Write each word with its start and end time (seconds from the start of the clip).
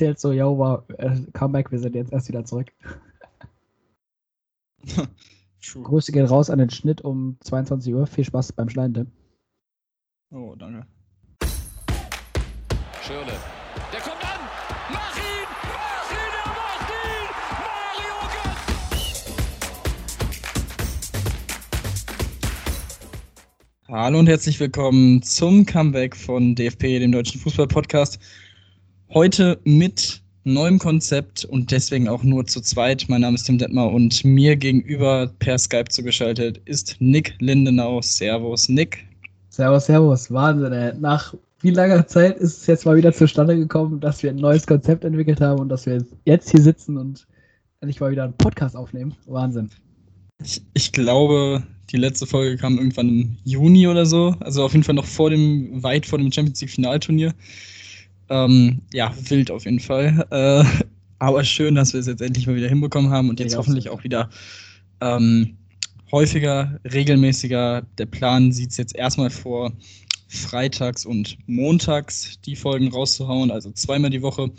erzählt 0.00 0.18
so, 0.18 0.32
yo, 0.32 0.56
wow, 0.56 0.82
äh, 0.96 1.20
Comeback, 1.34 1.70
wir 1.70 1.78
sind 1.78 1.94
jetzt 1.94 2.10
erst 2.10 2.28
wieder 2.28 2.42
zurück. 2.46 2.72
Grüße 5.82 6.10
gehen 6.10 6.24
raus 6.24 6.48
an 6.48 6.58
den 6.58 6.70
Schnitt 6.70 7.02
um 7.02 7.36
22 7.40 7.92
Uhr. 7.92 8.06
Viel 8.06 8.24
Spaß 8.24 8.52
beim 8.54 8.70
Schneiden, 8.70 8.94
Tim. 8.94 9.12
Oh, 10.30 10.54
danke. 10.54 10.86
Schirle. 13.02 13.32
Der 13.92 14.00
kommt 14.00 14.24
an! 14.24 14.40
Mach 14.90 15.16
ihn! 15.16 15.46
Mach 15.68 16.10
ihn! 16.10 16.32
Er 16.32 16.48
macht 16.48 16.90
ihn! 16.96 17.28
Mario 17.60 18.16
Götze! 18.42 19.34
Hallo 23.88 24.18
und 24.18 24.28
herzlich 24.28 24.58
willkommen 24.60 25.22
zum 25.22 25.66
Comeback 25.66 26.16
von 26.16 26.54
DFP, 26.54 27.00
dem 27.00 27.12
Deutschen 27.12 27.38
Fußball-Podcast. 27.38 28.18
Heute 29.12 29.58
mit 29.64 30.22
neuem 30.44 30.78
Konzept 30.78 31.44
und 31.44 31.72
deswegen 31.72 32.08
auch 32.08 32.22
nur 32.22 32.46
zu 32.46 32.60
zweit. 32.60 33.06
Mein 33.08 33.22
Name 33.22 33.34
ist 33.34 33.42
Tim 33.42 33.58
Detmar 33.58 33.90
und 33.90 34.24
mir 34.24 34.54
gegenüber 34.54 35.28
per 35.40 35.58
Skype 35.58 35.88
zugeschaltet 35.88 36.60
ist 36.66 36.94
Nick 37.00 37.34
Lindenau. 37.40 38.00
Servus, 38.02 38.68
Nick. 38.68 39.04
Servus, 39.48 39.86
servus. 39.86 40.30
Wahnsinn, 40.30 40.72
ey. 40.72 40.92
Nach 41.00 41.34
wie 41.60 41.70
langer 41.70 42.06
Zeit 42.06 42.38
ist 42.38 42.58
es 42.58 42.66
jetzt 42.68 42.86
mal 42.86 42.96
wieder 42.96 43.12
zustande 43.12 43.56
gekommen, 43.56 43.98
dass 43.98 44.22
wir 44.22 44.30
ein 44.30 44.36
neues 44.36 44.64
Konzept 44.64 45.02
entwickelt 45.02 45.40
haben 45.40 45.58
und 45.58 45.70
dass 45.70 45.86
wir 45.86 46.06
jetzt 46.24 46.52
hier 46.52 46.62
sitzen 46.62 46.96
und 46.96 47.26
endlich 47.80 47.98
mal 47.98 48.12
wieder 48.12 48.22
einen 48.22 48.34
Podcast 48.34 48.76
aufnehmen. 48.76 49.16
Wahnsinn. 49.26 49.70
Ich, 50.40 50.62
ich 50.72 50.92
glaube, 50.92 51.64
die 51.90 51.96
letzte 51.96 52.28
Folge 52.28 52.56
kam 52.56 52.78
irgendwann 52.78 53.08
im 53.08 53.36
Juni 53.42 53.88
oder 53.88 54.06
so. 54.06 54.36
Also 54.38 54.62
auf 54.62 54.70
jeden 54.70 54.84
Fall 54.84 54.94
noch 54.94 55.04
vor 55.04 55.30
dem, 55.30 55.82
weit 55.82 56.06
vor 56.06 56.20
dem 56.20 56.30
Champions 56.30 56.60
League 56.60 56.70
Finalturnier. 56.70 57.34
Ähm, 58.30 58.82
ja, 58.92 59.12
wild 59.28 59.50
auf 59.50 59.64
jeden 59.64 59.80
Fall. 59.80 60.26
Äh, 60.30 60.64
aber 61.18 61.44
schön, 61.44 61.74
dass 61.74 61.92
wir 61.92 62.00
es 62.00 62.06
jetzt 62.06 62.22
endlich 62.22 62.46
mal 62.46 62.56
wieder 62.56 62.68
hinbekommen 62.68 63.10
haben 63.10 63.28
und 63.28 63.40
jetzt 63.40 63.52
Ja, 63.52 63.58
hoffentlich 63.58 63.90
auch 63.90 64.04
wieder 64.04 64.30
ähm, 65.00 65.58
häufiger, 66.10 66.80
regelmäßiger. 66.90 67.82
Der 67.98 68.06
Plan 68.06 68.52
sieht 68.52 68.70
es 68.70 68.76
jetzt 68.76 68.96
erstmal 68.96 69.30
vor, 69.30 69.72
freitags 70.30 71.04
und 71.04 71.36
montags 71.48 72.40
die 72.42 72.54
Folgen 72.54 72.88
rauszuhauen, 72.88 73.50
also 73.50 73.72
zweimal 73.72 74.10
die 74.10 74.22
Woche. 74.22 74.50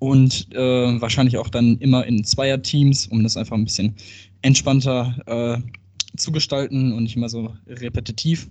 Und 0.00 0.52
äh, 0.54 1.00
wahrscheinlich 1.00 1.38
auch 1.38 1.48
dann 1.48 1.78
immer 1.78 2.04
in 2.06 2.24
Zweierteams, 2.24 3.06
um 3.06 3.22
das 3.22 3.36
einfach 3.36 3.56
ein 3.56 3.64
bisschen 3.64 3.94
entspannter 4.42 5.16
äh, 5.26 6.16
zu 6.16 6.32
gestalten 6.32 6.92
und 6.92 7.04
nicht 7.04 7.16
immer 7.16 7.28
so 7.28 7.54
repetitiv. 7.68 8.48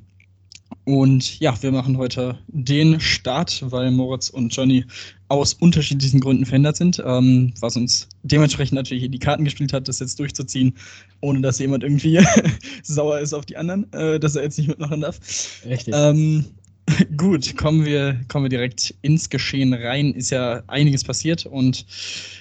Und 0.84 1.40
ja, 1.40 1.54
wir 1.62 1.72
machen 1.72 1.98
heute 1.98 2.38
den 2.48 3.00
Start, 3.00 3.64
weil 3.72 3.92
Moritz 3.92 4.30
und 4.30 4.56
Johnny 4.56 4.86
aus 5.28 5.54
unterschiedlichen 5.54 6.22
Gründen 6.22 6.46
verhindert 6.46 6.78
sind, 6.78 7.04
ähm, 7.06 7.54
was 7.60 7.76
uns 7.76 8.08
dementsprechend 8.24 8.76
natürlich 8.76 9.04
in 9.04 9.12
die 9.12 9.20
Karten 9.20 9.44
gespielt 9.44 9.74
hat, 9.74 9.88
das 9.88 10.00
jetzt 10.00 10.20
durchzuziehen, 10.20 10.74
ohne 11.20 11.42
dass 11.42 11.60
jemand 11.60 11.84
irgendwie 11.84 12.20
sauer 12.84 13.20
ist 13.20 13.34
auf 13.34 13.46
die 13.46 13.58
anderen, 13.58 13.92
äh, 13.92 14.20
dass 14.20 14.36
er 14.36 14.44
jetzt 14.44 14.58
nicht 14.58 14.68
mitmachen 14.68 15.02
darf. 15.02 15.20
Richtig. 15.66 15.94
Ähm, 15.96 16.46
gut, 17.18 17.58
kommen 17.58 17.86
wir, 17.86 18.22
kommen 18.28 18.46
wir 18.46 18.50
direkt 18.50 18.94
ins 19.02 19.30
Geschehen 19.30 19.74
rein. 19.74 20.14
Ist 20.14 20.30
ja 20.30 20.64
einiges 20.68 21.04
passiert 21.04 21.46
und 21.46 21.86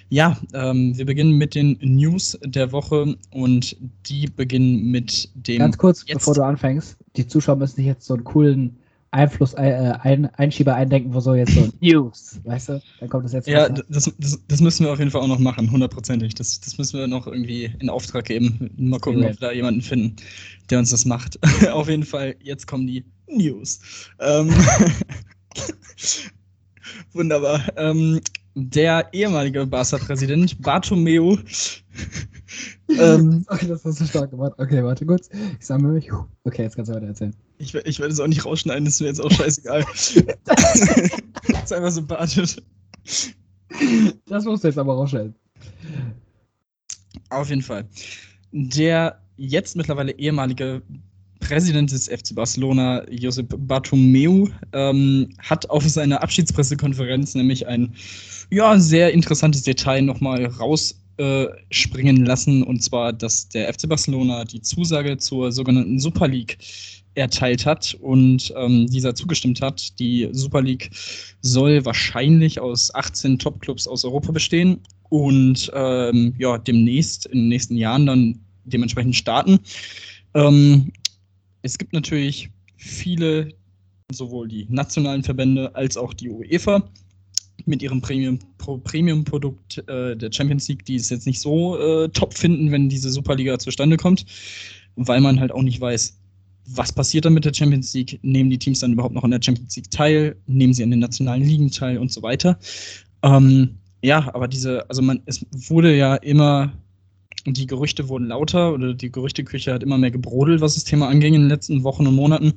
ja, 0.08 0.38
ähm, 0.54 0.96
wir 0.96 1.04
beginnen 1.04 1.32
mit 1.32 1.54
den 1.54 1.78
News 1.80 2.38
der 2.44 2.70
Woche 2.72 3.16
und 3.30 3.76
die 4.06 4.26
beginnen 4.28 4.90
mit 4.90 5.30
dem. 5.34 5.58
Ganz 5.58 5.78
kurz, 5.78 6.04
jetzt- 6.06 6.18
bevor 6.18 6.34
du 6.34 6.44
anfängst, 6.44 6.96
die 7.16 7.26
Zuschauer 7.26 7.56
müssen 7.56 7.76
sich 7.76 7.86
jetzt 7.86 8.06
so 8.06 8.14
einen 8.14 8.24
coolen 8.24 8.76
Einfluss, 9.10 9.54
äh, 9.54 9.94
ein, 10.02 10.26
Einschieber 10.34 10.74
eindenken, 10.74 11.14
wo 11.14 11.20
so 11.20 11.34
jetzt 11.34 11.54
so 11.54 11.68
News, 11.80 12.40
weißt 12.44 12.68
du? 12.68 12.82
Dann 13.00 13.08
kommt 13.08 13.24
das 13.24 13.32
jetzt 13.32 13.48
Ja, 13.48 13.66
raus. 13.66 13.80
das, 13.88 14.12
das, 14.18 14.40
das 14.46 14.60
müssen 14.60 14.84
wir 14.84 14.92
auf 14.92 14.98
jeden 14.98 15.10
Fall 15.10 15.22
auch 15.22 15.26
noch 15.28 15.38
machen, 15.38 15.70
hundertprozentig. 15.70 16.34
Das, 16.34 16.60
das 16.60 16.76
müssen 16.78 16.98
wir 16.98 17.06
noch 17.06 17.26
irgendwie 17.26 17.70
in 17.78 17.88
Auftrag 17.88 18.26
geben. 18.26 18.70
Mal 18.76 19.00
gucken, 19.00 19.24
ob 19.24 19.30
wir 19.40 19.48
da 19.48 19.52
jemanden 19.52 19.80
finden, 19.82 20.16
der 20.70 20.78
uns 20.78 20.90
das 20.90 21.04
macht. 21.04 21.38
auf 21.72 21.88
jeden 21.88 22.04
Fall, 22.04 22.36
jetzt 22.42 22.66
kommen 22.66 22.86
die 22.86 23.04
News. 23.28 23.80
Ähm, 24.18 24.50
Wunderbar. 27.12 27.60
Ähm, 27.76 28.20
der 28.54 29.08
ehemalige 29.12 29.66
Barca-Präsident 29.66 30.60
Bartomeu 30.62 31.36
ähm, 32.88 33.44
Okay, 33.48 33.66
das 33.66 33.84
hast 33.84 34.00
du 34.00 34.06
stark 34.06 34.30
gemacht. 34.30 34.52
Okay, 34.58 34.82
warte 34.82 35.04
kurz. 35.04 35.28
Ich 35.58 35.66
sammle 35.66 35.92
mich. 35.92 36.10
Okay, 36.44 36.62
jetzt 36.62 36.76
kannst 36.76 36.90
du 36.90 36.94
weiter 36.94 37.06
erzählen. 37.06 37.34
Ich, 37.58 37.74
ich 37.74 37.98
werde 37.98 38.12
es 38.12 38.20
auch 38.20 38.26
nicht 38.26 38.44
rausschneiden, 38.44 38.86
ist 38.86 39.00
mir 39.00 39.08
jetzt 39.08 39.20
auch 39.20 39.30
scheißegal. 39.30 39.84
ist 39.94 41.72
einfach 41.72 41.90
sympathisch. 41.90 42.56
Das 44.26 44.44
musst 44.44 44.64
du 44.64 44.68
jetzt 44.68 44.78
aber 44.78 44.94
rausstellen. 44.94 45.34
Auf 47.30 47.48
jeden 47.48 47.62
Fall. 47.62 47.88
Der 48.52 49.20
jetzt 49.36 49.76
mittlerweile 49.76 50.12
ehemalige 50.12 50.82
Präsident 51.48 51.92
des 51.92 52.08
FC 52.08 52.34
Barcelona, 52.34 53.08
Josep 53.08 53.54
Bartomeu, 53.56 54.48
ähm, 54.72 55.28
hat 55.38 55.70
auf 55.70 55.88
seiner 55.88 56.20
Abschiedspressekonferenz 56.20 57.36
nämlich 57.36 57.68
ein 57.68 57.94
ja, 58.50 58.78
sehr 58.78 59.12
interessantes 59.12 59.62
Detail 59.62 60.02
nochmal 60.02 60.46
rausspringen 60.46 62.24
äh, 62.24 62.26
lassen. 62.26 62.64
Und 62.64 62.82
zwar, 62.82 63.12
dass 63.12 63.48
der 63.48 63.72
FC 63.72 63.88
Barcelona 63.88 64.44
die 64.44 64.60
Zusage 64.60 65.18
zur 65.18 65.52
sogenannten 65.52 66.00
Super 66.00 66.26
League 66.26 66.58
erteilt 67.14 67.64
hat 67.64 67.96
und 68.00 68.52
ähm, 68.56 68.88
dieser 68.88 69.14
zugestimmt 69.14 69.60
hat. 69.60 69.98
Die 70.00 70.28
Super 70.32 70.62
League 70.62 70.90
soll 71.42 71.84
wahrscheinlich 71.84 72.58
aus 72.58 72.92
18 72.92 73.38
Topclubs 73.38 73.86
aus 73.86 74.04
Europa 74.04 74.32
bestehen 74.32 74.80
und 75.10 75.70
ähm, 75.74 76.34
ja, 76.38 76.58
demnächst, 76.58 77.26
in 77.26 77.38
den 77.38 77.48
nächsten 77.48 77.76
Jahren 77.76 78.06
dann 78.06 78.40
dementsprechend 78.64 79.14
starten. 79.14 79.60
Ähm, 80.34 80.92
es 81.66 81.76
gibt 81.78 81.92
natürlich 81.92 82.48
viele, 82.76 83.52
sowohl 84.12 84.48
die 84.48 84.66
nationalen 84.70 85.22
Verbände 85.22 85.74
als 85.74 85.96
auch 85.96 86.14
die 86.14 86.30
UEFA 86.30 86.88
mit 87.64 87.82
ihrem 87.82 88.00
Premium, 88.00 88.38
Pro, 88.58 88.78
Premium-Produkt 88.78 89.78
äh, 89.88 90.16
der 90.16 90.30
Champions 90.30 90.68
League, 90.68 90.84
die 90.84 90.94
es 90.94 91.10
jetzt 91.10 91.26
nicht 91.26 91.40
so 91.40 91.76
äh, 91.78 92.08
top 92.10 92.34
finden, 92.34 92.70
wenn 92.70 92.88
diese 92.88 93.10
Superliga 93.10 93.58
zustande 93.58 93.96
kommt, 93.96 94.24
weil 94.94 95.20
man 95.20 95.40
halt 95.40 95.50
auch 95.50 95.62
nicht 95.62 95.80
weiß, 95.80 96.16
was 96.68 96.92
passiert 96.92 97.24
dann 97.24 97.34
mit 97.34 97.44
der 97.44 97.54
Champions 97.54 97.92
League? 97.94 98.20
Nehmen 98.22 98.50
die 98.50 98.58
Teams 98.58 98.80
dann 98.80 98.92
überhaupt 98.92 99.14
noch 99.14 99.24
an 99.24 99.30
der 99.32 99.42
Champions 99.42 99.74
League 99.76 99.90
teil? 99.90 100.36
Nehmen 100.46 100.72
sie 100.72 100.84
an 100.84 100.90
den 100.90 101.00
nationalen 101.00 101.42
Ligen 101.42 101.70
teil 101.70 101.98
und 101.98 102.12
so 102.12 102.22
weiter? 102.22 102.58
Ähm, 103.22 103.76
ja, 104.02 104.32
aber 104.34 104.46
diese, 104.46 104.88
also 104.88 105.02
man, 105.02 105.20
es 105.26 105.44
wurde 105.50 105.96
ja 105.96 106.14
immer, 106.16 106.72
die 107.54 107.66
Gerüchte 107.66 108.08
wurden 108.08 108.28
lauter 108.28 108.72
oder 108.72 108.94
die 108.94 109.10
Gerüchteküche 109.12 109.72
hat 109.72 109.82
immer 109.82 109.98
mehr 109.98 110.10
gebrodelt, 110.10 110.60
was 110.60 110.74
das 110.74 110.84
Thema 110.84 111.08
anging 111.08 111.34
in 111.34 111.42
den 111.42 111.48
letzten 111.48 111.82
Wochen 111.84 112.06
und 112.06 112.14
Monaten. 112.14 112.54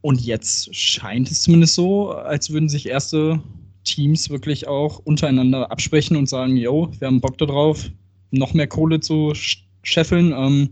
Und 0.00 0.20
jetzt 0.20 0.74
scheint 0.74 1.30
es 1.30 1.42
zumindest 1.42 1.74
so, 1.74 2.12
als 2.12 2.50
würden 2.50 2.68
sich 2.68 2.86
erste 2.86 3.40
Teams 3.84 4.30
wirklich 4.30 4.66
auch 4.68 4.98
untereinander 4.98 5.70
absprechen 5.70 6.16
und 6.16 6.28
sagen, 6.28 6.56
yo, 6.56 6.90
wir 6.98 7.06
haben 7.08 7.20
Bock 7.20 7.38
darauf, 7.38 7.90
noch 8.30 8.54
mehr 8.54 8.66
Kohle 8.66 9.00
zu 9.00 9.30
sch- 9.32 9.58
scheffeln. 9.82 10.32
Ähm, 10.32 10.70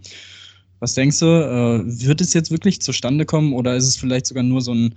was 0.80 0.94
denkst 0.94 1.18
du, 1.20 1.26
äh, 1.26 1.82
wird 2.06 2.20
es 2.20 2.32
jetzt 2.32 2.50
wirklich 2.50 2.80
zustande 2.80 3.26
kommen 3.26 3.52
oder 3.52 3.76
ist 3.76 3.86
es 3.86 3.96
vielleicht 3.96 4.26
sogar 4.26 4.42
nur 4.42 4.62
so 4.62 4.72
ein 4.74 4.94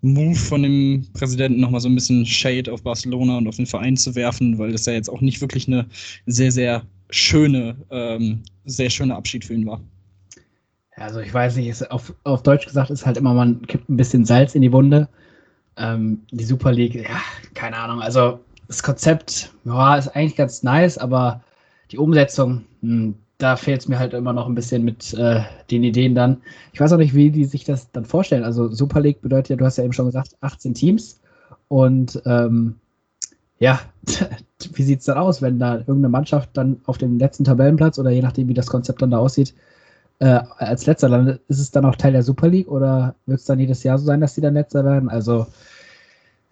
Move 0.00 0.34
von 0.34 0.62
dem 0.62 1.06
Präsidenten, 1.12 1.60
nochmal 1.60 1.80
so 1.80 1.88
ein 1.88 1.94
bisschen 1.94 2.24
Shade 2.26 2.72
auf 2.72 2.82
Barcelona 2.82 3.38
und 3.38 3.48
auf 3.48 3.56
den 3.56 3.66
Verein 3.66 3.96
zu 3.96 4.14
werfen, 4.14 4.58
weil 4.58 4.72
das 4.72 4.86
ja 4.86 4.92
jetzt 4.92 5.10
auch 5.10 5.20
nicht 5.20 5.40
wirklich 5.40 5.68
eine 5.68 5.86
sehr, 6.26 6.52
sehr 6.52 6.82
schöne, 7.10 7.76
ähm, 7.90 8.42
sehr 8.64 8.90
schöner 8.90 9.16
Abschied 9.16 9.44
für 9.44 9.54
ihn 9.54 9.66
war. 9.66 9.80
Also 10.96 11.20
ich 11.20 11.32
weiß 11.32 11.56
nicht, 11.56 11.68
ist 11.68 11.90
auf, 11.90 12.14
auf 12.24 12.42
Deutsch 12.42 12.66
gesagt 12.66 12.90
ist 12.90 13.04
halt 13.04 13.18
immer, 13.18 13.34
man 13.34 13.62
kippt 13.66 13.88
ein 13.88 13.96
bisschen 13.96 14.24
Salz 14.24 14.54
in 14.54 14.62
die 14.62 14.72
Wunde. 14.72 15.08
Ähm, 15.76 16.22
die 16.30 16.44
Super 16.44 16.72
League, 16.72 16.94
ja, 16.94 17.20
keine 17.54 17.76
Ahnung. 17.76 18.00
Also 18.00 18.40
das 18.66 18.82
Konzept, 18.82 19.52
ja, 19.64 19.96
ist 19.96 20.08
eigentlich 20.08 20.36
ganz 20.36 20.62
nice, 20.62 20.96
aber 20.96 21.42
die 21.90 21.98
Umsetzung, 21.98 22.64
hm, 22.80 23.14
da 23.38 23.56
fehlt 23.56 23.82
es 23.82 23.88
mir 23.88 23.98
halt 23.98 24.14
immer 24.14 24.32
noch 24.32 24.46
ein 24.46 24.54
bisschen 24.54 24.82
mit 24.82 25.12
äh, 25.14 25.42
den 25.70 25.84
Ideen 25.84 26.14
dann. 26.14 26.38
Ich 26.72 26.80
weiß 26.80 26.92
auch 26.92 26.98
nicht, 26.98 27.14
wie 27.14 27.30
die 27.30 27.44
sich 27.44 27.64
das 27.64 27.90
dann 27.92 28.06
vorstellen. 28.06 28.44
Also 28.44 28.68
Super 28.68 29.00
League 29.00 29.20
bedeutet 29.20 29.50
ja, 29.50 29.56
du 29.56 29.66
hast 29.66 29.76
ja 29.76 29.84
eben 29.84 29.92
schon 29.92 30.06
gesagt, 30.06 30.34
18 30.40 30.72
Teams. 30.72 31.20
Und 31.68 32.22
ähm, 32.24 32.76
ja, 33.58 33.80
wie 34.74 34.82
sieht 34.82 35.00
es 35.00 35.06
dann 35.06 35.18
aus, 35.18 35.42
wenn 35.42 35.58
da 35.58 35.76
irgendeine 35.76 36.08
Mannschaft 36.08 36.50
dann 36.54 36.80
auf 36.86 36.98
dem 36.98 37.18
letzten 37.18 37.44
Tabellenplatz 37.44 37.98
oder 37.98 38.10
je 38.10 38.22
nachdem, 38.22 38.48
wie 38.48 38.54
das 38.54 38.66
Konzept 38.66 39.02
dann 39.02 39.10
da 39.10 39.18
aussieht, 39.18 39.54
äh, 40.18 40.40
als 40.58 40.86
letzter 40.86 41.08
landet? 41.08 41.42
Ist 41.48 41.60
es 41.60 41.70
dann 41.70 41.84
auch 41.84 41.96
Teil 41.96 42.12
der 42.12 42.22
Super 42.22 42.48
League 42.48 42.68
oder 42.68 43.14
wird 43.26 43.40
es 43.40 43.46
dann 43.46 43.58
jedes 43.58 43.82
Jahr 43.82 43.98
so 43.98 44.06
sein, 44.06 44.20
dass 44.20 44.34
die 44.34 44.40
dann 44.40 44.54
letzter 44.54 44.84
werden? 44.84 45.08
Also, 45.08 45.46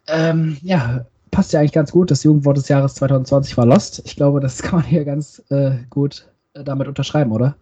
ähm, 0.07 0.59
ja, 0.63 1.07
passt 1.31 1.53
ja 1.53 1.61
eigentlich 1.61 1.73
ganz 1.73 1.93
gut. 1.93 2.11
Das 2.11 2.25
Jugendwort 2.25 2.57
des 2.57 2.69
Jahres 2.69 2.95
2020 2.95 3.57
war 3.57 3.67
Lost. 3.67 4.03
Ich 4.05 4.17
glaube, 4.17 4.41
das 4.41 4.63
kann 4.63 4.81
man 4.81 4.89
hier 4.89 5.05
ganz 5.05 5.43
äh, 5.51 5.79
gut 5.91 6.29
äh, 6.55 6.65
damit 6.65 6.89
unterschreiben, 6.89 7.33
oder? 7.33 7.57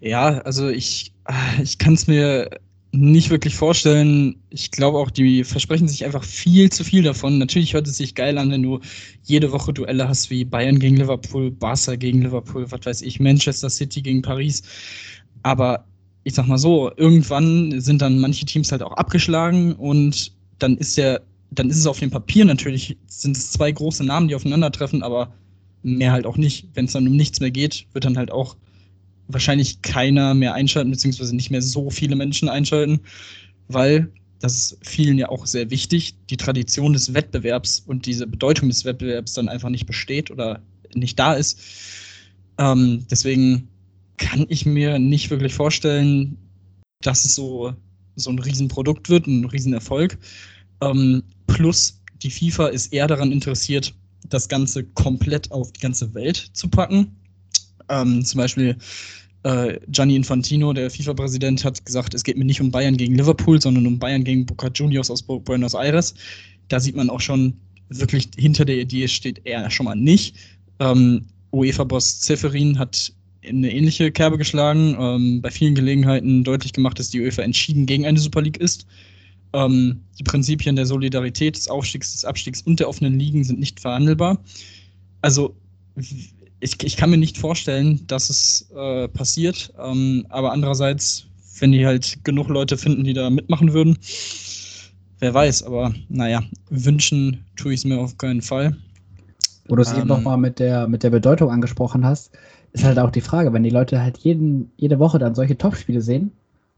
Ja, 0.00 0.38
also 0.42 0.68
ich, 0.68 1.12
ich 1.60 1.78
kann 1.78 1.94
es 1.94 2.06
mir 2.06 2.50
nicht 2.90 3.30
wirklich 3.30 3.54
vorstellen. 3.54 4.36
Ich 4.50 4.70
glaube 4.70 4.98
auch, 4.98 5.10
die 5.10 5.44
versprechen 5.44 5.88
sich 5.88 6.04
einfach 6.04 6.24
viel 6.24 6.70
zu 6.70 6.84
viel 6.84 7.02
davon. 7.02 7.38
Natürlich 7.38 7.74
hört 7.74 7.86
es 7.86 7.98
sich 7.98 8.14
geil 8.14 8.38
an, 8.38 8.50
wenn 8.50 8.62
du 8.62 8.80
jede 9.22 9.52
Woche 9.52 9.72
Duelle 9.72 10.08
hast 10.08 10.30
wie 10.30 10.44
Bayern 10.44 10.78
gegen 10.78 10.96
Liverpool, 10.96 11.50
Barca 11.50 11.96
gegen 11.96 12.22
Liverpool, 12.22 12.70
was 12.70 12.86
weiß 12.86 13.02
ich, 13.02 13.20
Manchester 13.20 13.68
City 13.68 14.00
gegen 14.00 14.22
Paris. 14.22 14.62
Aber 15.42 15.84
ich 16.24 16.34
sag 16.34 16.46
mal 16.46 16.58
so, 16.58 16.90
irgendwann 16.96 17.80
sind 17.80 18.02
dann 18.02 18.18
manche 18.18 18.46
Teams 18.46 18.72
halt 18.72 18.82
auch 18.82 18.92
abgeschlagen 18.92 19.74
und 19.74 20.32
dann 20.58 20.76
ist 20.76 20.96
der, 20.96 21.22
dann 21.50 21.70
ist 21.70 21.78
es 21.78 21.86
auf 21.86 21.98
dem 21.98 22.10
Papier 22.10 22.44
natürlich, 22.44 22.96
sind 23.06 23.36
es 23.36 23.52
zwei 23.52 23.70
große 23.70 24.04
Namen, 24.04 24.28
die 24.28 24.34
aufeinandertreffen, 24.34 25.02
aber 25.02 25.32
mehr 25.82 26.12
halt 26.12 26.26
auch 26.26 26.36
nicht. 26.36 26.68
Wenn 26.74 26.86
es 26.86 26.92
dann 26.92 27.06
um 27.06 27.16
nichts 27.16 27.40
mehr 27.40 27.50
geht, 27.50 27.86
wird 27.92 28.04
dann 28.04 28.16
halt 28.16 28.30
auch 28.30 28.56
wahrscheinlich 29.28 29.82
keiner 29.82 30.34
mehr 30.34 30.54
einschalten, 30.54 30.90
beziehungsweise 30.90 31.36
nicht 31.36 31.50
mehr 31.50 31.62
so 31.62 31.90
viele 31.90 32.16
Menschen 32.16 32.48
einschalten, 32.48 33.00
weil 33.68 34.10
das 34.40 34.56
ist 34.56 34.78
vielen 34.82 35.18
ja 35.18 35.28
auch 35.28 35.46
sehr 35.46 35.70
wichtig, 35.70 36.14
die 36.30 36.36
Tradition 36.36 36.92
des 36.92 37.12
Wettbewerbs 37.12 37.80
und 37.80 38.06
diese 38.06 38.26
Bedeutung 38.26 38.68
des 38.68 38.84
Wettbewerbs 38.84 39.34
dann 39.34 39.48
einfach 39.48 39.68
nicht 39.68 39.86
besteht 39.86 40.30
oder 40.30 40.62
nicht 40.94 41.18
da 41.18 41.34
ist. 41.34 41.60
Ähm, 42.58 43.04
deswegen 43.10 43.68
kann 44.16 44.46
ich 44.48 44.66
mir 44.66 44.98
nicht 44.98 45.30
wirklich 45.30 45.54
vorstellen, 45.54 46.36
dass 47.02 47.24
es 47.24 47.34
so, 47.34 47.74
so 48.16 48.30
ein 48.30 48.38
Riesenprodukt 48.38 49.08
wird, 49.08 49.26
ein 49.26 49.44
Riesenerfolg. 49.44 50.18
Ähm, 50.80 51.22
plus, 51.46 52.00
die 52.22 52.30
FIFA 52.30 52.68
ist 52.68 52.92
eher 52.92 53.06
daran 53.06 53.32
interessiert, 53.32 53.94
das 54.28 54.48
Ganze 54.48 54.84
komplett 54.84 55.50
auf 55.52 55.72
die 55.72 55.80
ganze 55.80 56.14
Welt 56.14 56.50
zu 56.52 56.68
packen. 56.68 57.16
Ähm, 57.88 58.24
zum 58.24 58.38
Beispiel 58.38 58.76
äh, 59.44 59.78
Gianni 59.88 60.16
Infantino, 60.16 60.72
der 60.72 60.90
FIFA-Präsident, 60.90 61.64
hat 61.64 61.84
gesagt, 61.84 62.14
es 62.14 62.24
geht 62.24 62.36
mir 62.36 62.44
nicht 62.44 62.60
um 62.60 62.70
Bayern 62.70 62.96
gegen 62.96 63.14
Liverpool, 63.14 63.60
sondern 63.60 63.86
um 63.86 63.98
Bayern 63.98 64.24
gegen 64.24 64.46
Boca 64.46 64.68
Juniors 64.74 65.10
aus 65.10 65.22
Buenos 65.22 65.74
Aires. 65.74 66.14
Da 66.68 66.80
sieht 66.80 66.96
man 66.96 67.08
auch 67.10 67.20
schon, 67.20 67.54
wirklich 67.88 68.28
hinter 68.36 68.64
der 68.64 68.78
Idee 68.78 69.08
steht 69.08 69.40
er 69.44 69.70
schon 69.70 69.84
mal 69.84 69.94
nicht. 69.94 70.36
Ähm, 70.80 71.26
UEFA-Boss 71.52 72.20
Zeferin 72.20 72.78
hat 72.78 73.12
eine 73.46 73.72
ähnliche 73.72 74.10
Kerbe 74.10 74.36
geschlagen, 74.36 74.96
ähm, 74.98 75.40
bei 75.40 75.50
vielen 75.50 75.74
Gelegenheiten 75.74 76.44
deutlich 76.44 76.72
gemacht, 76.72 76.98
dass 76.98 77.10
die 77.10 77.20
UEFA 77.20 77.42
entschieden 77.42 77.86
gegen 77.86 78.04
eine 78.04 78.18
Super 78.18 78.42
League 78.42 78.58
ist. 78.58 78.86
Ähm, 79.54 80.02
die 80.18 80.24
Prinzipien 80.24 80.76
der 80.76 80.84
Solidarität, 80.84 81.56
des 81.56 81.68
Aufstiegs, 81.68 82.12
des 82.12 82.24
Abstiegs 82.24 82.60
und 82.62 82.80
der 82.80 82.88
offenen 82.88 83.18
Ligen 83.18 83.44
sind 83.44 83.58
nicht 83.58 83.80
verhandelbar. 83.80 84.42
Also 85.22 85.56
ich, 86.60 86.82
ich 86.82 86.96
kann 86.96 87.10
mir 87.10 87.18
nicht 87.18 87.38
vorstellen, 87.38 88.06
dass 88.06 88.30
es 88.30 88.70
äh, 88.74 89.08
passiert. 89.08 89.72
Ähm, 89.78 90.26
aber 90.28 90.52
andererseits, 90.52 91.26
wenn 91.60 91.72
die 91.72 91.86
halt 91.86 92.24
genug 92.24 92.48
Leute 92.48 92.76
finden, 92.76 93.04
die 93.04 93.14
da 93.14 93.30
mitmachen 93.30 93.72
würden, 93.72 93.98
wer 95.20 95.34
weiß. 95.34 95.62
Aber 95.64 95.92
naja, 96.08 96.42
wünschen 96.70 97.44
tue 97.56 97.74
ich 97.74 97.80
es 97.80 97.84
mir 97.84 97.98
auf 97.98 98.18
keinen 98.18 98.42
Fall. 98.42 98.76
Wo 99.68 99.76
du 99.76 99.82
es 99.82 99.92
ähm, 99.92 100.00
eben 100.00 100.08
nochmal 100.08 100.38
mit 100.38 100.58
der, 100.58 100.88
mit 100.88 101.02
der 101.02 101.10
Bedeutung 101.10 101.50
angesprochen 101.50 102.04
hast, 102.04 102.32
ist 102.72 102.84
halt 102.84 102.98
auch 102.98 103.10
die 103.10 103.20
Frage, 103.20 103.52
wenn 103.52 103.62
die 103.62 103.70
Leute 103.70 104.00
halt 104.00 104.18
jeden, 104.18 104.70
jede 104.76 104.98
Woche 104.98 105.18
dann 105.18 105.34
solche 105.34 105.56
Topspiele 105.56 106.00
sehen 106.00 106.32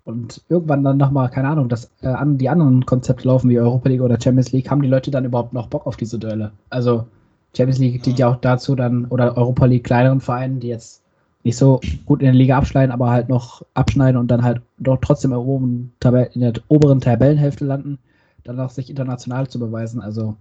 und 0.04 0.42
irgendwann 0.48 0.84
dann 0.84 0.96
nochmal, 0.96 1.30
keine 1.30 1.48
Ahnung, 1.48 1.68
dass 1.68 1.90
äh, 2.02 2.08
an, 2.08 2.38
die 2.38 2.48
anderen 2.48 2.86
Konzepte 2.86 3.28
laufen 3.28 3.48
wie 3.48 3.58
Europa 3.58 3.88
League 3.88 4.00
oder 4.00 4.20
Champions 4.20 4.52
League, 4.52 4.70
haben 4.70 4.82
die 4.82 4.88
Leute 4.88 5.10
dann 5.10 5.24
überhaupt 5.24 5.52
noch 5.52 5.68
Bock 5.68 5.86
auf 5.86 5.96
diese 5.96 6.18
Duelle? 6.18 6.52
Also 6.68 7.06
Champions 7.56 7.78
League 7.78 8.02
dient 8.02 8.18
ja 8.18 8.28
auch 8.28 8.36
dazu 8.36 8.74
dann, 8.74 9.06
oder 9.06 9.36
Europa 9.36 9.66
League 9.66 9.84
kleineren 9.84 10.20
Vereinen, 10.20 10.60
die 10.60 10.68
jetzt 10.68 11.02
nicht 11.42 11.56
so 11.56 11.80
gut 12.06 12.20
in 12.20 12.26
der 12.26 12.34
Liga 12.34 12.58
abschneiden, 12.58 12.92
aber 12.92 13.10
halt 13.10 13.28
noch 13.28 13.62
abschneiden 13.74 14.20
und 14.20 14.28
dann 14.28 14.42
halt 14.42 14.60
doch 14.78 14.98
trotzdem 15.00 15.32
in 15.32 15.92
der 16.40 16.52
oberen 16.68 17.00
Tabellenhälfte 17.00 17.64
landen, 17.64 17.98
dann 18.44 18.60
auch 18.60 18.70
sich 18.70 18.90
international 18.90 19.48
zu 19.48 19.58
beweisen. 19.58 20.00
Also, 20.00 20.36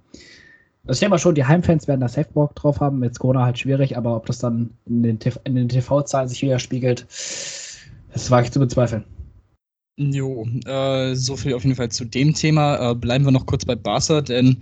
also 0.84 0.98
ich 0.98 1.00
denke 1.00 1.12
mal 1.12 1.20
schon, 1.20 1.36
die 1.36 1.46
Heimfans 1.46 1.88
werden 1.88 2.02
da 2.02 2.08
safe 2.08 2.30
Bock 2.34 2.56
drauf 2.56 2.80
haben. 2.82 3.00
Mit 3.00 3.18
Corona 3.18 3.46
halt 3.46 3.60
schwierig, 3.60 3.98
aber 3.98 4.16
ob 4.16 4.26
das 4.26 4.40
dann 4.40 4.72
in 4.88 5.04
den, 5.04 5.20
TV, 5.20 5.40
den 5.48 5.70
TV-Zahlen 5.70 6.28
sich 6.28 6.42
widerspiegelt, 6.42 7.06
das 7.08 8.30
wage 8.30 8.46
ich 8.46 8.52
zu 8.52 8.60
bezweifeln. 8.60 9.06
Jo, 10.02 10.48
äh, 10.66 11.14
so 11.14 11.36
viel 11.36 11.54
auf 11.54 11.66
jeden 11.66 11.76
Fall 11.76 11.90
zu 11.90 12.06
dem 12.06 12.34
Thema. 12.34 12.92
Äh, 12.92 12.96
bleiben 12.96 13.26
wir 13.26 13.32
noch 13.32 13.46
kurz 13.46 13.66
bei 13.66 13.76
Barca, 13.76 14.22
denn 14.22 14.56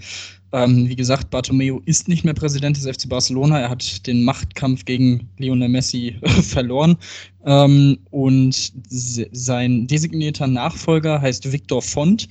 ähm, 0.52 0.90
wie 0.90 0.96
gesagt, 0.96 1.30
Bartomeu 1.30 1.80
ist 1.86 2.08
nicht 2.08 2.26
mehr 2.26 2.34
Präsident 2.34 2.76
des 2.76 2.88
FC 2.88 3.08
Barcelona. 3.08 3.60
Er 3.60 3.70
hat 3.70 4.08
den 4.08 4.24
Machtkampf 4.24 4.86
gegen 4.86 5.30
Lionel 5.38 5.70
Messi 5.70 6.16
verloren. 6.42 6.98
Ähm, 7.46 8.00
und 8.10 8.74
sein 8.90 9.86
designierter 9.86 10.48
Nachfolger 10.48 11.22
heißt 11.22 11.52
Victor 11.52 11.84
Font. 11.84 12.28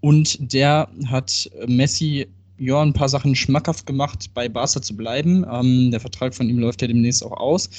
Und 0.00 0.52
der 0.52 0.88
hat 1.06 1.48
Messi 1.68 2.26
ja, 2.58 2.82
ein 2.82 2.92
paar 2.92 3.08
Sachen 3.08 3.34
schmackhaft 3.34 3.86
gemacht, 3.86 4.30
bei 4.34 4.48
Barca 4.48 4.82
zu 4.82 4.96
bleiben. 4.96 5.44
Ähm, 5.50 5.90
der 5.90 6.00
Vertrag 6.00 6.34
von 6.34 6.48
ihm 6.48 6.58
läuft 6.58 6.82
ja 6.82 6.88
demnächst 6.88 7.24
auch 7.24 7.32
aus. 7.32 7.70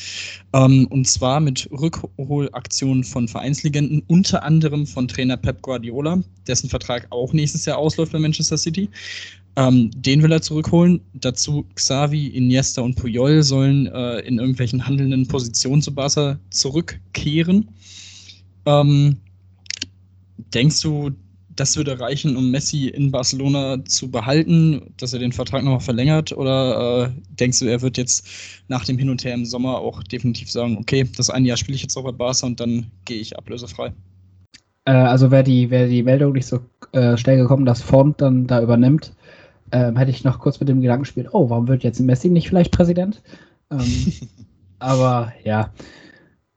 Ähm, 0.53 0.87
und 0.87 1.07
zwar 1.07 1.39
mit 1.39 1.69
Rückholaktionen 1.71 3.03
von 3.03 3.27
Vereinslegenden, 3.27 4.03
unter 4.07 4.43
anderem 4.43 4.87
von 4.87 5.07
Trainer 5.07 5.37
Pep 5.37 5.61
Guardiola, 5.61 6.21
dessen 6.47 6.69
Vertrag 6.69 7.07
auch 7.09 7.33
nächstes 7.33 7.65
Jahr 7.65 7.77
ausläuft 7.77 8.13
bei 8.13 8.19
Manchester 8.19 8.57
City. 8.57 8.89
Ähm, 9.55 9.91
den 9.93 10.23
will 10.23 10.31
er 10.31 10.41
zurückholen. 10.41 11.01
Dazu 11.13 11.65
Xavi, 11.75 12.27
Iniesta 12.27 12.81
und 12.81 12.95
Puyol 12.95 13.43
sollen 13.43 13.87
äh, 13.87 14.19
in 14.19 14.39
irgendwelchen 14.39 14.85
handelnden 14.85 15.27
Positionen 15.27 15.81
zu 15.81 15.93
Barca 15.93 16.39
zurückkehren. 16.49 17.69
Ähm, 18.65 19.17
denkst 20.53 20.81
du, 20.81 21.11
das 21.55 21.75
würde 21.77 21.99
reichen, 21.99 22.37
um 22.37 22.51
Messi 22.51 22.87
in 22.87 23.11
Barcelona 23.11 23.83
zu 23.85 24.09
behalten, 24.11 24.93
dass 24.97 25.13
er 25.13 25.19
den 25.19 25.31
Vertrag 25.31 25.63
nochmal 25.63 25.79
verlängert? 25.79 26.31
Oder 26.31 27.05
äh, 27.05 27.21
denkst 27.39 27.59
du, 27.59 27.65
er 27.65 27.81
wird 27.81 27.97
jetzt 27.97 28.27
nach 28.67 28.85
dem 28.85 28.97
Hin 28.97 29.09
und 29.09 29.23
Her 29.23 29.33
im 29.33 29.45
Sommer 29.45 29.79
auch 29.79 30.03
definitiv 30.03 30.51
sagen, 30.51 30.77
okay, 30.77 31.05
das 31.17 31.29
eine 31.29 31.47
Jahr 31.47 31.57
spiele 31.57 31.75
ich 31.75 31.81
jetzt 31.81 31.97
auch 31.97 32.03
bei 32.03 32.11
Barca 32.11 32.45
und 32.45 32.59
dann 32.59 32.91
gehe 33.05 33.19
ich 33.19 33.37
ablösefrei? 33.37 33.93
Äh, 34.85 34.91
also 34.91 35.31
wäre 35.31 35.43
die, 35.43 35.69
wär 35.69 35.87
die 35.87 36.03
Meldung 36.03 36.33
nicht 36.33 36.47
so 36.47 36.59
äh, 36.93 37.17
schnell 37.17 37.37
gekommen, 37.37 37.65
dass 37.65 37.81
Font 37.81 38.21
dann 38.21 38.47
da 38.47 38.61
übernimmt, 38.61 39.13
ähm, 39.71 39.97
hätte 39.97 40.11
ich 40.11 40.23
noch 40.23 40.39
kurz 40.39 40.59
mit 40.59 40.69
dem 40.69 40.81
Gedanken 40.81 41.03
gespielt, 41.03 41.29
oh, 41.31 41.49
warum 41.49 41.67
wird 41.67 41.83
jetzt 41.83 41.99
Messi 41.99 42.29
nicht 42.29 42.49
vielleicht 42.49 42.71
Präsident? 42.71 43.21
Ähm, 43.71 44.13
aber 44.79 45.33
ja, 45.43 45.71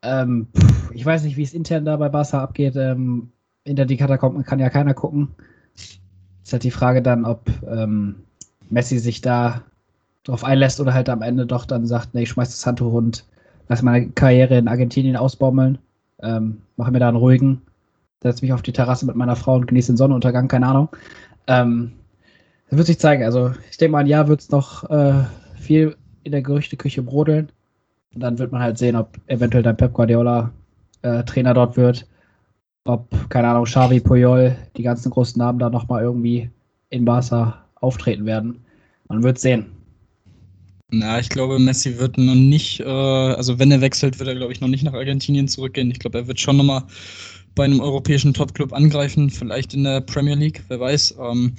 ähm, 0.03 0.49
pff, 0.57 0.91
ich 0.93 1.05
weiß 1.05 1.25
nicht, 1.25 1.37
wie 1.37 1.43
es 1.43 1.55
intern 1.55 1.85
da 1.85 1.97
bei 1.97 2.09
Barca 2.09 2.43
abgeht. 2.43 2.77
Ähm, 2.77 3.33
hinter 3.65 3.87
die 3.87 3.97
Katakomben 3.97 4.45
kann 4.45 4.59
ja 4.59 4.71
keiner 4.71 4.95
gucken. 4.95 5.29
Ist 5.75 6.53
halt 6.53 6.65
die 6.65 6.71
Frage 6.71 7.03
dann, 7.03 7.25
ob 7.25 7.49
ähm, 7.67 8.17
Messi 8.71 8.99
sich 8.99 9.21
da 9.21 9.63
drauf 10.25 10.45
einlässt 10.45 10.81
oder 10.81 10.95
halt 10.95 11.09
am 11.09 11.23
Ende 11.23 11.47
doch 11.47 11.65
dann 11.65 11.87
sagt, 11.87 12.15
nee, 12.15 12.23
ich 12.23 12.31
schmeiß 12.31 12.51
das 12.51 12.67
Handtuch 12.67 12.93
und 12.93 13.25
lass 13.69 13.83
meine 13.83 14.09
Karriere 14.11 14.59
in 14.59 14.69
Argentinien 14.69 15.17
ausbaumeln. 15.17 15.79
Ähm, 16.21 16.63
mache 16.77 16.93
mir 16.93 17.01
da 17.01 17.09
einen 17.09 17.17
ruhigen, 17.17 17.63
setze 18.23 18.45
mich 18.45 18.53
auf 18.53 18.63
die 18.63 18.73
Terrasse 18.73 19.07
mit 19.07 19.17
meiner 19.17 19.37
Frau 19.37 19.55
und 19.55 19.67
genieße 19.67 19.93
den 19.93 19.97
Sonnenuntergang, 19.97 20.49
keine 20.49 20.67
Ahnung. 20.67 20.89
Ähm, 21.49 21.93
das 22.69 22.79
wird 22.79 22.87
sich 22.87 22.99
zeigen. 23.01 23.25
Also 23.25 23.53
ich 23.71 23.77
denke 23.77 23.93
mal, 23.93 23.99
ein 23.99 24.07
Jahr 24.07 24.29
wird 24.29 24.41
es 24.41 24.51
noch 24.51 24.89
äh, 24.89 25.25
viel 25.57 25.97
in 26.23 26.33
der 26.33 26.43
Gerüchteküche 26.43 27.03
brodeln. 27.03 27.51
Und 28.15 28.21
dann 28.21 28.39
wird 28.39 28.53
man 28.53 28.63
halt 28.63 28.79
sehen, 28.79 28.97
ob 28.97 29.19
eventuell 29.27 29.63
dann 29.63 29.77
Pep 29.77 29.93
Guardiola 29.93 30.51
äh, 31.03 31.25
Trainer 31.25 31.55
dort 31.55 31.77
wird. 31.77 32.07
Ob, 32.85 33.09
keine 33.31 33.49
Ahnung, 33.49 33.65
Xavi, 33.65 34.01
Puyol, 34.01 34.57
die 34.77 34.83
ganzen 34.83 35.11
großen 35.11 35.39
Namen 35.39 35.59
da 35.59 35.71
nochmal 35.71 36.03
irgendwie 36.03 36.51
in 36.91 37.05
Barca 37.05 37.65
auftreten 37.77 38.27
werden. 38.27 38.65
Man 39.09 39.23
wird 39.23 39.39
sehen. 39.39 39.67
Na, 40.91 41.19
ich 41.19 41.29
glaube, 41.29 41.59
Messi 41.59 41.99
wird 41.99 42.19
noch 42.19 42.35
nicht, 42.35 42.81
äh, 42.81 42.85
also 42.85 43.59
wenn 43.59 43.71
er 43.71 43.81
wechselt, 43.81 44.19
wird 44.19 44.29
er, 44.29 44.35
glaube 44.35 44.53
ich, 44.53 44.61
noch 44.61 44.69
nicht 44.69 44.83
nach 44.83 44.93
Argentinien 44.93 45.49
zurückgehen. 45.49 45.91
Ich 45.91 46.01
glaube, 46.01 46.19
er 46.19 46.27
wird 46.27 46.39
schon 46.39 46.59
nochmal 46.59 46.83
bei 47.55 47.65
einem 47.65 47.81
europäischen 47.81 48.35
Topclub 48.35 48.73
angreifen, 48.73 49.31
vielleicht 49.31 49.75
in 49.75 49.85
der 49.85 50.01
Premier 50.01 50.35
League, 50.35 50.63
wer 50.69 50.81
weiß. 50.81 51.17
Ähm, 51.21 51.55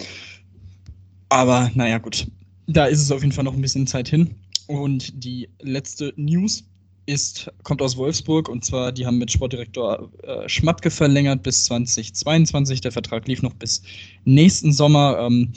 aber 1.29 1.71
naja, 1.73 1.97
gut. 1.97 2.27
Da 2.67 2.85
ist 2.85 3.01
es 3.01 3.11
auf 3.11 3.21
jeden 3.21 3.33
Fall 3.33 3.43
noch 3.43 3.55
ein 3.55 3.61
bisschen 3.61 3.87
Zeit 3.87 4.07
hin. 4.07 4.35
Und 4.67 5.23
die 5.23 5.49
letzte 5.61 6.13
News 6.15 6.63
ist, 7.05 7.51
kommt 7.63 7.81
aus 7.81 7.97
Wolfsburg 7.97 8.49
und 8.49 8.63
zwar, 8.63 8.91
die 8.91 9.05
haben 9.05 9.17
mit 9.17 9.31
Sportdirektor 9.31 10.09
äh, 10.23 10.47
Schmatke 10.47 10.89
verlängert 10.89 11.43
bis 11.43 11.65
2022. 11.65 12.81
Der 12.81 12.91
Vertrag 12.91 13.27
lief 13.27 13.41
noch 13.41 13.53
bis 13.53 13.83
nächsten 14.25 14.71
Sommer. 14.71 15.17
Ähm, 15.19 15.51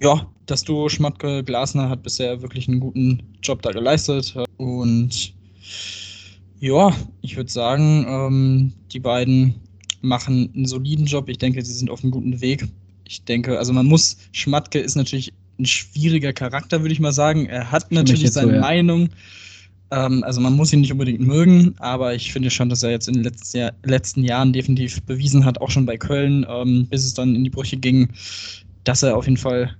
ja, 0.00 0.26
das 0.46 0.62
Duo 0.62 0.88
Schmatke 0.88 1.42
Glasner 1.42 1.88
hat 1.88 2.02
bisher 2.02 2.42
wirklich 2.42 2.68
einen 2.68 2.80
guten 2.80 3.22
Job 3.42 3.62
da 3.62 3.72
geleistet. 3.72 4.34
Und 4.56 5.34
ja, 6.60 6.94
ich 7.22 7.36
würde 7.36 7.50
sagen, 7.50 8.06
ähm, 8.08 8.72
die 8.92 9.00
beiden 9.00 9.54
machen 10.02 10.50
einen 10.54 10.66
soliden 10.66 11.06
Job. 11.06 11.28
Ich 11.28 11.38
denke, 11.38 11.64
sie 11.64 11.72
sind 11.72 11.90
auf 11.90 12.02
einem 12.02 12.12
guten 12.12 12.40
Weg 12.40 12.68
ich 13.06 13.24
denke, 13.24 13.58
also 13.58 13.72
man 13.72 13.86
muss, 13.86 14.18
Schmatke 14.32 14.78
ist 14.78 14.96
natürlich 14.96 15.32
ein 15.58 15.66
schwieriger 15.66 16.32
Charakter, 16.32 16.82
würde 16.82 16.92
ich 16.92 17.00
mal 17.00 17.12
sagen. 17.12 17.46
Er 17.46 17.70
hat 17.70 17.90
natürlich 17.92 18.30
seine 18.32 18.48
so, 18.48 18.54
ja. 18.54 18.60
Meinung, 18.60 19.08
Ähm, 19.90 20.24
also 20.24 20.40
man 20.40 20.54
muss 20.54 20.72
ihn 20.72 20.80
nicht 20.80 20.92
unbedingt 20.92 21.20
mögen, 21.20 21.74
aber 21.78 22.14
ich 22.14 22.32
finde 22.32 22.50
schon, 22.50 22.68
dass 22.68 22.82
er 22.82 22.90
jetzt 22.90 23.08
in 23.08 23.14
den 23.14 23.24
letzten, 23.24 23.58
Jahr, 23.58 23.72
letzten 23.84 24.24
Jahren 24.24 24.52
definitiv 24.52 25.02
bewiesen 25.02 25.44
hat, 25.44 25.60
auch 25.60 25.70
schon 25.70 25.86
bei 25.86 25.96
Köln, 25.96 26.46
ähm, 26.48 26.86
bis 26.88 27.04
es 27.04 27.14
dann 27.14 27.34
in 27.34 27.44
die 27.44 27.50
Brüche 27.50 27.76
ging, 27.76 28.08
dass 28.84 29.02
er 29.02 29.16
auf 29.16 29.26
jeden 29.26 29.36
Fall 29.36 29.76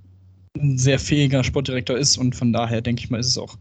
ein 0.59 0.77
sehr 0.77 0.99
fähiger 0.99 1.43
Sportdirektor 1.43 1.97
ist. 1.97 2.17
Und 2.17 2.35
von 2.35 2.51
daher 2.51 2.81
denke 2.81 3.03
ich 3.03 3.09
mal, 3.09 3.19
ist 3.19 3.27
es 3.27 3.37
auch 3.37 3.57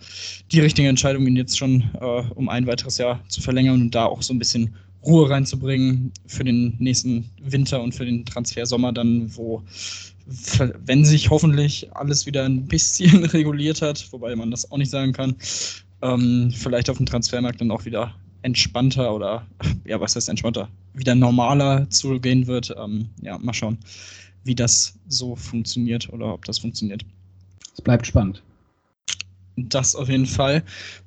die 0.53 0.61
richtige 0.61 0.89
Entscheidung, 0.89 1.27
ihn 1.27 1.37
jetzt 1.37 1.59
schon 1.59 1.85
äh, 2.01 2.23
um 2.35 2.49
ein 2.49 2.67
weiteres 2.67 2.99
Jahr 2.99 3.23
zu 3.29 3.41
verlängern 3.41 3.81
und 3.81 3.95
da 3.95 4.07
auch 4.07 4.23
so 4.23 4.33
ein 4.33 4.39
bisschen 4.39 4.75
Ruhe 5.05 5.31
reinzubringen 5.31 6.13
für 6.27 6.43
den 6.43 6.75
nächsten 6.79 7.31
Winter 7.41 7.81
und 7.83 7.95
für 7.95 8.05
den 8.05 8.25
Transfersommer 8.25 8.93
dann, 8.93 9.31
wo 9.37 9.63
wenn 10.85 11.05
sich 11.05 11.31
hoffentlich 11.31 11.89
alles 11.95 12.27
wieder 12.27 12.45
ein 12.45 12.67
bisschen 12.67 13.25
reguliert 13.27 13.81
hat, 13.81 14.09
wobei 14.11 14.35
man 14.35 14.51
das 14.51 14.71
auch 14.71 14.79
nicht 14.79 14.91
sagen 14.91 15.13
kann, 15.13 15.37
ähm, 16.03 16.53
vielleicht 16.55 16.91
auf 16.91 16.97
dem 16.97 17.07
Transfermarkt 17.07 17.61
dann 17.61 17.71
auch 17.71 17.85
wieder 17.85 18.15
entspannter 18.43 19.15
oder, 19.15 19.47
ja, 19.85 20.01
was 20.01 20.17
heißt 20.17 20.29
entspannter, 20.29 20.69
wieder 20.95 21.15
normaler 21.15 21.89
zugehen 21.91 22.47
wird. 22.47 22.75
Ähm, 22.79 23.09
ja, 23.23 23.39
mal 23.39 23.55
schauen, 23.55 23.79
wie 24.45 24.55
das 24.55 24.95
so 25.09 25.37
funktioniert 25.37 26.09
oder 26.13 26.33
ob 26.33 26.45
das 26.45 26.59
funktioniert. 26.59 27.05
Es 27.75 27.83
bleibt 27.83 28.07
spannend. 28.07 28.43
Das 29.57 29.95
auf 29.95 30.09
jeden 30.09 30.27
Fall. 30.27 30.63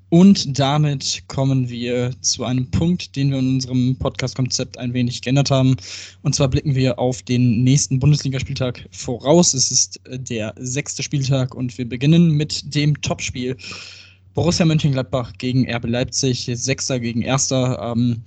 Und 0.09 0.57
damit 0.57 1.23
kommen 1.27 1.69
wir 1.69 2.11
zu 2.21 2.43
einem 2.43 2.69
Punkt, 2.71 3.15
den 3.15 3.29
wir 3.29 3.37
in 3.37 3.47
unserem 3.47 3.95
Podcast-Konzept 3.95 4.79
ein 4.79 4.93
wenig 4.93 5.21
geändert 5.21 5.51
haben. 5.51 5.77
Und 6.23 6.33
zwar 6.33 6.47
blicken 6.47 6.73
wir 6.73 6.97
auf 6.97 7.21
den 7.21 7.63
nächsten 7.63 7.99
Bundesligaspieltag 7.99 8.87
voraus. 8.91 9.53
Es 9.53 9.69
ist 9.69 10.03
äh, 10.07 10.17
der 10.17 10.55
sechste 10.57 11.03
Spieltag 11.03 11.53
und 11.53 11.77
wir 11.77 11.87
beginnen 11.87 12.31
mit 12.31 12.73
dem 12.73 12.99
Topspiel. 13.01 13.55
Borussia 14.33 14.65
Mönchengladbach 14.65 15.33
gegen 15.37 15.69
RB 15.69 15.85
Leipzig, 15.85 16.49
Sechster 16.53 16.99
gegen 16.99 17.21
Erster. 17.21 17.79
Ähm, 17.81 18.21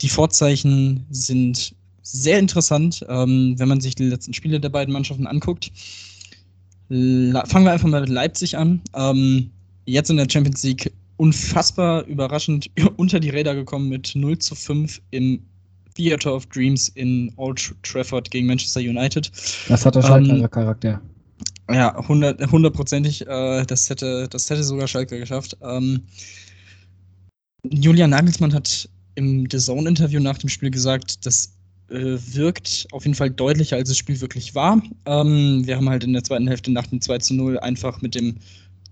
die 0.00 0.08
Vorzeichen 0.08 1.06
sind 1.10 1.74
sehr 2.02 2.38
interessant, 2.38 3.04
ähm, 3.08 3.54
wenn 3.58 3.68
man 3.68 3.80
sich 3.80 3.94
die 3.94 4.04
letzten 4.04 4.34
Spiele 4.34 4.60
der 4.60 4.68
beiden 4.68 4.92
Mannschaften 4.92 5.26
anguckt. 5.26 5.72
La 6.88 7.46
fangen 7.46 7.64
wir 7.64 7.72
einfach 7.72 7.88
mal 7.88 8.02
mit 8.02 8.10
Leipzig 8.10 8.56
an. 8.56 8.82
Ähm, 8.94 9.50
jetzt 9.86 10.10
in 10.10 10.18
der 10.18 10.28
Champions 10.30 10.62
League 10.62 10.92
unfassbar 11.16 12.04
überraschend 12.06 12.70
unter 12.96 13.20
die 13.20 13.30
Räder 13.30 13.54
gekommen 13.54 13.88
mit 13.88 14.12
0 14.14 14.38
zu 14.38 14.54
5 14.54 15.00
im 15.10 15.42
Theater 15.94 16.34
of 16.34 16.46
Dreams 16.46 16.88
in 16.88 17.32
Old 17.36 17.74
Trafford 17.82 18.30
gegen 18.30 18.46
Manchester 18.46 18.80
United. 18.80 19.30
Das 19.68 19.86
hat 19.86 19.94
der 19.94 20.02
Schalke 20.02 20.30
ähm, 20.30 20.50
Charakter. 20.50 21.00
Ja, 21.70 21.96
hundertprozentig. 22.08 23.26
Äh, 23.26 23.64
das, 23.64 23.88
hätte, 23.88 24.28
das 24.28 24.50
hätte 24.50 24.64
sogar 24.64 24.86
Schalke 24.86 25.18
geschafft. 25.18 25.56
Ähm, 25.62 26.02
Julian 27.70 28.10
Nagelsmann 28.10 28.52
hat 28.52 28.88
im 29.14 29.48
The 29.50 29.58
Zone-Interview 29.58 30.20
nach 30.20 30.38
dem 30.38 30.50
Spiel 30.50 30.70
gesagt, 30.70 31.24
das 31.24 31.54
äh, 31.88 32.18
wirkt 32.34 32.86
auf 32.92 33.04
jeden 33.04 33.14
Fall 33.14 33.30
deutlicher, 33.30 33.76
als 33.76 33.88
das 33.88 33.98
Spiel 33.98 34.20
wirklich 34.20 34.54
war. 34.54 34.82
Ähm, 35.06 35.66
wir 35.66 35.76
haben 35.76 35.88
halt 35.88 36.04
in 36.04 36.12
der 36.12 36.24
zweiten 36.24 36.48
Hälfte 36.48 36.70
nach 36.70 36.86
dem 36.86 37.00
2 37.00 37.18
zu 37.18 37.34
0 37.34 37.58
einfach 37.60 38.02
mit 38.02 38.14
dem 38.14 38.36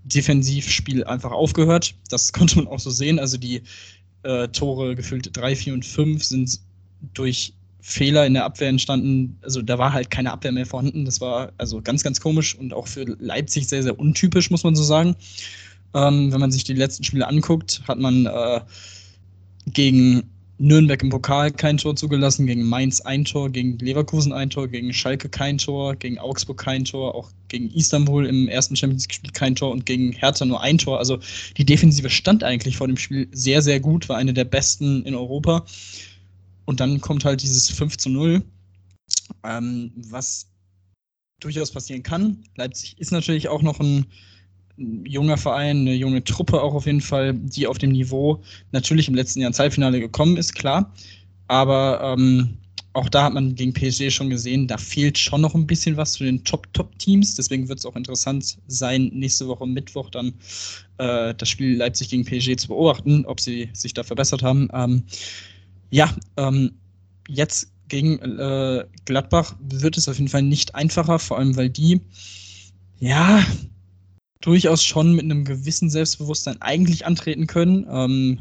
Defensivspiel 0.05 1.03
einfach 1.03 1.31
aufgehört. 1.31 1.93
Das 2.09 2.33
konnte 2.33 2.57
man 2.57 2.67
auch 2.67 2.79
so 2.79 2.89
sehen. 2.89 3.19
Also 3.19 3.37
die 3.37 3.61
äh, 4.23 4.47
Tore 4.47 4.95
gefühlt 4.95 5.29
3, 5.31 5.55
4 5.55 5.73
und 5.73 5.85
5 5.85 6.23
sind 6.23 6.59
durch 7.13 7.53
Fehler 7.85 8.25
in 8.25 8.33
der 8.33 8.45
Abwehr 8.45 8.69
entstanden. 8.69 9.37
Also 9.41 9.61
da 9.61 9.77
war 9.77 9.91
halt 9.91 10.09
keine 10.09 10.31
Abwehr 10.31 10.53
mehr 10.53 10.65
vorhanden. 10.65 11.03
Das 11.03 11.19
war 11.19 11.51
also 11.57 11.81
ganz, 11.81 12.01
ganz 12.01 12.21
komisch 12.21 12.55
und 12.55 12.73
auch 12.73 12.87
für 12.87 13.03
Leipzig 13.19 13.67
sehr, 13.67 13.83
sehr 13.83 13.99
untypisch, 13.99 14.49
muss 14.49 14.63
man 14.63 14.73
so 14.73 14.83
sagen. 14.83 15.17
Ähm, 15.93 16.31
wenn 16.31 16.39
man 16.39 16.51
sich 16.51 16.63
die 16.63 16.73
letzten 16.73 17.03
Spiele 17.03 17.27
anguckt, 17.27 17.81
hat 17.85 17.99
man 17.99 18.25
äh, 18.25 18.61
gegen 19.67 20.23
Nürnberg 20.59 21.03
im 21.03 21.09
Pokal 21.09 21.51
kein 21.51 21.77
Tor 21.77 21.97
zugelassen, 21.97 22.47
gegen 22.47 22.63
Mainz 22.63 23.01
ein 23.01 23.25
Tor, 23.25 23.49
gegen 23.49 23.77
Leverkusen 23.79 24.31
ein 24.31 24.49
Tor, 24.49 24.69
gegen 24.69 24.93
Schalke 24.93 25.27
kein 25.27 25.57
Tor, 25.57 25.97
gegen 25.97 26.19
Augsburg 26.19 26.57
kein 26.57 26.85
Tor, 26.85 27.13
auch 27.15 27.31
gegen 27.49 27.69
Istanbul 27.69 28.25
im 28.25 28.47
ersten 28.47 28.77
Champions 28.77 29.03
League-Spiel 29.03 29.31
kein 29.31 29.55
Tor 29.55 29.71
und 29.71 29.85
gegen 29.85 30.13
Hertha 30.13 30.45
nur 30.45 30.61
ein 30.61 30.77
Tor. 30.77 30.99
Also 30.99 31.19
die 31.57 31.65
Defensive 31.65 32.09
stand 32.09 32.45
eigentlich 32.45 32.77
vor 32.77 32.87
dem 32.87 32.95
Spiel 32.95 33.27
sehr, 33.33 33.61
sehr 33.61 33.81
gut, 33.81 34.07
war 34.07 34.15
eine 34.15 34.33
der 34.33 34.45
besten 34.45 35.03
in 35.03 35.15
Europa. 35.15 35.65
Und 36.65 36.79
dann 36.79 37.01
kommt 37.01 37.25
halt 37.25 37.41
dieses 37.41 37.69
5 37.69 37.97
zu 37.97 38.09
0, 38.09 38.41
ähm, 39.43 39.91
was 39.95 40.47
durchaus 41.39 41.71
passieren 41.71 42.03
kann. 42.03 42.43
Leipzig 42.55 42.97
ist 42.99 43.11
natürlich 43.11 43.49
auch 43.49 43.61
noch 43.61 43.79
ein 43.79 44.05
junger 44.77 45.37
Verein, 45.37 45.81
eine 45.81 45.93
junge 45.93 46.23
Truppe 46.23 46.61
auch 46.61 46.73
auf 46.73 46.85
jeden 46.85 47.01
Fall, 47.01 47.33
die 47.33 47.67
auf 47.67 47.77
dem 47.77 47.91
Niveau 47.91 48.41
natürlich 48.71 49.07
im 49.07 49.15
letzten 49.15 49.41
Jahr 49.41 49.49
ins 49.49 49.59
Halbfinale 49.59 49.99
gekommen 49.99 50.37
ist, 50.37 50.53
klar. 50.55 50.93
Aber 51.47 52.15
ähm, 52.17 52.57
auch 52.93 53.09
da 53.09 53.23
hat 53.23 53.33
man 53.33 53.55
gegen 53.55 53.73
PSG 53.73 54.11
schon 54.11 54.29
gesehen, 54.29 54.67
da 54.67 54.77
fehlt 54.77 55.17
schon 55.17 55.41
noch 55.41 55.55
ein 55.55 55.67
bisschen 55.67 55.97
was 55.97 56.13
zu 56.13 56.23
den 56.23 56.43
Top-Top-Teams. 56.43 57.35
Deswegen 57.35 57.67
wird 57.67 57.79
es 57.79 57.85
auch 57.85 57.95
interessant 57.95 58.57
sein, 58.67 59.09
nächste 59.13 59.47
Woche 59.47 59.67
Mittwoch 59.67 60.09
dann 60.09 60.33
äh, 60.99 61.33
das 61.33 61.49
Spiel 61.49 61.75
Leipzig 61.75 62.09
gegen 62.09 62.23
PSG 62.23 62.55
zu 62.55 62.67
beobachten, 62.67 63.25
ob 63.25 63.39
sie 63.39 63.69
sich 63.73 63.93
da 63.93 64.03
verbessert 64.03 64.43
haben. 64.43 64.69
Ähm, 64.73 65.03
ja, 65.93 66.11
ähm, 66.37 66.71
jetzt 67.27 67.71
gegen 67.87 68.17
äh, 68.19 68.83
Gladbach 69.05 69.55
wird 69.59 69.95
es 69.95 70.09
auf 70.09 70.17
jeden 70.17 70.27
Fall 70.29 70.41
nicht 70.41 70.73
einfacher, 70.73 71.19
vor 71.19 71.37
allem 71.37 71.55
weil 71.55 71.69
die, 71.69 72.01
ja, 72.99 73.45
durchaus 74.41 74.83
schon 74.83 75.13
mit 75.13 75.23
einem 75.23 75.45
gewissen 75.45 75.91
Selbstbewusstsein 75.91 76.59
eigentlich 76.61 77.05
antreten 77.05 77.45
können. 77.45 77.85
Ähm, 77.87 78.39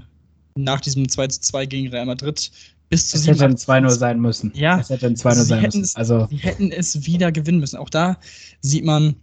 nach 0.57 0.81
diesem 0.81 1.09
2 1.09 1.27
zu 1.29 1.41
2 1.43 1.67
gegen 1.67 1.89
Real 1.89 2.07
Madrid 2.07 2.51
bis 2.89 3.11
zu 3.11 3.19
Es 3.19 3.27
hätte 3.27 3.45
ein 3.45 3.57
2-0 3.57 3.91
sein 3.91 4.21
müssen. 4.21 4.51
Ja, 4.55 4.81
es 4.81 4.89
hätte 4.89 5.07
ein 5.07 5.17
2-0 5.17 5.35
sein 5.43 5.63
müssen. 5.63 5.83
Es, 5.83 5.95
also. 5.95 6.27
Sie 6.31 6.39
hätten 6.39 6.73
es 6.73 7.05
wieder 7.05 7.33
gewinnen 7.33 7.61
müssen. 7.61 7.77
Auch 7.77 7.91
da 7.91 8.19
sieht 8.63 8.85
man, 8.85 9.15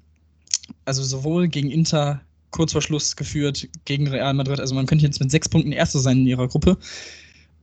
also 0.85 1.03
sowohl 1.03 1.47
gegen 1.47 1.71
Inter 1.71 2.21
kurz 2.51 2.73
vor 2.73 2.83
Schluss 2.83 3.15
geführt, 3.15 3.67
gegen 3.85 4.07
Real 4.07 4.33
Madrid, 4.35 4.59
also 4.59 4.75
man 4.75 4.85
könnte 4.85 5.05
jetzt 5.05 5.19
mit 5.19 5.31
sechs 5.31 5.49
Punkten 5.49 5.71
Erster 5.71 5.99
sein 5.99 6.19
in 6.19 6.27
ihrer 6.27 6.47
Gruppe. 6.47 6.77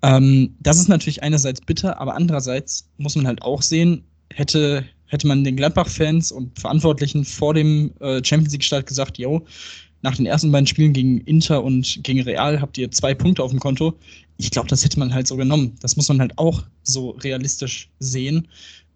Ähm, 0.07 0.55
das 0.61 0.79
ist 0.79 0.89
natürlich 0.89 1.23
einerseits 1.23 1.61
bitter, 1.61 2.01
aber 2.01 2.15
andererseits 2.15 2.89
muss 2.97 3.17
man 3.17 3.27
halt 3.27 3.43
auch 3.43 3.63
sehen, 3.63 4.05
hätte 4.33 4.85
hätte 5.07 5.27
man 5.27 5.45
den 5.45 5.57
Gladbach-Fans 5.57 6.33
und 6.33 6.59
Verantwortlichen 6.59 7.25
vor 7.25 7.55
dem 7.55 7.93
äh, 8.01 8.23
Champions 8.25 8.53
League-Start 8.53 8.87
gesagt, 8.87 9.19
yo, 9.19 9.47
nach 10.03 10.17
den 10.17 10.27
ersten 10.27 10.53
beiden 10.53 10.67
Spielen 10.67 10.93
gegen 10.93 11.21
Inter 11.23 11.63
und 11.65 12.01
gegen 12.03 12.21
Real 12.23 12.61
habt 12.61 12.77
ihr 12.79 12.91
zwei 12.91 13.15
Punkte 13.15 13.43
auf 13.43 13.51
dem 13.51 13.61
Konto. 13.61 13.95
Ich 14.37 14.51
glaube, 14.51 14.69
das 14.69 14.85
hätte 14.85 14.99
man 14.99 15.15
halt 15.15 15.27
so 15.27 15.37
genommen. 15.37 15.77
Das 15.81 15.97
muss 15.97 16.09
man 16.09 16.21
halt 16.21 16.37
auch 16.39 16.65
so 16.83 17.11
realistisch 17.11 17.89
sehen. 17.99 18.49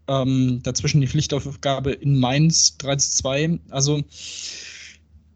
Ähm, 0.08 0.60
dazwischen 0.62 1.00
die 1.00 1.06
Pflichtaufgabe 1.06 1.92
in 1.92 2.18
Mainz 2.18 2.76
3 2.78 2.96
zu 2.96 3.10
2. 3.10 3.58
Also 3.70 4.02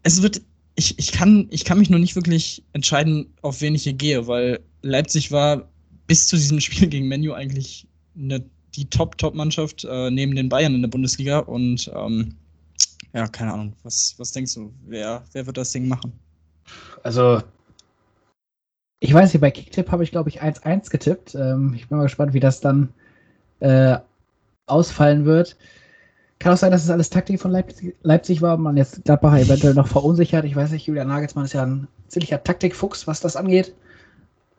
es 0.03 0.21
wird, 0.21 0.41
ich, 0.75 0.99
ich, 0.99 1.11
kann, 1.11 1.47
ich 1.51 1.65
kann 1.65 1.79
mich 1.79 1.89
noch 1.89 1.99
nicht 1.99 2.15
wirklich 2.15 2.63
entscheiden, 2.73 3.33
auf 3.41 3.61
wen 3.61 3.75
ich 3.75 3.83
hier 3.83 3.93
gehe, 3.93 4.27
weil 4.27 4.59
Leipzig 4.81 5.31
war 5.31 5.69
bis 6.07 6.27
zu 6.27 6.35
diesem 6.35 6.59
Spiel 6.61 6.87
gegen 6.87 7.07
Menu 7.07 7.33
eigentlich 7.33 7.87
eine 8.17 8.43
die 8.75 8.89
Top-Top-Mannschaft 8.89 9.85
äh, 9.85 10.11
neben 10.11 10.35
den 10.35 10.49
Bayern 10.49 10.75
in 10.75 10.81
der 10.81 10.89
Bundesliga. 10.89 11.39
Und 11.39 11.89
ähm, 11.95 12.35
ja, 13.13 13.27
keine 13.27 13.53
Ahnung, 13.53 13.73
was, 13.83 14.15
was 14.17 14.31
denkst 14.31 14.55
du, 14.55 14.73
wer, 14.85 15.23
wer 15.31 15.45
wird 15.45 15.57
das 15.57 15.71
Ding 15.71 15.87
machen? 15.87 16.11
Also, 17.03 17.41
ich 18.99 19.13
weiß 19.13 19.33
nicht, 19.33 19.41
bei 19.41 19.51
Kicktip 19.51 19.91
habe 19.91 20.03
ich, 20.03 20.11
glaube 20.11 20.29
ich, 20.29 20.41
1-1 20.41 20.89
getippt. 20.89 21.35
Ähm, 21.35 21.73
ich 21.75 21.87
bin 21.87 21.97
mal 21.97 22.03
gespannt, 22.03 22.33
wie 22.33 22.39
das 22.39 22.59
dann 22.59 22.89
äh, 23.59 23.97
ausfallen 24.65 25.25
wird. 25.25 25.55
Kann 26.39 26.53
auch 26.53 26.57
sein, 26.57 26.71
dass 26.71 26.83
es 26.83 26.89
alles 26.89 27.09
Taktik 27.09 27.39
von 27.39 27.51
Leipzig, 27.51 27.95
Leipzig 28.03 28.41
war, 28.41 28.57
man 28.57 28.77
jetzt 28.77 29.05
Gladbacher 29.05 29.39
eventuell 29.39 29.73
noch 29.73 29.87
verunsichert. 29.87 30.45
Ich 30.45 30.55
weiß 30.55 30.71
nicht, 30.71 30.85
Julian 30.85 31.07
Nagelsmann 31.07 31.45
ist 31.45 31.53
ja 31.53 31.63
ein 31.63 31.87
ziemlicher 32.07 32.43
Taktikfuchs, 32.43 33.07
was 33.07 33.21
das 33.21 33.35
angeht. 33.35 33.73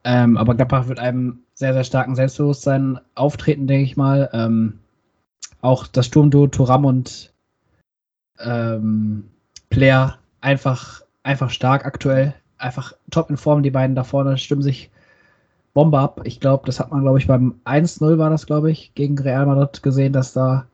Ähm, 0.04 0.36
aber 0.36 0.54
Gladbach 0.54 0.88
wird 0.88 0.98
einem 0.98 1.40
sehr, 1.54 1.74
sehr 1.74 1.84
starken 1.84 2.14
Selbstbewusstsein 2.14 3.00
auftreten, 3.14 3.66
denke 3.66 3.84
ich 3.84 3.96
mal. 3.96 4.30
Ähm, 4.32 4.78
auch 5.60 5.86
das 5.86 6.06
Sturmduo 6.06 6.46
Turam 6.46 6.84
und 6.84 7.32
ähm, 8.38 9.28
Player 9.68 10.18
einfach, 10.40 11.02
einfach 11.24 11.50
stark 11.50 11.84
aktuell. 11.84 12.34
Einfach 12.58 12.94
top 13.10 13.30
in 13.30 13.36
Form, 13.36 13.62
die 13.62 13.70
beiden 13.70 13.96
da 13.96 14.04
vorne 14.04 14.38
stimmen 14.38 14.62
sich 14.62 14.90
Bombe 15.74 15.98
ab. 15.98 16.22
Ich 16.24 16.40
glaube, 16.40 16.64
das 16.64 16.80
hat 16.80 16.90
man, 16.90 17.02
glaube 17.02 17.18
ich, 17.18 17.26
beim 17.26 17.60
1-0 17.66 18.16
war 18.16 18.30
das, 18.30 18.46
glaube 18.46 18.70
ich, 18.70 18.94
gegen 18.94 19.18
Real 19.18 19.44
Madrid 19.44 19.82
gesehen, 19.82 20.12
dass 20.14 20.32
da 20.32 20.66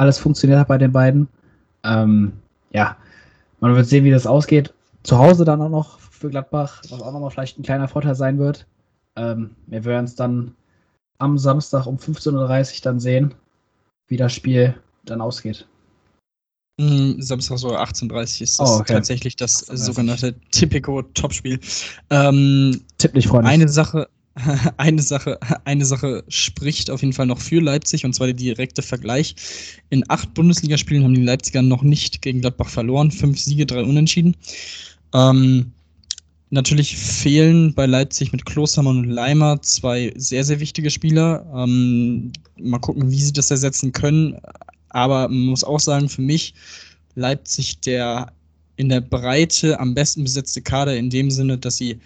alles 0.00 0.18
funktioniert 0.18 0.58
hat 0.58 0.68
bei 0.68 0.78
den 0.78 0.92
beiden. 0.92 1.28
Ähm, 1.84 2.32
ja, 2.72 2.96
man 3.60 3.74
wird 3.74 3.86
sehen, 3.86 4.04
wie 4.04 4.10
das 4.10 4.26
ausgeht. 4.26 4.72
Zu 5.02 5.18
Hause 5.18 5.44
dann 5.44 5.60
auch 5.62 5.68
noch 5.68 5.98
für 5.98 6.30
Gladbach, 6.30 6.82
was 6.90 7.00
auch 7.02 7.12
nochmal 7.12 7.30
vielleicht 7.30 7.58
ein 7.58 7.62
kleiner 7.62 7.88
Vorteil 7.88 8.14
sein 8.14 8.38
wird. 8.38 8.66
Ähm, 9.16 9.50
wir 9.66 9.84
werden 9.84 10.04
es 10.06 10.14
dann 10.14 10.54
am 11.18 11.38
Samstag 11.38 11.86
um 11.86 11.96
15.30 11.96 12.76
Uhr 12.76 12.80
dann 12.82 13.00
sehen, 13.00 13.34
wie 14.08 14.16
das 14.16 14.32
Spiel 14.32 14.74
dann 15.04 15.20
ausgeht. 15.20 15.66
Mm, 16.80 17.20
Samstag 17.20 17.58
so 17.58 17.76
18.30 17.76 18.42
ist 18.42 18.58
das 18.58 18.70
Oh, 18.70 18.80
okay. 18.80 18.94
tatsächlich 18.94 19.36
das 19.36 19.68
18:30. 19.68 19.76
sogenannte 19.76 20.34
Tipico-Topspiel. 20.50 21.60
Ähm, 22.08 22.80
Tipp 22.96 23.14
nicht, 23.14 23.28
Freunde. 23.28 23.50
eine 23.50 23.68
Sache, 23.68 24.08
eine 24.76 25.02
Sache, 25.02 25.38
eine 25.64 25.84
Sache 25.84 26.24
spricht 26.28 26.90
auf 26.90 27.00
jeden 27.02 27.12
Fall 27.12 27.26
noch 27.26 27.40
für 27.40 27.60
Leipzig 27.60 28.04
und 28.04 28.14
zwar 28.14 28.28
der 28.28 28.34
direkte 28.34 28.82
Vergleich. 28.82 29.34
In 29.90 30.04
acht 30.08 30.34
Bundesligaspielen 30.34 31.04
haben 31.04 31.14
die 31.14 31.22
Leipziger 31.22 31.62
noch 31.62 31.82
nicht 31.82 32.22
gegen 32.22 32.40
Gladbach 32.40 32.68
verloren. 32.68 33.10
Fünf 33.10 33.38
Siege, 33.38 33.66
drei 33.66 33.82
Unentschieden. 33.82 34.36
Ähm, 35.12 35.72
natürlich 36.50 36.96
fehlen 36.96 37.74
bei 37.74 37.86
Leipzig 37.86 38.32
mit 38.32 38.44
Klostermann 38.46 38.98
und 38.98 39.10
Leimer 39.10 39.60
zwei 39.62 40.12
sehr, 40.16 40.44
sehr 40.44 40.60
wichtige 40.60 40.90
Spieler. 40.90 41.44
Ähm, 41.54 42.32
mal 42.56 42.78
gucken, 42.78 43.10
wie 43.10 43.20
sie 43.20 43.32
das 43.32 43.50
ersetzen 43.50 43.92
können. 43.92 44.38
Aber 44.90 45.28
man 45.28 45.46
muss 45.46 45.64
auch 45.64 45.80
sagen, 45.80 46.08
für 46.08 46.22
mich 46.22 46.54
Leipzig 47.14 47.80
der 47.80 48.32
in 48.76 48.88
der 48.88 49.02
Breite 49.02 49.78
am 49.78 49.94
besten 49.94 50.24
besetzte 50.24 50.62
Kader 50.62 50.96
in 50.96 51.10
dem 51.10 51.30
Sinne, 51.30 51.58
dass 51.58 51.76
sie, 51.76 52.00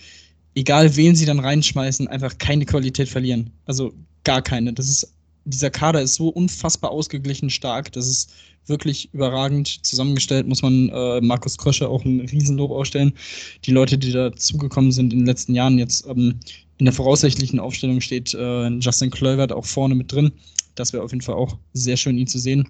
egal 0.55 0.97
wen 0.97 1.17
sie 1.17 1.27
dann 1.27 1.41
reinschmeißen, 1.41 2.09
einfach 2.09 2.39
keine 2.39 2.67
Qualität 2.67 3.09
verlieren. 3.09 3.51
Also 3.67 3.93
gar 4.25 4.43
keine. 4.43 4.73
Das 4.73 4.89
ist, 4.89 5.13
dieser 5.45 5.71
Kader 5.71 6.03
ist 6.03 6.15
so 6.15 6.29
unfassbar 6.29 6.91
ausgeglichen 6.91 7.51
stark. 7.51 7.93
Das 7.93 8.07
ist 8.07 8.33
wirklich 8.67 9.13
überragend 9.13 9.85
zusammengestellt, 9.85 10.49
muss 10.49 10.63
man 10.63 10.89
äh, 10.89 11.21
Markus 11.21 11.59
Krösche 11.59 11.89
auch 11.89 12.05
ein 12.05 12.21
Riesenlob 12.21 12.71
ausstellen. 12.71 13.13
Die 13.65 13.73
Leute, 13.73 13.99
die 13.99 14.13
dazugekommen 14.13 14.93
sind 14.93 15.13
in 15.13 15.21
den 15.21 15.27
letzten 15.27 15.55
Jahren, 15.55 15.79
jetzt 15.79 16.07
ähm, 16.07 16.41
in 16.79 16.87
der 16.87 16.95
voraussichtlichen 16.95 17.61
Aufstellung 17.61 18.01
steht 18.01 18.35
äh, 18.35 18.69
Justin 18.79 19.11
Kluivert 19.11 19.53
auch 19.53 19.67
vorne 19.67 19.95
mit 19.95 20.11
drin. 20.11 20.33
Das 20.75 20.93
wäre 20.93 21.03
auf 21.03 21.13
jeden 21.13 21.23
Fall 21.23 21.37
auch 21.37 21.57
sehr 21.73 21.97
schön, 21.97 22.19
ihn 22.19 22.27
zu 22.27 22.39
sehen. 22.39 22.69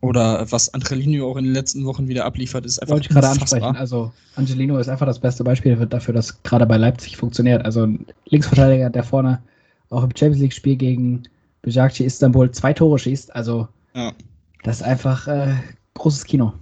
Oder 0.00 0.50
was 0.50 0.72
Angelino 0.72 1.30
auch 1.30 1.36
in 1.36 1.44
den 1.44 1.52
letzten 1.52 1.84
Wochen 1.84 2.08
wieder 2.08 2.24
abliefert, 2.24 2.64
ist 2.64 2.78
einfach 2.80 2.94
wollte 2.94 3.08
ich 3.08 3.14
gerade 3.14 3.28
ansprechen. 3.28 3.76
Also 3.76 4.12
Angelino 4.36 4.78
ist 4.78 4.88
einfach 4.88 5.06
das 5.06 5.18
beste 5.18 5.44
Beispiel 5.44 5.76
dafür, 5.86 6.14
dass 6.14 6.42
gerade 6.42 6.66
bei 6.66 6.76
Leipzig 6.76 7.16
funktioniert. 7.16 7.64
Also 7.64 7.84
ein 7.84 8.06
Linksverteidiger, 8.26 8.90
der 8.90 9.04
vorne 9.04 9.42
auch 9.90 10.02
im 10.02 10.10
Champions 10.10 10.40
League-Spiel 10.40 10.76
gegen 10.76 11.22
Besiktas 11.62 12.00
Istanbul 12.00 12.50
zwei 12.50 12.72
Tore 12.72 12.98
schießt. 12.98 13.34
Also 13.34 13.68
Ja. 13.94 14.12
das 14.62 14.76
ist 14.76 14.82
einfach 14.82 15.26
äh, 15.28 15.54
großes 15.94 16.24
Kino. 16.24 16.52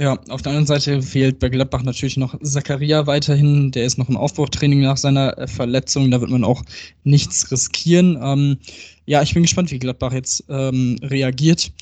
Ja, 0.00 0.16
auf 0.28 0.42
der 0.42 0.50
anderen 0.50 0.66
Seite 0.66 1.02
fehlt 1.02 1.40
bei 1.40 1.48
Gladbach 1.48 1.82
natürlich 1.82 2.16
noch 2.16 2.38
Zakaria 2.40 3.08
weiterhin. 3.08 3.72
Der 3.72 3.84
ist 3.84 3.98
noch 3.98 4.08
im 4.08 4.16
Aufbautraining 4.16 4.80
nach 4.80 4.96
seiner 4.96 5.36
äh, 5.36 5.48
Verletzung. 5.48 6.12
Da 6.12 6.20
wird 6.20 6.30
man 6.30 6.44
auch 6.44 6.62
nichts 7.02 7.50
riskieren. 7.50 8.16
Ähm, 8.22 8.58
ja, 9.06 9.22
ich 9.22 9.34
bin 9.34 9.42
gespannt, 9.42 9.72
wie 9.72 9.78
Gladbach 9.80 10.12
jetzt 10.12 10.44
ähm, 10.48 11.00
reagiert. 11.02 11.72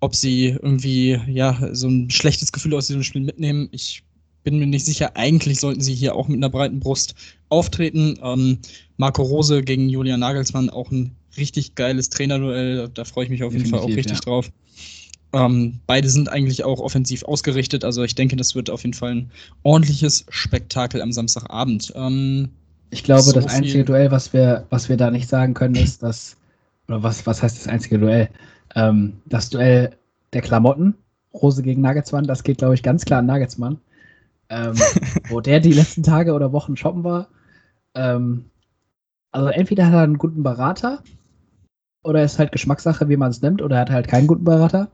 Ob 0.00 0.16
sie 0.16 0.56
irgendwie 0.62 1.20
ja 1.28 1.68
so 1.72 1.88
ein 1.88 2.08
schlechtes 2.08 2.50
Gefühl 2.50 2.74
aus 2.74 2.86
diesem 2.86 3.02
Spiel 3.02 3.20
mitnehmen. 3.20 3.68
Ich 3.72 4.02
bin 4.42 4.58
mir 4.58 4.66
nicht 4.66 4.86
sicher. 4.86 5.14
Eigentlich 5.14 5.60
sollten 5.60 5.82
sie 5.82 5.94
hier 5.94 6.14
auch 6.14 6.28
mit 6.28 6.38
einer 6.38 6.48
breiten 6.48 6.80
Brust 6.80 7.14
auftreten. 7.50 8.18
Ähm, 8.22 8.58
Marco 8.96 9.20
Rose 9.22 9.62
gegen 9.62 9.90
Julian 9.90 10.20
Nagelsmann 10.20 10.70
auch 10.70 10.90
ein 10.90 11.14
richtig 11.36 11.74
geiles 11.74 12.08
Trainerduell. 12.08 12.88
Da 12.88 13.04
freue 13.04 13.24
ich 13.24 13.30
mich 13.30 13.44
auf 13.44 13.52
jeden 13.52 13.66
Fall 13.66 13.80
auch 13.80 13.88
richtig 13.88 14.12
ja. 14.12 14.20
drauf. 14.20 14.50
Ähm, 15.32 15.80
beide 15.86 16.08
sind 16.08 16.28
eigentlich 16.28 16.64
auch 16.64 16.80
offensiv 16.80 17.24
ausgerichtet, 17.24 17.84
also 17.84 18.02
ich 18.02 18.14
denke, 18.16 18.36
das 18.36 18.54
wird 18.54 18.68
auf 18.70 18.82
jeden 18.82 18.94
Fall 18.94 19.12
ein 19.12 19.30
ordentliches 19.62 20.26
Spektakel 20.28 21.00
am 21.02 21.12
Samstagabend. 21.12 21.92
Ähm, 21.94 22.50
Ich 22.90 23.04
glaube, 23.04 23.22
So 23.22 23.32
das 23.32 23.46
einzige 23.46 23.84
Duell, 23.84 24.10
was 24.10 24.32
wir, 24.32 24.66
was 24.70 24.88
wir 24.88 24.96
da 24.96 25.10
nicht 25.10 25.28
sagen 25.28 25.54
können, 25.54 25.76
ist, 25.76 26.02
dass, 26.02 26.36
oder 26.88 27.02
was, 27.02 27.26
was 27.26 27.42
heißt 27.42 27.56
das 27.58 27.68
einzige 27.68 27.98
Duell? 27.98 28.28
Ähm, 28.74 29.20
das 29.26 29.50
Duell 29.50 29.96
der 30.32 30.42
Klamotten, 30.42 30.94
Rose 31.32 31.62
gegen 31.62 31.80
Nagelsmann, 31.82 32.26
das 32.26 32.42
geht, 32.42 32.58
glaube 32.58 32.74
ich, 32.74 32.82
ganz 32.82 33.04
klar 33.04 33.20
an 33.20 33.26
Nagelsmann. 33.26 33.78
Ähm, 34.48 34.74
wo 35.28 35.40
der 35.40 35.60
die 35.60 35.72
letzten 35.72 36.02
Tage 36.02 36.32
oder 36.34 36.52
Wochen 36.52 36.76
shoppen 36.76 37.04
war. 37.04 37.28
Ähm, 37.94 38.46
also 39.32 39.48
entweder 39.48 39.86
hat 39.86 39.92
er 39.94 40.02
einen 40.02 40.18
guten 40.18 40.42
Berater 40.42 41.02
oder 42.02 42.24
ist 42.24 42.38
halt 42.38 42.50
Geschmackssache, 42.52 43.08
wie 43.08 43.16
man 43.16 43.30
es 43.30 43.42
nimmt, 43.42 43.62
oder 43.62 43.76
er 43.76 43.82
hat 43.82 43.90
halt 43.90 44.08
keinen 44.08 44.26
guten 44.26 44.44
Berater. 44.44 44.90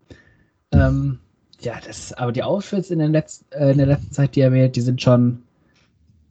Ähm, 0.73 1.19
ja, 1.61 1.75
das, 1.87 2.13
aber 2.13 2.33
die 2.33 2.43
Outfits 2.43 2.91
in, 2.91 2.99
den 2.99 3.13
letzten, 3.13 3.51
äh, 3.53 3.71
in 3.73 3.79
der 3.79 3.87
letzten 3.87 4.13
Zeit, 4.13 4.37
die 4.37 4.41
er 4.41 4.53
wählt, 4.53 4.77
die 4.77 4.81
sind 4.81 5.01
schon 5.01 5.43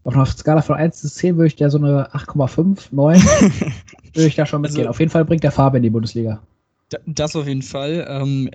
auf 0.03 0.13
einer 0.13 0.25
Skala 0.25 0.61
von 0.61 0.75
1 0.75 1.01
bis 1.01 1.15
10 1.15 1.35
würde 1.37 1.47
ich 1.47 1.55
da 1.55 1.69
so 1.69 1.79
eine 1.79 2.11
8,5, 2.13 2.89
9 2.91 3.21
würde 4.13 4.27
ich 4.27 4.35
da 4.35 4.45
schon 4.45 4.61
mitgehen. 4.61 4.81
Also- 4.81 4.89
auf 4.91 4.99
jeden 4.99 5.11
Fall 5.11 5.25
bringt 5.25 5.43
der 5.43 5.51
Farbe 5.51 5.77
in 5.77 5.83
die 5.83 5.89
Bundesliga. 5.89 6.41
Da- 6.89 6.99
Das 7.07 7.35
auf 7.35 7.47
jeden 7.47 7.63
Fall. 7.63 8.05
Ähm, 8.07 8.51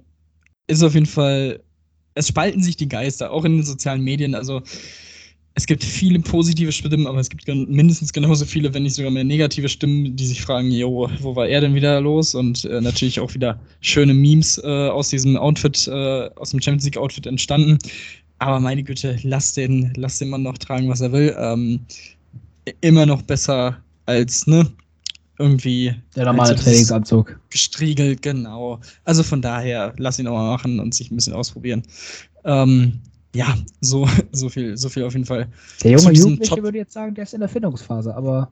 ist 0.68 0.82
auf 0.84 0.94
jeden 0.94 1.06
Fall. 1.06 1.60
Es 2.14 2.28
spalten 2.28 2.62
sich 2.62 2.76
die 2.76 2.88
Geister, 2.88 3.32
auch 3.32 3.44
in 3.44 3.56
den 3.56 3.62
sozialen 3.64 4.02
Medien. 4.02 4.34
Also 4.36 4.62
es 5.54 5.66
gibt 5.66 5.82
viele 5.82 6.20
positive 6.20 6.70
Stimmen, 6.72 7.06
aber 7.06 7.18
es 7.18 7.28
gibt 7.28 7.46
mindestens 7.46 8.12
genauso 8.12 8.44
viele, 8.44 8.72
wenn 8.72 8.84
nicht 8.84 8.94
sogar 8.94 9.10
mehr 9.10 9.24
negative 9.24 9.68
Stimmen, 9.68 10.14
die 10.16 10.26
sich 10.26 10.42
fragen, 10.42 10.70
jo, 10.70 11.10
wo 11.20 11.34
war 11.36 11.48
er 11.48 11.60
denn 11.60 11.74
wieder 11.74 12.00
los? 12.00 12.34
Und 12.34 12.64
äh, 12.64 12.80
natürlich 12.80 13.18
auch 13.20 13.34
wieder 13.34 13.58
schöne 13.80 14.14
Memes 14.14 14.58
äh, 14.58 14.88
aus 14.88 15.08
diesem 15.08 15.36
Outfit, 15.36 15.88
äh, 15.88 16.30
aus 16.36 16.50
dem 16.50 16.60
Champions 16.62 16.84
League 16.84 16.96
Outfit 16.96 17.26
entstanden. 17.26 17.78
Aber 18.38 18.60
meine 18.60 18.82
Güte, 18.82 19.18
lass 19.22 19.52
den, 19.52 19.92
lass 19.96 20.18
den 20.18 20.30
Mann 20.30 20.42
noch 20.44 20.56
tragen, 20.56 20.88
was 20.88 21.00
er 21.00 21.12
will. 21.12 21.34
Ähm, 21.38 21.80
immer 22.80 23.04
noch 23.04 23.22
besser 23.22 23.76
als, 24.06 24.46
ne? 24.46 24.70
Irgendwie 25.38 25.94
Der 26.14 26.26
normale 26.26 26.54
Trainingsanzug. 26.54 27.40
gestriegelt, 27.48 28.20
genau. 28.22 28.78
Also 29.04 29.22
von 29.22 29.40
daher, 29.40 29.94
lass 29.96 30.18
ihn 30.18 30.26
auch 30.26 30.34
mal 30.34 30.50
machen 30.50 30.78
und 30.80 30.94
sich 30.94 31.10
ein 31.10 31.16
bisschen 31.16 31.32
ausprobieren. 31.32 31.82
Ähm, 32.44 33.00
ja, 33.34 33.56
so, 33.80 34.08
so 34.32 34.48
viel, 34.48 34.76
so 34.76 34.88
viel 34.88 35.04
auf 35.04 35.12
jeden 35.12 35.26
Fall. 35.26 35.48
Der 35.82 35.92
junge 35.92 36.12
Jugendliche 36.12 36.54
Top- 36.54 36.62
würde 36.62 36.78
jetzt 36.78 36.92
sagen, 36.92 37.14
der 37.14 37.24
ist 37.24 37.34
in 37.34 37.40
der 37.40 37.48
Findungsphase, 37.48 38.14
aber 38.14 38.50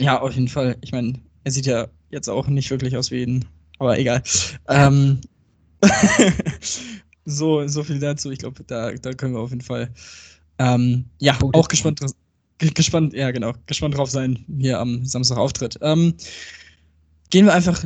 Ja, 0.00 0.20
auf 0.20 0.32
jeden 0.32 0.48
Fall. 0.48 0.76
Ich 0.80 0.92
meine, 0.92 1.14
er 1.44 1.52
sieht 1.52 1.66
ja 1.66 1.88
jetzt 2.10 2.28
auch 2.28 2.46
nicht 2.48 2.70
wirklich 2.70 2.96
aus 2.96 3.10
wie 3.10 3.22
ein, 3.22 3.44
aber 3.78 3.98
egal. 3.98 4.22
Ähm, 4.68 5.20
so, 7.24 7.66
so 7.66 7.82
viel 7.82 7.98
dazu. 7.98 8.30
Ich 8.30 8.38
glaube, 8.38 8.62
da, 8.66 8.92
da 8.92 9.12
können 9.12 9.34
wir 9.34 9.40
auf 9.40 9.50
jeden 9.50 9.62
Fall 9.62 9.90
ähm, 10.58 11.04
ja 11.18 11.34
Punkte 11.34 11.58
auch 11.58 11.68
gespannt, 11.68 12.00
gespannt, 12.58 13.12
ja 13.12 13.30
genau, 13.30 13.52
gespannt 13.66 13.96
drauf 13.96 14.10
sein, 14.10 14.44
hier 14.58 14.80
am 14.80 15.04
Samstag 15.04 15.36
Auftritt. 15.36 15.78
Ähm, 15.82 16.14
gehen 17.30 17.46
wir 17.46 17.54
einfach 17.54 17.84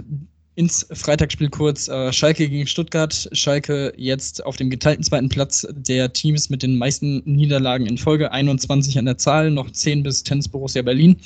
ins 0.54 0.86
Freitagsspiel 0.92 1.48
kurz. 1.48 1.88
Äh, 1.88 2.12
Schalke 2.12 2.48
gegen 2.48 2.66
Stuttgart. 2.66 3.28
Schalke 3.32 3.92
jetzt 3.96 4.44
auf 4.44 4.56
dem 4.56 4.70
geteilten 4.70 5.04
zweiten 5.04 5.28
Platz 5.28 5.66
der 5.70 6.12
Teams 6.12 6.50
mit 6.50 6.62
den 6.62 6.76
meisten 6.76 7.22
Niederlagen 7.24 7.86
in 7.86 7.98
Folge. 7.98 8.32
21 8.32 8.98
an 8.98 9.06
der 9.06 9.18
Zahl, 9.18 9.50
noch 9.50 9.70
10 9.70 10.02
bis 10.02 10.22
Tennis 10.22 10.48
Borussia 10.48 10.82
Berlin. 10.82 11.16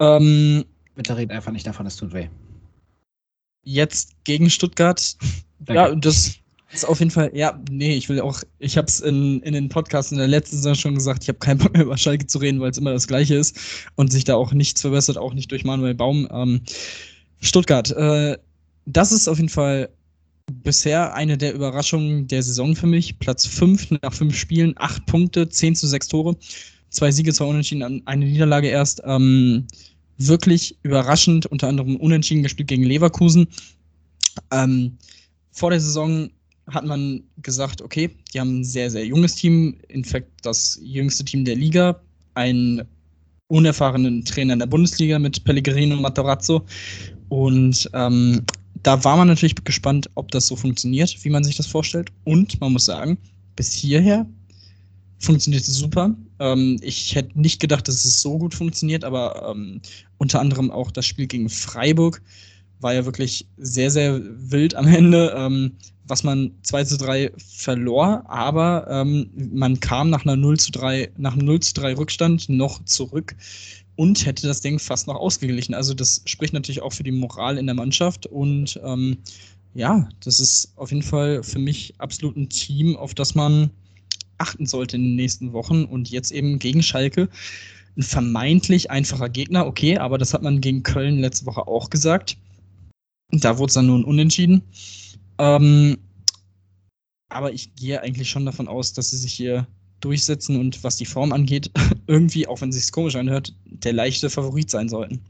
Ähm, 0.00 0.64
bitte 0.94 1.16
red 1.16 1.30
einfach 1.30 1.52
nicht 1.52 1.66
davon, 1.66 1.86
es 1.86 1.96
tut 1.96 2.12
weh. 2.12 2.28
jetzt 3.64 4.12
gegen 4.24 4.50
Stuttgart. 4.50 5.16
Danke. 5.60 5.74
Ja, 5.74 5.94
das 5.94 6.34
ist 6.72 6.84
auf 6.84 6.98
jeden 6.98 7.10
Fall, 7.10 7.30
ja, 7.34 7.58
nee, 7.70 7.94
ich 7.94 8.08
will 8.08 8.20
auch, 8.20 8.42
ich 8.58 8.76
habe 8.76 8.86
es 8.86 9.00
in, 9.00 9.40
in 9.42 9.54
den 9.54 9.68
Podcasts 9.68 10.12
in 10.12 10.18
der 10.18 10.26
letzten 10.26 10.56
Saison 10.56 10.74
schon 10.74 10.94
gesagt, 10.96 11.22
ich 11.22 11.28
habe 11.28 11.38
keinen 11.38 11.58
Bock 11.58 11.72
mehr 11.72 11.84
über 11.84 11.96
Schalke 11.96 12.26
zu 12.26 12.38
reden, 12.38 12.60
weil 12.60 12.70
es 12.70 12.78
immer 12.78 12.92
das 12.92 13.06
Gleiche 13.06 13.36
ist 13.36 13.58
und 13.94 14.12
sich 14.12 14.24
da 14.24 14.34
auch 14.34 14.52
nichts 14.52 14.80
verbessert, 14.80 15.16
auch 15.16 15.34
nicht 15.34 15.50
durch 15.50 15.64
Manuel 15.64 15.94
Baum. 15.94 16.28
Ähm, 16.30 16.60
Stuttgart, 17.44 17.90
äh, 17.90 18.36
das 18.86 19.12
ist 19.12 19.28
auf 19.28 19.38
jeden 19.38 19.48
Fall 19.48 19.88
bisher 20.62 21.14
eine 21.14 21.38
der 21.38 21.54
Überraschungen 21.54 22.26
der 22.26 22.42
Saison 22.42 22.76
für 22.76 22.86
mich. 22.86 23.18
Platz 23.18 23.46
5 23.46 23.92
nach 24.02 24.12
5 24.12 24.36
Spielen, 24.36 24.74
8 24.76 25.06
Punkte, 25.06 25.48
10 25.48 25.74
zu 25.76 25.86
6 25.86 26.08
Tore, 26.08 26.36
zwei 26.90 27.10
Siege, 27.10 27.32
zwei 27.32 27.46
Unentschieden, 27.46 28.02
eine 28.06 28.24
Niederlage 28.24 28.68
erst. 28.68 29.02
Ähm, 29.04 29.66
wirklich 30.18 30.76
überraschend, 30.82 31.46
unter 31.46 31.68
anderem 31.68 31.96
unentschieden 31.96 32.42
gespielt 32.42 32.68
gegen 32.68 32.84
Leverkusen. 32.84 33.48
Ähm, 34.50 34.96
vor 35.50 35.70
der 35.70 35.80
Saison 35.80 36.30
hat 36.68 36.84
man 36.84 37.22
gesagt, 37.42 37.82
okay, 37.82 38.10
die 38.32 38.40
haben 38.40 38.60
ein 38.60 38.64
sehr, 38.64 38.90
sehr 38.90 39.04
junges 39.04 39.34
Team, 39.34 39.78
in 39.88 40.04
fact 40.04 40.28
das 40.42 40.78
jüngste 40.82 41.24
Team 41.24 41.44
der 41.44 41.56
Liga, 41.56 42.00
einen 42.34 42.82
unerfahrenen 43.48 44.24
Trainer 44.24 44.54
in 44.54 44.58
der 44.60 44.66
Bundesliga 44.66 45.18
mit 45.18 45.44
Pellegrino 45.44 45.96
Matarazzo. 45.96 46.64
Und 47.34 47.90
ähm, 47.94 48.44
da 48.84 49.02
war 49.02 49.16
man 49.16 49.26
natürlich 49.26 49.56
gespannt, 49.64 50.08
ob 50.14 50.30
das 50.30 50.46
so 50.46 50.54
funktioniert, 50.54 51.24
wie 51.24 51.30
man 51.30 51.42
sich 51.42 51.56
das 51.56 51.66
vorstellt. 51.66 52.12
Und 52.22 52.60
man 52.60 52.72
muss 52.72 52.84
sagen, 52.84 53.18
bis 53.56 53.72
hierher 53.72 54.24
funktioniert 55.18 55.64
es 55.64 55.74
super. 55.74 56.14
Ähm, 56.38 56.78
ich 56.80 57.16
hätte 57.16 57.36
nicht 57.40 57.58
gedacht, 57.58 57.88
dass 57.88 58.04
es 58.04 58.22
so 58.22 58.38
gut 58.38 58.54
funktioniert, 58.54 59.02
aber 59.02 59.50
ähm, 59.50 59.80
unter 60.18 60.38
anderem 60.38 60.70
auch 60.70 60.92
das 60.92 61.06
Spiel 61.06 61.26
gegen 61.26 61.48
Freiburg 61.48 62.22
war 62.78 62.94
ja 62.94 63.04
wirklich 63.04 63.48
sehr, 63.56 63.90
sehr 63.90 64.20
wild 64.22 64.76
am 64.76 64.86
Ende, 64.86 65.34
ähm, 65.36 65.72
was 66.06 66.22
man 66.22 66.52
2 66.62 66.84
zu 66.84 66.98
3 66.98 67.32
verlor, 67.36 68.22
aber 68.28 68.86
ähm, 68.88 69.28
man 69.34 69.80
kam 69.80 70.08
nach 70.08 70.24
einer 70.24 70.36
0 70.36 70.58
zu 70.60 70.70
3, 70.70 71.10
nach 71.16 71.32
einem 71.32 71.46
0 71.46 71.58
zu 71.60 71.74
3 71.74 71.96
Rückstand 71.96 72.48
noch 72.48 72.84
zurück 72.84 73.34
und 73.96 74.26
hätte 74.26 74.46
das 74.46 74.60
Ding 74.60 74.78
fast 74.78 75.06
noch 75.06 75.16
ausgeglichen. 75.16 75.74
Also 75.74 75.94
das 75.94 76.22
spricht 76.24 76.52
natürlich 76.52 76.82
auch 76.82 76.92
für 76.92 77.04
die 77.04 77.12
Moral 77.12 77.58
in 77.58 77.66
der 77.66 77.74
Mannschaft 77.74 78.26
und 78.26 78.80
ähm, 78.84 79.18
ja, 79.74 80.08
das 80.20 80.40
ist 80.40 80.72
auf 80.76 80.90
jeden 80.90 81.02
Fall 81.02 81.42
für 81.42 81.58
mich 81.58 81.94
absolut 81.98 82.36
ein 82.36 82.48
Team, 82.48 82.96
auf 82.96 83.14
das 83.14 83.34
man 83.34 83.70
achten 84.38 84.66
sollte 84.66 84.96
in 84.96 85.02
den 85.02 85.16
nächsten 85.16 85.52
Wochen 85.52 85.84
und 85.84 86.10
jetzt 86.10 86.30
eben 86.32 86.58
gegen 86.58 86.82
Schalke. 86.82 87.28
Ein 87.96 88.02
vermeintlich 88.02 88.90
einfacher 88.90 89.28
Gegner, 89.28 89.66
okay, 89.66 89.98
aber 89.98 90.18
das 90.18 90.34
hat 90.34 90.42
man 90.42 90.60
gegen 90.60 90.82
Köln 90.82 91.20
letzte 91.20 91.46
Woche 91.46 91.66
auch 91.68 91.90
gesagt. 91.90 92.36
Da 93.30 93.58
wurde 93.58 93.70
es 93.70 93.74
dann 93.74 93.86
nun 93.86 94.04
unentschieden. 94.04 94.62
Ähm, 95.38 95.98
aber 97.28 97.52
ich 97.52 97.74
gehe 97.74 98.00
eigentlich 98.00 98.30
schon 98.30 98.46
davon 98.46 98.68
aus, 98.68 98.92
dass 98.92 99.10
sie 99.10 99.16
sich 99.16 99.32
hier 99.32 99.66
durchsetzen 100.00 100.58
und 100.60 100.84
was 100.84 100.96
die 100.96 101.06
Form 101.06 101.32
angeht, 101.32 101.70
irgendwie, 102.06 102.46
auch 102.46 102.60
wenn 102.60 102.70
es 102.70 102.76
sich 102.76 102.92
komisch 102.92 103.16
anhört, 103.16 103.54
der 103.64 103.92
leichte 103.92 104.30
Favorit 104.30 104.70
sein 104.70 104.88
sollten. 104.88 105.20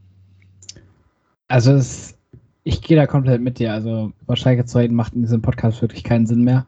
Also 1.49 1.73
es, 1.73 2.17
ich 2.63 2.83
gehe 2.83 2.97
da 2.97 3.07
komplett 3.07 3.41
mit 3.41 3.59
dir. 3.59 3.73
Also 3.73 4.13
über 4.23 4.37
Schalke 4.37 4.65
zu 4.65 4.79
reden 4.79 4.95
macht 4.95 5.15
in 5.15 5.23
diesem 5.23 5.43
Podcast 5.43 5.83
wirklich 5.83 6.05
keinen 6.05 6.27
Sinn 6.27 6.43
mehr. 6.43 6.67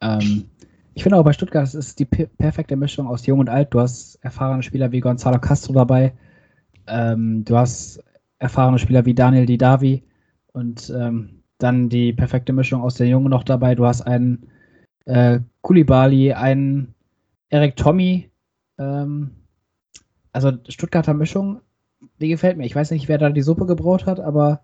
Ähm, 0.00 0.44
ich 0.94 1.02
finde 1.02 1.18
auch 1.18 1.24
bei 1.24 1.32
Stuttgart 1.32 1.64
es 1.64 1.74
ist 1.74 1.98
die 1.98 2.04
perfekte 2.04 2.76
Mischung 2.76 3.06
aus 3.06 3.26
Jung 3.26 3.38
und 3.38 3.48
Alt. 3.48 3.72
Du 3.72 3.80
hast 3.80 4.16
erfahrene 4.22 4.62
Spieler 4.62 4.92
wie 4.92 5.00
Gonzalo 5.00 5.38
Castro 5.38 5.72
dabei. 5.72 6.12
Ähm, 6.86 7.44
du 7.44 7.56
hast 7.56 8.02
erfahrene 8.38 8.78
Spieler 8.78 9.04
wie 9.06 9.14
Daniel 9.14 9.46
Didavi 9.46 10.02
und 10.52 10.92
ähm, 10.96 11.42
dann 11.58 11.88
die 11.88 12.12
perfekte 12.12 12.52
Mischung 12.52 12.82
aus 12.82 12.94
der 12.94 13.06
Jungen 13.06 13.30
noch 13.30 13.44
dabei. 13.44 13.74
Du 13.74 13.86
hast 13.86 14.02
einen 14.02 14.48
äh, 15.04 15.40
Kulibali, 15.60 16.32
einen 16.32 16.94
Eric 17.50 17.76
Tommy. 17.76 18.29
Ähm, 18.80 19.30
also 20.32 20.52
Stuttgarter 20.68 21.14
Mischung, 21.14 21.60
die 22.20 22.28
gefällt 22.28 22.56
mir. 22.56 22.64
Ich 22.64 22.74
weiß 22.74 22.90
nicht, 22.90 23.08
wer 23.08 23.18
da 23.18 23.30
die 23.30 23.42
Suppe 23.42 23.66
gebraut 23.66 24.06
hat, 24.06 24.18
aber 24.18 24.60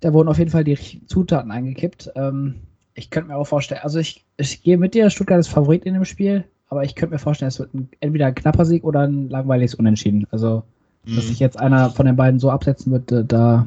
da 0.00 0.12
wurden 0.12 0.28
auf 0.28 0.38
jeden 0.38 0.50
Fall 0.50 0.64
die 0.64 0.76
Zutaten 1.06 1.50
eingekippt. 1.50 2.10
Ähm, 2.16 2.56
ich 2.94 3.10
könnte 3.10 3.28
mir 3.28 3.36
auch 3.36 3.46
vorstellen, 3.46 3.82
also 3.82 3.98
ich, 3.98 4.24
ich 4.36 4.62
gehe 4.62 4.76
mit 4.76 4.94
dir, 4.94 5.10
Stuttgart 5.10 5.38
ist 5.38 5.48
Favorit 5.48 5.84
in 5.84 5.94
dem 5.94 6.04
Spiel, 6.04 6.44
aber 6.68 6.84
ich 6.84 6.94
könnte 6.94 7.14
mir 7.14 7.18
vorstellen, 7.18 7.48
es 7.48 7.58
wird 7.58 7.72
ein, 7.74 7.88
entweder 8.00 8.26
ein 8.26 8.34
knapper 8.34 8.64
Sieg 8.64 8.84
oder 8.84 9.00
ein 9.00 9.28
langweiliges 9.28 9.74
Unentschieden. 9.74 10.26
Also, 10.30 10.64
mhm. 11.04 11.16
dass 11.16 11.28
sich 11.28 11.38
jetzt 11.38 11.58
einer 11.58 11.90
von 11.90 12.06
den 12.06 12.16
beiden 12.16 12.40
so 12.40 12.50
absetzen 12.50 12.92
wird, 12.92 13.32
da 13.32 13.66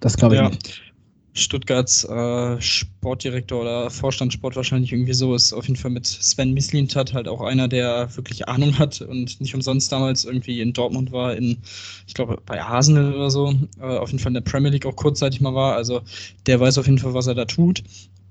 das 0.00 0.16
glaube 0.16 0.34
ich 0.34 0.40
ja. 0.40 0.48
nicht. 0.48 0.91
Stuttgarts 1.34 2.04
äh, 2.04 2.60
Sportdirektor 2.60 3.62
oder 3.62 3.90
Vorstand 3.90 4.32
Sport 4.32 4.54
wahrscheinlich 4.54 4.92
irgendwie 4.92 5.14
so 5.14 5.34
ist 5.34 5.52
auf 5.52 5.66
jeden 5.66 5.78
Fall 5.78 5.90
mit 5.90 6.06
Sven 6.06 6.52
Mislintat 6.52 7.14
halt 7.14 7.26
auch 7.26 7.40
einer, 7.40 7.68
der 7.68 8.14
wirklich 8.16 8.48
Ahnung 8.48 8.78
hat 8.78 9.00
und 9.00 9.40
nicht 9.40 9.54
umsonst 9.54 9.90
damals 9.90 10.24
irgendwie 10.24 10.60
in 10.60 10.74
Dortmund 10.74 11.10
war, 11.10 11.34
in, 11.34 11.58
ich 12.06 12.14
glaube, 12.14 12.38
bei 12.44 12.62
Arsenal 12.62 13.14
oder 13.14 13.30
so, 13.30 13.54
äh, 13.80 13.84
auf 13.84 14.10
jeden 14.10 14.18
Fall 14.18 14.30
in 14.30 14.34
der 14.34 14.40
Premier 14.42 14.70
League 14.70 14.84
auch 14.84 14.96
kurzzeitig 14.96 15.40
mal 15.40 15.54
war. 15.54 15.74
Also 15.74 16.02
der 16.46 16.60
weiß 16.60 16.76
auf 16.78 16.86
jeden 16.86 16.98
Fall, 16.98 17.14
was 17.14 17.26
er 17.26 17.34
da 17.34 17.46
tut. 17.46 17.82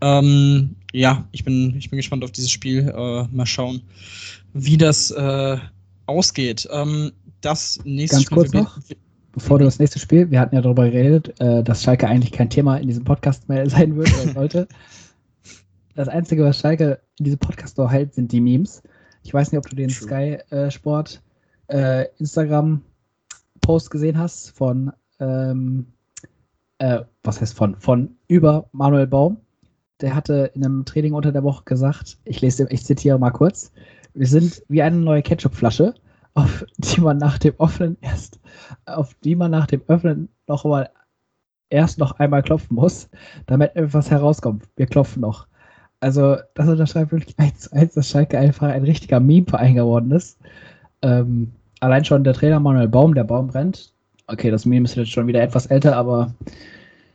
Ähm, 0.01 0.75
ja, 0.93 1.27
ich 1.31 1.43
bin, 1.43 1.75
ich 1.77 1.89
bin 1.89 1.97
gespannt 1.97 2.23
auf 2.23 2.31
dieses 2.31 2.51
Spiel. 2.51 2.87
Äh, 2.89 3.27
mal 3.31 3.45
schauen, 3.45 3.81
wie 4.53 4.77
das 4.77 5.11
äh, 5.11 5.57
ausgeht. 6.05 6.67
Ähm, 6.71 7.11
das 7.41 7.79
nächste 7.83 8.17
Ganz 8.17 8.25
Spiel 8.25 8.37
kurz 8.37 8.53
noch 8.53 8.79
bevor 9.32 9.60
du 9.60 9.65
das 9.65 9.80
nächste 9.80 10.00
Spiel, 10.00 10.30
wir 10.32 10.39
hatten 10.39 10.56
ja 10.56 10.62
darüber 10.62 10.89
geredet, 10.89 11.39
äh, 11.39 11.63
dass 11.63 11.84
Schalke 11.84 12.08
eigentlich 12.08 12.32
kein 12.32 12.50
Thema 12.50 12.78
in 12.78 12.88
diesem 12.88 13.04
Podcast 13.04 13.48
mehr 13.50 13.70
sein 13.70 13.96
würde 13.96 14.12
oder 14.24 14.34
sollte. 14.34 14.67
das 15.96 16.08
Einzige, 16.08 16.44
was 16.44 16.60
Schalke 16.60 17.00
in 17.20 17.26
diesem 17.26 17.39
Podcast 17.39 17.78
noch 17.78 17.91
hält, 17.91 18.13
sind 18.13 18.32
die 18.32 18.41
Memes. 18.41 18.84
Ich 19.24 19.34
weiß 19.34 19.52
nicht, 19.52 19.60
ob 19.60 19.70
du 19.70 19.76
den 19.76 19.89
True. 19.89 20.08
Sky 20.08 20.56
äh, 20.56 20.72
Sport 20.72 21.22
äh, 21.67 22.06
Instagram 22.17 22.82
Post 23.62 23.91
gesehen 23.91 24.17
hast 24.17 24.50
von 24.52 24.91
ähm, 25.20 25.86
äh, 26.80 27.02
was 27.24 27.39
heißt 27.39 27.56
von 27.56 27.76
von 27.76 28.15
über 28.28 28.67
Manuel 28.72 29.08
Baum. 29.08 29.38
Der 30.02 30.15
hatte 30.15 30.52
in 30.56 30.65
einem 30.65 30.84
Training 30.84 31.13
unter 31.13 31.32
der 31.32 31.44
Woche 31.44 31.63
gesagt, 31.63 32.17
ich 32.26 32.41
lese, 32.41 32.65
ich 32.72 32.84
zitiere 32.84 33.20
mal 33.20 33.30
kurz: 33.30 33.72
Wir 34.15 34.26
sind 34.26 34.63
wie 34.67 34.82
eine 34.82 34.98
neue 34.98 35.22
Ketchupflasche 35.22 35.94
auf 36.34 36.65
die 36.78 37.02
man 37.02 37.17
nach 37.17 37.38
dem 37.38 37.54
Öffnen 37.60 37.98
erst, 38.02 38.39
auf 38.86 39.13
die 39.24 39.36
man 39.36 39.52
nach 39.52 39.67
dem 39.67 39.82
Öffnen 39.88 40.30
noch 40.48 40.65
mal 40.65 40.89
erst 41.70 41.98
noch 41.98 42.20
einmal 42.20 42.44
klopfen 42.44 42.76
muss, 42.76 43.10
damit 43.48 43.76
etwas 43.76 44.12
herauskommt. 44.12 44.67
Wir 44.76 44.86
klopfen 44.86 45.22
noch. 45.22 45.48
Also, 46.00 46.38
das 46.56 46.67
unterschreibt 46.67 47.12
wirklich 47.12 47.38
eins 47.38 47.62
zu 47.62 47.74
eins, 47.74 47.94
dass 47.94 48.10
Schalke 48.10 48.38
einfach 48.38 48.67
ein 48.67 48.84
richtiger 48.84 49.20
Meme-Verein 49.20 49.76
geworden 49.76 50.12
ist. 50.12 50.39
Ähm, 51.02 51.52
allein 51.80 52.06
schon 52.06 52.24
der 52.24 52.34
Trainer 52.34 52.60
Manuel 52.60 52.88
Baum, 52.88 53.13
der 53.13 53.24
Baum 53.24 53.48
brennt. 53.48 53.94
Okay, 54.28 54.50
das 54.50 54.65
Meme 54.65 54.86
ist 54.86 54.96
jetzt 54.96 55.12
schon 55.12 55.28
wieder 55.28 55.41
etwas 55.41 55.67
älter, 55.67 55.96
aber 55.96 56.34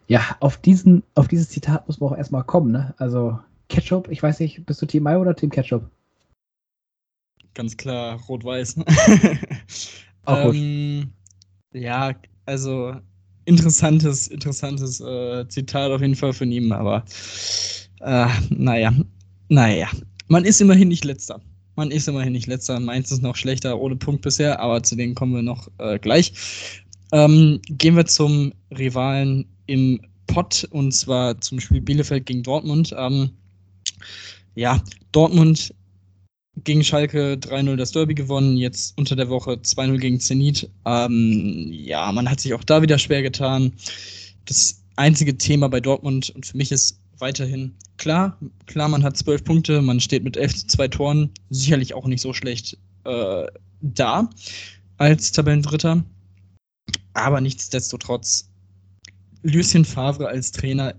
ja, 0.06 0.20
auf, 0.40 0.56
diesen, 0.56 1.02
auf 1.14 1.26
dieses 1.28 1.48
Zitat 1.48 1.86
muss 1.86 2.00
man 2.00 2.10
auch 2.12 2.16
erstmal 2.16 2.44
kommen. 2.44 2.72
Ne? 2.72 2.94
Also, 2.98 3.38
Ketchup, 3.68 4.08
ich 4.08 4.22
weiß 4.22 4.38
nicht, 4.40 4.64
bist 4.66 4.80
du 4.80 4.86
Team 4.86 5.02
Mai 5.02 5.18
oder 5.18 5.34
Team 5.34 5.50
Ketchup? 5.50 5.90
Ganz 7.56 7.74
klar, 7.74 8.20
rot-weiß. 8.28 8.76
ähm, 10.26 11.10
ja, 11.72 12.14
also 12.44 12.94
interessantes, 13.46 14.28
interessantes 14.28 15.00
äh, 15.00 15.48
Zitat 15.48 15.90
auf 15.90 16.02
jeden 16.02 16.16
Fall 16.16 16.34
von 16.34 16.52
ihm, 16.52 16.70
aber 16.70 17.02
äh, 18.00 18.28
naja, 18.50 18.92
naja. 19.48 19.88
Man 20.28 20.44
ist 20.44 20.60
immerhin 20.60 20.88
nicht 20.88 21.06
letzter. 21.06 21.40
Man 21.76 21.90
ist 21.90 22.06
immerhin 22.08 22.34
nicht 22.34 22.46
letzter. 22.46 22.78
Mainz 22.78 23.10
ist 23.10 23.22
noch 23.22 23.36
schlechter 23.36 23.80
ohne 23.80 23.96
Punkt 23.96 24.20
bisher, 24.20 24.60
aber 24.60 24.82
zu 24.82 24.94
denen 24.94 25.14
kommen 25.14 25.34
wir 25.34 25.42
noch 25.42 25.68
äh, 25.78 25.98
gleich. 25.98 26.34
Ähm, 27.12 27.62
gehen 27.70 27.96
wir 27.96 28.04
zum 28.04 28.52
Rivalen 28.76 29.46
im 29.64 30.02
Pott 30.26 30.68
und 30.72 30.92
zwar 30.92 31.40
zum 31.40 31.58
Spiel 31.58 31.80
Bielefeld 31.80 32.26
gegen 32.26 32.42
Dortmund. 32.42 32.94
Ähm, 32.98 33.30
ja, 34.56 34.82
Dortmund 35.12 35.72
gegen 36.64 36.82
Schalke 36.84 37.34
3-0 37.34 37.76
das 37.76 37.92
Derby 37.92 38.14
gewonnen, 38.14 38.56
jetzt 38.56 38.96
unter 38.96 39.14
der 39.16 39.28
Woche 39.28 39.52
2-0 39.52 39.98
gegen 39.98 40.20
Zenit. 40.20 40.70
Ähm, 40.84 41.68
ja, 41.70 42.10
man 42.12 42.30
hat 42.30 42.40
sich 42.40 42.54
auch 42.54 42.64
da 42.64 42.82
wieder 42.82 42.98
schwer 42.98 43.22
getan. 43.22 43.72
Das 44.46 44.82
einzige 44.96 45.36
Thema 45.36 45.68
bei 45.68 45.80
Dortmund 45.80 46.30
und 46.30 46.46
für 46.46 46.56
mich 46.56 46.72
ist 46.72 47.00
weiterhin 47.18 47.74
klar, 47.96 48.38
klar, 48.66 48.88
man 48.88 49.02
hat 49.02 49.16
zwölf 49.16 49.44
Punkte, 49.44 49.82
man 49.82 50.00
steht 50.00 50.24
mit 50.24 50.36
elf 50.36 50.54
zu 50.54 50.66
zwei 50.66 50.88
Toren, 50.88 51.30
sicherlich 51.50 51.94
auch 51.94 52.06
nicht 52.06 52.20
so 52.20 52.32
schlecht 52.32 52.78
äh, 53.04 53.46
da 53.80 54.28
als 54.98 55.32
Tabellendritter. 55.32 56.04
Aber 57.14 57.40
nichtsdestotrotz, 57.40 58.50
Lucien 59.42 59.84
Favre 59.84 60.28
als 60.28 60.52
Trainer 60.52 60.94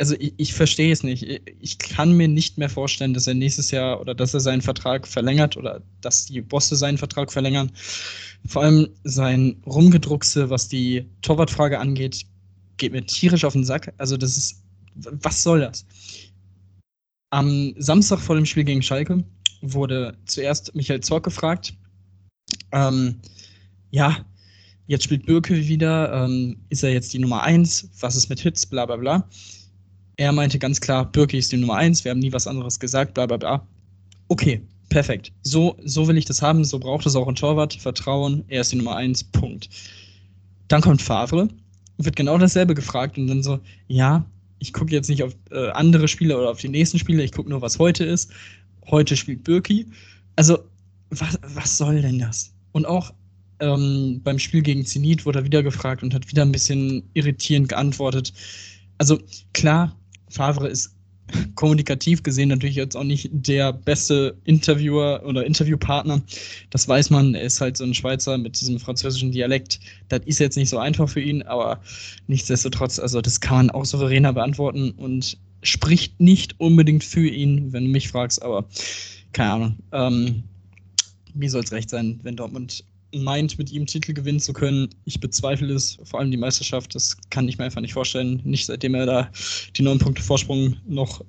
also 0.00 0.16
ich, 0.18 0.32
ich 0.38 0.54
verstehe 0.54 0.90
es 0.92 1.02
nicht. 1.02 1.42
Ich 1.60 1.78
kann 1.78 2.14
mir 2.14 2.26
nicht 2.26 2.56
mehr 2.56 2.70
vorstellen, 2.70 3.12
dass 3.12 3.26
er 3.26 3.34
nächstes 3.34 3.70
Jahr 3.70 4.00
oder 4.00 4.14
dass 4.14 4.32
er 4.32 4.40
seinen 4.40 4.62
Vertrag 4.62 5.06
verlängert 5.06 5.58
oder 5.58 5.82
dass 6.00 6.26
die 6.26 6.40
Bosse 6.40 6.74
seinen 6.74 6.96
Vertrag 6.96 7.30
verlängern. 7.30 7.70
Vor 8.46 8.62
allem 8.62 8.88
sein 9.04 9.62
Rumgedruckse, 9.66 10.48
was 10.48 10.68
die 10.68 11.04
Torwartfrage 11.20 11.78
angeht, 11.78 12.24
geht 12.78 12.92
mir 12.92 13.04
tierisch 13.04 13.44
auf 13.44 13.52
den 13.52 13.64
Sack. 13.64 13.92
Also 13.98 14.16
das 14.16 14.38
ist, 14.38 14.62
was 14.94 15.42
soll 15.42 15.60
das? 15.60 15.84
Am 17.28 17.74
Samstag 17.76 18.20
vor 18.20 18.36
dem 18.36 18.46
Spiel 18.46 18.64
gegen 18.64 18.82
Schalke 18.82 19.22
wurde 19.60 20.16
zuerst 20.24 20.74
Michael 20.74 21.00
Zorc 21.00 21.24
gefragt. 21.24 21.74
Ähm, 22.72 23.16
ja, 23.90 24.24
jetzt 24.86 25.04
spielt 25.04 25.26
Birke 25.26 25.68
wieder. 25.68 26.24
Ähm, 26.24 26.56
ist 26.70 26.82
er 26.82 26.90
jetzt 26.94 27.12
die 27.12 27.18
Nummer 27.18 27.42
1? 27.42 27.90
Was 28.00 28.16
ist 28.16 28.30
mit 28.30 28.40
Hits? 28.40 28.64
Bla 28.64 28.86
bla 28.86 28.96
bla. 28.96 29.28
Er 30.20 30.32
meinte 30.32 30.58
ganz 30.58 30.82
klar, 30.82 31.10
Birki 31.10 31.38
ist 31.38 31.50
die 31.50 31.56
Nummer 31.56 31.76
eins, 31.76 32.04
wir 32.04 32.10
haben 32.10 32.18
nie 32.18 32.30
was 32.30 32.46
anderes 32.46 32.78
gesagt, 32.78 33.14
bla 33.14 33.24
bla 33.24 33.38
bla. 33.38 33.66
Okay, 34.28 34.60
perfekt. 34.90 35.32
So, 35.40 35.78
so 35.82 36.06
will 36.08 36.18
ich 36.18 36.26
das 36.26 36.42
haben, 36.42 36.62
so 36.62 36.78
braucht 36.78 37.06
es 37.06 37.16
auch 37.16 37.26
ein 37.26 37.36
Torwart. 37.36 37.72
Vertrauen, 37.72 38.44
er 38.48 38.60
ist 38.60 38.70
die 38.70 38.76
Nummer 38.76 38.96
eins, 38.96 39.24
Punkt. 39.24 39.70
Dann 40.68 40.82
kommt 40.82 41.00
Favre, 41.00 41.48
wird 41.96 42.16
genau 42.16 42.36
dasselbe 42.36 42.74
gefragt 42.74 43.16
und 43.16 43.28
dann 43.28 43.42
so, 43.42 43.60
ja, 43.88 44.26
ich 44.58 44.74
gucke 44.74 44.92
jetzt 44.92 45.08
nicht 45.08 45.22
auf 45.22 45.34
äh, 45.52 45.70
andere 45.70 46.06
Spiele 46.06 46.36
oder 46.36 46.50
auf 46.50 46.60
die 46.60 46.68
nächsten 46.68 46.98
Spiele, 46.98 47.22
ich 47.22 47.32
gucke 47.32 47.48
nur, 47.48 47.62
was 47.62 47.78
heute 47.78 48.04
ist. 48.04 48.30
Heute 48.90 49.16
spielt 49.16 49.42
Birki. 49.44 49.86
Also, 50.36 50.58
was, 51.08 51.38
was 51.54 51.78
soll 51.78 52.02
denn 52.02 52.18
das? 52.18 52.52
Und 52.72 52.84
auch 52.84 53.14
ähm, 53.60 54.20
beim 54.22 54.38
Spiel 54.38 54.60
gegen 54.60 54.84
Zenit 54.84 55.24
wurde 55.24 55.38
er 55.38 55.44
wieder 55.46 55.62
gefragt 55.62 56.02
und 56.02 56.12
hat 56.12 56.28
wieder 56.28 56.42
ein 56.42 56.52
bisschen 56.52 57.08
irritierend 57.14 57.70
geantwortet. 57.70 58.34
Also 58.98 59.18
klar, 59.54 59.96
Favre 60.30 60.68
ist 60.68 60.94
kommunikativ 61.54 62.22
gesehen 62.22 62.48
natürlich 62.48 62.76
jetzt 62.76 62.96
auch 62.96 63.04
nicht 63.04 63.28
der 63.32 63.72
beste 63.72 64.36
Interviewer 64.44 65.22
oder 65.24 65.46
Interviewpartner. 65.46 66.22
Das 66.70 66.88
weiß 66.88 67.10
man. 67.10 67.34
Er 67.34 67.42
ist 67.42 67.60
halt 67.60 67.76
so 67.76 67.84
ein 67.84 67.94
Schweizer 67.94 68.38
mit 68.38 68.60
diesem 68.60 68.78
französischen 68.78 69.32
Dialekt. 69.32 69.80
Das 70.08 70.20
ist 70.24 70.38
jetzt 70.38 70.56
nicht 70.56 70.70
so 70.70 70.78
einfach 70.78 71.08
für 71.08 71.20
ihn, 71.20 71.42
aber 71.42 71.80
nichtsdestotrotz, 72.26 72.98
also 72.98 73.20
das 73.20 73.40
kann 73.40 73.66
man 73.66 73.70
auch 73.70 73.84
souveräner 73.84 74.32
beantworten 74.32 74.92
und 74.92 75.38
spricht 75.62 76.20
nicht 76.20 76.58
unbedingt 76.58 77.04
für 77.04 77.28
ihn, 77.28 77.72
wenn 77.72 77.84
du 77.84 77.90
mich 77.90 78.08
fragst, 78.08 78.42
aber 78.42 78.64
keine 79.32 79.52
Ahnung. 79.52 79.76
Ähm, 79.92 80.42
wie 81.34 81.48
soll 81.48 81.62
es 81.62 81.72
recht 81.72 81.90
sein, 81.90 82.18
wenn 82.22 82.36
Dortmund 82.36 82.84
meint, 83.14 83.58
mit 83.58 83.72
ihm 83.72 83.86
Titel 83.86 84.12
gewinnen 84.12 84.40
zu 84.40 84.52
können. 84.52 84.88
Ich 85.04 85.20
bezweifle 85.20 85.72
es, 85.74 85.98
vor 86.04 86.20
allem 86.20 86.30
die 86.30 86.36
Meisterschaft. 86.36 86.94
Das 86.94 87.16
kann 87.30 87.48
ich 87.48 87.58
mir 87.58 87.64
einfach 87.64 87.80
nicht 87.80 87.94
vorstellen. 87.94 88.40
Nicht 88.44 88.66
seitdem 88.66 88.94
er 88.94 89.06
da 89.06 89.30
die 89.76 89.82
neun 89.82 89.98
Punkte 89.98 90.22
Vorsprung 90.22 90.76
noch 90.86 91.24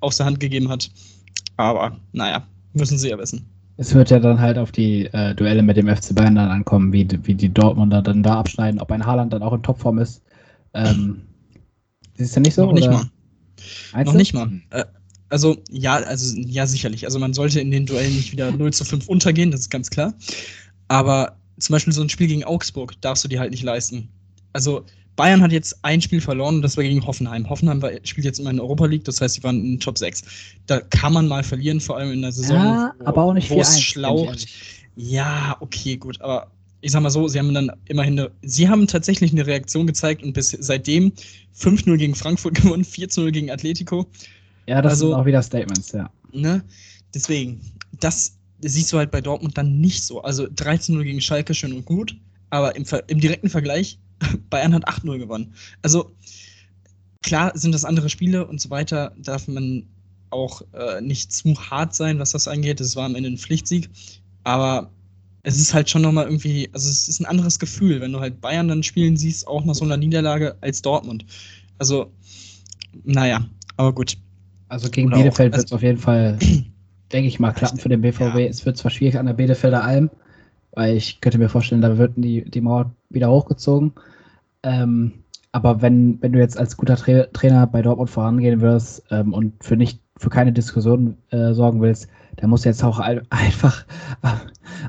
aus 0.00 0.16
der 0.16 0.26
Hand 0.26 0.40
gegeben 0.40 0.68
hat. 0.68 0.90
Aber 1.56 1.98
naja, 2.12 2.46
müssen 2.72 2.98
sie 2.98 3.10
ja 3.10 3.18
wissen. 3.18 3.46
Es 3.78 3.94
wird 3.94 4.10
ja 4.10 4.18
dann 4.18 4.40
halt 4.40 4.56
auf 4.56 4.72
die 4.72 5.06
äh, 5.06 5.34
Duelle 5.34 5.62
mit 5.62 5.76
dem 5.76 5.94
FC 5.94 6.14
Bayern 6.14 6.36
dann 6.36 6.50
ankommen, 6.50 6.92
wie, 6.92 7.06
wie 7.24 7.34
die 7.34 7.52
Dortmunder 7.52 8.00
dann 8.00 8.22
da 8.22 8.38
abschneiden, 8.38 8.80
ob 8.80 8.90
ein 8.90 9.04
Haaland 9.04 9.32
dann 9.32 9.42
auch 9.42 9.52
in 9.52 9.62
Topform 9.62 9.98
ist. 9.98 10.22
Ähm, 10.72 11.22
siehst 12.14 12.36
du 12.36 12.40
nicht 12.40 12.54
so? 12.54 12.64
Noch 12.64 12.72
nicht 12.72 12.88
oder? 12.88 12.98
mal. 12.98 13.10
Meinst 13.92 14.12
Noch 14.12 14.18
nicht 14.18 14.34
mal. 14.34 14.50
Äh, 14.70 14.84
also, 15.28 15.56
ja, 15.70 15.96
also, 15.96 16.38
ja, 16.38 16.66
sicherlich. 16.66 17.04
Also, 17.04 17.18
man 17.18 17.34
sollte 17.34 17.60
in 17.60 17.70
den 17.70 17.84
Duellen 17.84 18.14
nicht 18.14 18.32
wieder 18.32 18.52
0 18.52 18.72
zu 18.72 18.84
5 18.84 19.08
untergehen, 19.08 19.50
das 19.50 19.62
ist 19.62 19.70
ganz 19.70 19.90
klar. 19.90 20.14
Aber 20.88 21.36
zum 21.58 21.72
Beispiel 21.74 21.92
so 21.92 22.02
ein 22.02 22.08
Spiel 22.08 22.26
gegen 22.28 22.44
Augsburg 22.44 23.00
darfst 23.00 23.24
du 23.24 23.28
dir 23.28 23.40
halt 23.40 23.50
nicht 23.50 23.62
leisten. 23.62 24.08
Also, 24.52 24.84
Bayern 25.16 25.40
hat 25.40 25.50
jetzt 25.50 25.78
ein 25.82 26.02
Spiel 26.02 26.20
verloren 26.20 26.56
und 26.56 26.62
das 26.62 26.76
war 26.76 26.84
gegen 26.84 27.06
Hoffenheim. 27.06 27.48
Hoffenheim 27.48 27.80
war, 27.80 27.90
spielt 28.04 28.26
jetzt 28.26 28.38
immer 28.38 28.50
in 28.50 28.56
der 28.56 28.64
Europa 28.64 28.84
League, 28.84 29.04
das 29.04 29.20
heißt, 29.20 29.36
sie 29.36 29.42
waren 29.42 29.64
in 29.64 29.80
Top 29.80 29.96
6. 29.96 30.22
Da 30.66 30.80
kann 30.80 31.14
man 31.14 31.26
mal 31.26 31.42
verlieren, 31.42 31.80
vor 31.80 31.96
allem 31.96 32.12
in 32.12 32.20
der 32.22 32.32
Saison, 32.32 32.56
Ja, 32.62 32.94
aber 33.04 33.22
auch 33.22 33.32
nicht 33.32 33.48
wo 33.48 33.58
es 33.60 33.78
4-1, 33.78 33.80
schlaucht. 33.80 34.46
Ja, 34.96 35.56
okay, 35.60 35.96
gut, 35.96 36.20
aber 36.20 36.50
ich 36.82 36.92
sag 36.92 37.02
mal 37.02 37.08
so, 37.10 37.26
sie 37.28 37.38
haben 37.38 37.52
dann 37.54 37.72
immerhin 37.88 38.18
eine, 38.20 38.30
sie 38.42 38.68
haben 38.68 38.86
tatsächlich 38.86 39.32
eine 39.32 39.46
Reaktion 39.46 39.86
gezeigt 39.86 40.22
und 40.22 40.34
bis 40.34 40.50
seitdem 40.50 41.12
5-0 41.58 41.96
gegen 41.96 42.14
Frankfurt 42.14 42.54
gewonnen, 42.62 42.84
4-0 42.84 43.30
gegen 43.30 43.50
Atletico. 43.50 44.06
Ja, 44.66 44.82
das 44.82 44.92
Also- 44.92 45.08
sind 45.08 45.16
auch 45.16 45.24
wieder 45.26 45.42
Statements, 45.42 45.92
ja. 45.92 46.10
Ne? 46.32 46.62
Deswegen, 47.14 47.60
das 48.00 48.36
siehst 48.68 48.92
du 48.92 48.98
halt 48.98 49.10
bei 49.10 49.20
Dortmund 49.20 49.56
dann 49.58 49.80
nicht 49.80 50.04
so. 50.04 50.22
Also 50.22 50.44
13-0 50.44 51.02
gegen 51.04 51.20
Schalke, 51.20 51.54
schön 51.54 51.72
und 51.72 51.84
gut, 51.84 52.16
aber 52.50 52.76
im, 52.76 52.84
im 53.08 53.20
direkten 53.20 53.48
Vergleich, 53.48 53.98
Bayern 54.50 54.74
hat 54.74 54.88
8-0 54.88 55.18
gewonnen. 55.18 55.54
Also 55.82 56.10
klar 57.22 57.52
sind 57.56 57.72
das 57.72 57.84
andere 57.84 58.08
Spiele 58.08 58.46
und 58.46 58.60
so 58.60 58.70
weiter, 58.70 59.14
darf 59.18 59.48
man 59.48 59.84
auch 60.30 60.62
äh, 60.72 61.00
nicht 61.00 61.32
zu 61.32 61.54
hart 61.70 61.94
sein, 61.94 62.18
was 62.18 62.32
das 62.32 62.48
angeht. 62.48 62.80
Es 62.80 62.96
war 62.96 63.04
am 63.06 63.14
Ende 63.14 63.30
ein 63.30 63.38
Pflichtsieg, 63.38 63.88
aber 64.44 64.90
es 65.42 65.58
ist 65.60 65.72
halt 65.72 65.88
schon 65.88 66.02
nochmal 66.02 66.24
irgendwie, 66.24 66.68
also 66.72 66.88
es 66.90 67.08
ist 67.08 67.20
ein 67.20 67.26
anderes 67.26 67.58
Gefühl, 67.60 68.00
wenn 68.00 68.12
du 68.12 68.18
halt 68.18 68.40
Bayern 68.40 68.66
dann 68.68 68.82
spielen 68.82 69.16
siehst, 69.16 69.46
auch 69.46 69.64
nach 69.64 69.74
so 69.76 69.84
einer 69.84 69.96
Niederlage 69.96 70.56
als 70.60 70.82
Dortmund. 70.82 71.24
Also, 71.78 72.10
naja, 73.04 73.46
aber 73.76 73.92
gut. 73.92 74.16
Also 74.68 74.90
gegen 74.90 75.06
Oder 75.08 75.18
Bielefeld 75.18 75.52
wird 75.52 75.58
es 75.58 75.64
also- 75.66 75.76
auf 75.76 75.82
jeden 75.82 75.98
Fall, 75.98 76.36
denke 77.12 77.28
ich 77.28 77.40
mal, 77.40 77.52
klappen 77.52 77.78
für 77.78 77.88
den 77.88 78.00
BVB. 78.00 78.20
Ja. 78.20 78.46
Es 78.46 78.66
wird 78.66 78.76
zwar 78.76 78.90
schwierig 78.90 79.18
an 79.18 79.26
der 79.26 79.34
Bielefelder 79.34 79.84
Alm, 79.84 80.10
weil 80.72 80.96
ich 80.96 81.20
könnte 81.20 81.38
mir 81.38 81.48
vorstellen, 81.48 81.82
da 81.82 81.98
wird 81.98 82.12
die, 82.16 82.48
die 82.48 82.60
Mauer 82.60 82.92
wieder 83.10 83.30
hochgezogen. 83.30 83.92
Ähm, 84.62 85.12
aber 85.52 85.80
wenn, 85.80 86.20
wenn 86.20 86.32
du 86.32 86.38
jetzt 86.38 86.58
als 86.58 86.76
guter 86.76 86.96
Tra 86.96 87.24
Trainer 87.32 87.66
bei 87.66 87.80
Dortmund 87.82 88.10
vorangehen 88.10 88.60
wirst 88.60 89.04
ähm, 89.10 89.32
und 89.32 89.52
für 89.64 89.76
nicht 89.76 90.00
für 90.18 90.30
keine 90.30 90.52
Diskussion 90.52 91.16
äh, 91.30 91.52
sorgen 91.52 91.80
willst, 91.80 92.08
dann 92.36 92.50
musst 92.50 92.64
du 92.64 92.68
jetzt 92.68 92.84
auch 92.84 92.98
ein, 92.98 93.22
einfach 93.30 93.86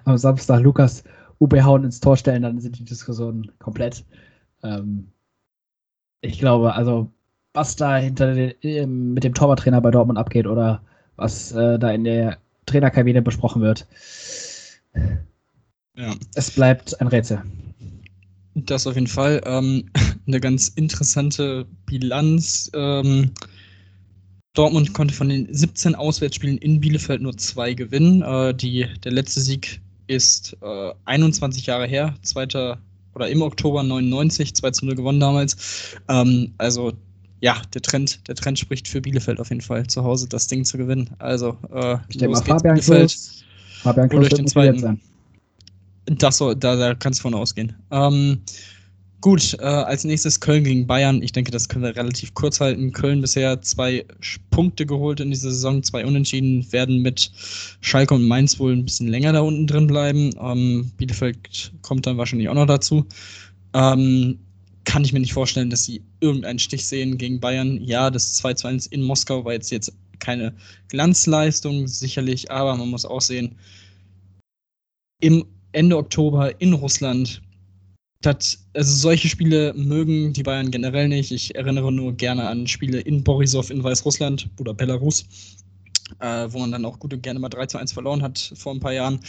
am 0.04 0.18
Samstag 0.18 0.62
Lukas 0.62 1.04
Ubehauen 1.40 1.84
ins 1.84 2.00
Tor 2.00 2.18
stellen, 2.18 2.42
dann 2.42 2.60
sind 2.60 2.80
die 2.80 2.86
Diskussionen 2.86 3.52
komplett. 3.60 4.06
Ähm, 4.64 5.10
ich 6.22 6.40
glaube, 6.40 6.74
also 6.74 7.12
was 7.54 7.76
da 7.76 7.98
hinter 7.98 8.34
den, 8.34 9.14
mit 9.14 9.24
dem 9.24 9.34
Torwarttrainer 9.34 9.82
bei 9.82 9.92
Dortmund 9.92 10.20
abgeht 10.20 10.48
oder 10.48 10.82
was 11.18 11.52
äh, 11.52 11.78
da 11.78 11.92
in 11.92 12.04
der 12.06 12.38
Trainerkabine 12.66 13.22
besprochen 13.22 13.62
wird, 13.62 13.86
Ja. 15.96 16.16
es 16.36 16.52
bleibt 16.52 17.00
ein 17.02 17.08
Rätsel. 17.08 17.42
Das 18.56 18.88
auf 18.88 18.96
jeden 18.96 19.08
Fall. 19.08 19.42
Ähm, 19.46 19.90
eine 20.28 20.40
ganz 20.40 20.70
interessante 20.70 21.66
Bilanz. 21.86 22.72
Ähm, 22.74 23.32
Dortmund 24.54 24.94
konnte 24.94 25.14
von 25.14 25.30
den 25.30 25.54
17 25.54 25.94
Auswärtsspielen 25.94 26.58
in 26.58 26.80
Bielefeld 26.80 27.22
nur 27.22 27.38
zwei 27.38 27.74
gewinnen. 27.74 28.24
Äh, 28.24 28.56
die, 28.56 28.88
der 29.04 29.12
letzte 29.12 29.42
Sieg 29.42 29.82
ist 30.08 30.58
äh, 30.62 30.92
21 31.06 31.66
Jahre 31.68 31.86
her, 31.86 32.16
zweiter 32.24 32.80
oder 33.14 33.30
im 33.30 33.42
Oktober 33.42 33.84
99, 33.84 34.56
2 34.56 34.72
zu 34.72 34.86
0 34.86 34.96
gewonnen 34.96 35.20
damals. 35.20 35.96
Ähm, 36.08 36.54
also 36.58 36.94
ja, 37.42 37.62
der 37.74 37.82
Trend, 37.82 38.28
der 38.28 38.36
Trend 38.36 38.58
spricht 38.58 38.88
für 38.88 39.02
Bielefeld 39.02 39.40
auf 39.40 39.50
jeden 39.50 39.62
Fall, 39.62 39.86
zu 39.88 40.04
Hause 40.04 40.28
das 40.28 40.48
Ding 40.48 40.66
zu 40.66 40.78
gewinnen. 40.78 41.10
Also 41.20 41.58
äh, 41.72 41.98
Ich 42.10 42.18
denke 42.18 42.36
mal, 42.36 42.44
Fabian 42.44 42.76
Bielefeld. 42.76 43.10
Klos, 43.10 43.44
Fabian 43.82 44.12
euch 44.12 44.22
wird 44.22 44.38
den 44.38 44.48
zweiten. 44.48 44.80
sein. 44.80 45.00
Das 46.06 46.38
soll, 46.38 46.56
da, 46.56 46.76
da 46.76 46.96
kannst 46.96 47.20
du 47.20 47.24
von 47.24 47.34
ausgehen. 47.34 47.74
Ähm, 47.92 48.40
gut, 49.22 49.56
äh, 49.60 49.64
als 49.64 50.04
nächstes 50.04 50.40
Köln 50.40 50.64
gegen 50.64 50.88
Bayern. 50.88 51.22
Ich 51.22 51.34
denke, 51.34 51.52
das 51.52 51.68
können 51.68 51.84
wir 51.84 51.96
relativ 51.96 52.34
kurz 52.34 52.60
halten. 52.60 52.94
Köln 52.94 53.22
bisher 53.22 53.62
zwei 53.62 54.06
Punkte 54.50 54.86
geholt 54.86 55.20
in 55.20 55.30
dieser 55.30 55.52
Saison, 55.52 55.84
zwei 55.84 56.06
Unentschieden, 56.06 56.72
werden 56.72 57.02
mit 57.02 57.30
Schalke 57.82 58.16
und 58.16 58.28
Mainz 58.28 58.58
wohl 58.58 58.74
ein 58.74 58.86
bisschen 58.86 59.10
länger 59.10 59.34
da 59.34 59.42
unten 59.42 59.68
drin 59.68 59.88
bleiben. 59.88 60.32
Ähm, 60.42 60.92
Bielefeld 60.98 61.74
kommt 61.82 62.08
dann 62.08 62.18
wahrscheinlich 62.18 62.50
auch 62.50 62.56
noch 62.56 62.68
dazu. 62.68 63.06
Ähm, 63.74 64.40
kann 64.88 65.04
ich 65.04 65.12
mir 65.12 65.20
nicht 65.20 65.34
vorstellen, 65.34 65.70
dass 65.70 65.84
sie 65.84 66.02
irgendeinen 66.22 66.60
Stich 66.60 66.88
sehen 66.88 67.18
gegen 67.18 67.42
Bayern. 67.42 67.84
Ja, 67.84 68.10
das 68.10 68.36
2 68.36 68.54
zu 68.54 68.68
1 68.68 68.88
in 68.88 69.04
Moskau 69.04 69.44
war 69.44 69.52
jetzt, 69.52 69.70
jetzt 69.70 69.92
keine 70.20 70.54
Glanzleistung, 70.88 71.90
sicherlich, 71.90 72.50
aber 72.50 72.74
man 72.78 72.90
muss 72.90 73.06
auch 73.06 73.20
sehen, 73.20 73.54
im 75.20 75.46
Ende 75.74 75.98
Oktober 75.98 76.60
in 76.62 76.72
Russland. 76.72 77.42
Das, 78.22 78.66
also 78.74 78.94
solche 78.94 79.28
Spiele 79.28 79.74
mögen 79.74 80.32
die 80.32 80.44
Bayern 80.44 80.72
generell 80.72 81.10
nicht. 81.10 81.34
Ich 81.34 81.54
erinnere 81.54 81.92
nur 81.92 82.14
gerne 82.14 82.48
an 82.48 82.66
Spiele 82.66 83.02
in 83.02 83.26
Borisov 83.26 83.70
in 83.70 83.84
Weißrussland 83.84 84.50
oder 84.58 84.74
Belarus, 84.74 85.26
äh, 86.20 86.48
wo 86.50 86.60
man 86.60 86.72
dann 86.72 86.86
auch 86.86 86.98
gut 86.98 87.14
und 87.14 87.24
gerne 87.24 87.42
mal 87.42 87.50
3 87.50 87.66
zu 87.66 87.78
1 87.78 87.92
verloren 87.92 88.24
hat 88.24 88.54
vor 88.56 88.74
ein 88.74 88.80
paar 88.80 88.94
Jahren. 88.94 89.20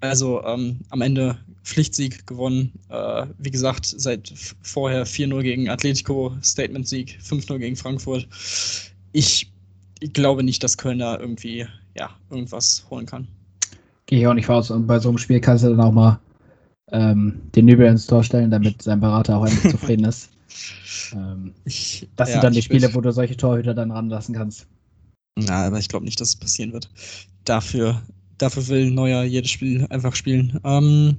Also 0.00 0.42
ähm, 0.44 0.80
am 0.90 1.00
Ende 1.00 1.38
Pflichtsieg 1.62 2.26
gewonnen. 2.26 2.72
Äh, 2.90 3.26
wie 3.38 3.50
gesagt, 3.50 3.86
seit 3.86 4.32
vorher 4.62 5.06
4-0 5.06 5.42
gegen 5.42 5.68
Atletico, 5.68 6.36
Statement-Sieg, 6.42 7.18
5-0 7.22 7.58
gegen 7.58 7.76
Frankfurt. 7.76 8.28
Ich, 9.12 9.50
ich 10.00 10.12
glaube 10.12 10.42
nicht, 10.42 10.62
dass 10.62 10.78
Köln 10.78 10.98
da 10.98 11.18
irgendwie 11.18 11.66
ja, 11.96 12.10
irgendwas 12.30 12.86
holen 12.90 13.06
kann. 13.06 13.26
Gehe 14.06 14.20
ich 14.20 14.26
auch 14.26 14.34
nicht 14.34 14.48
raus. 14.48 14.70
Und 14.70 14.86
bei 14.86 14.98
so 14.98 15.08
einem 15.08 15.18
Spiel 15.18 15.40
kannst 15.40 15.64
du 15.64 15.70
dann 15.70 15.80
auch 15.80 15.92
mal 15.92 16.20
ähm, 16.92 17.40
den 17.54 17.64
Nübel 17.64 17.86
ins 17.86 18.06
Tor 18.06 18.22
stellen, 18.22 18.50
damit 18.50 18.82
sein 18.82 19.00
Berater 19.00 19.38
auch 19.38 19.46
endlich 19.46 19.72
zufrieden 19.72 20.04
ist. 20.04 20.30
Ähm, 21.14 21.52
Ich, 21.64 22.08
das 22.16 22.28
ja, 22.28 22.34
sind 22.34 22.44
dann 22.44 22.52
die 22.52 22.62
Spiele, 22.62 22.92
wo 22.94 23.00
du 23.00 23.12
solche 23.12 23.36
Torhüter 23.36 23.74
dann 23.74 23.92
ranlassen 23.92 24.34
kannst. 24.34 24.66
Na, 25.38 25.66
aber 25.66 25.78
ich 25.78 25.88
glaube 25.88 26.04
nicht, 26.04 26.20
dass 26.20 26.30
es 26.30 26.36
passieren 26.36 26.72
wird. 26.72 26.88
Dafür, 27.44 28.02
dafür 28.38 28.66
will 28.68 28.90
Neuer 28.90 29.24
jedes 29.24 29.50
Spiel 29.50 29.86
einfach 29.90 30.14
spielen. 30.14 30.58
Ähm, 30.64 31.16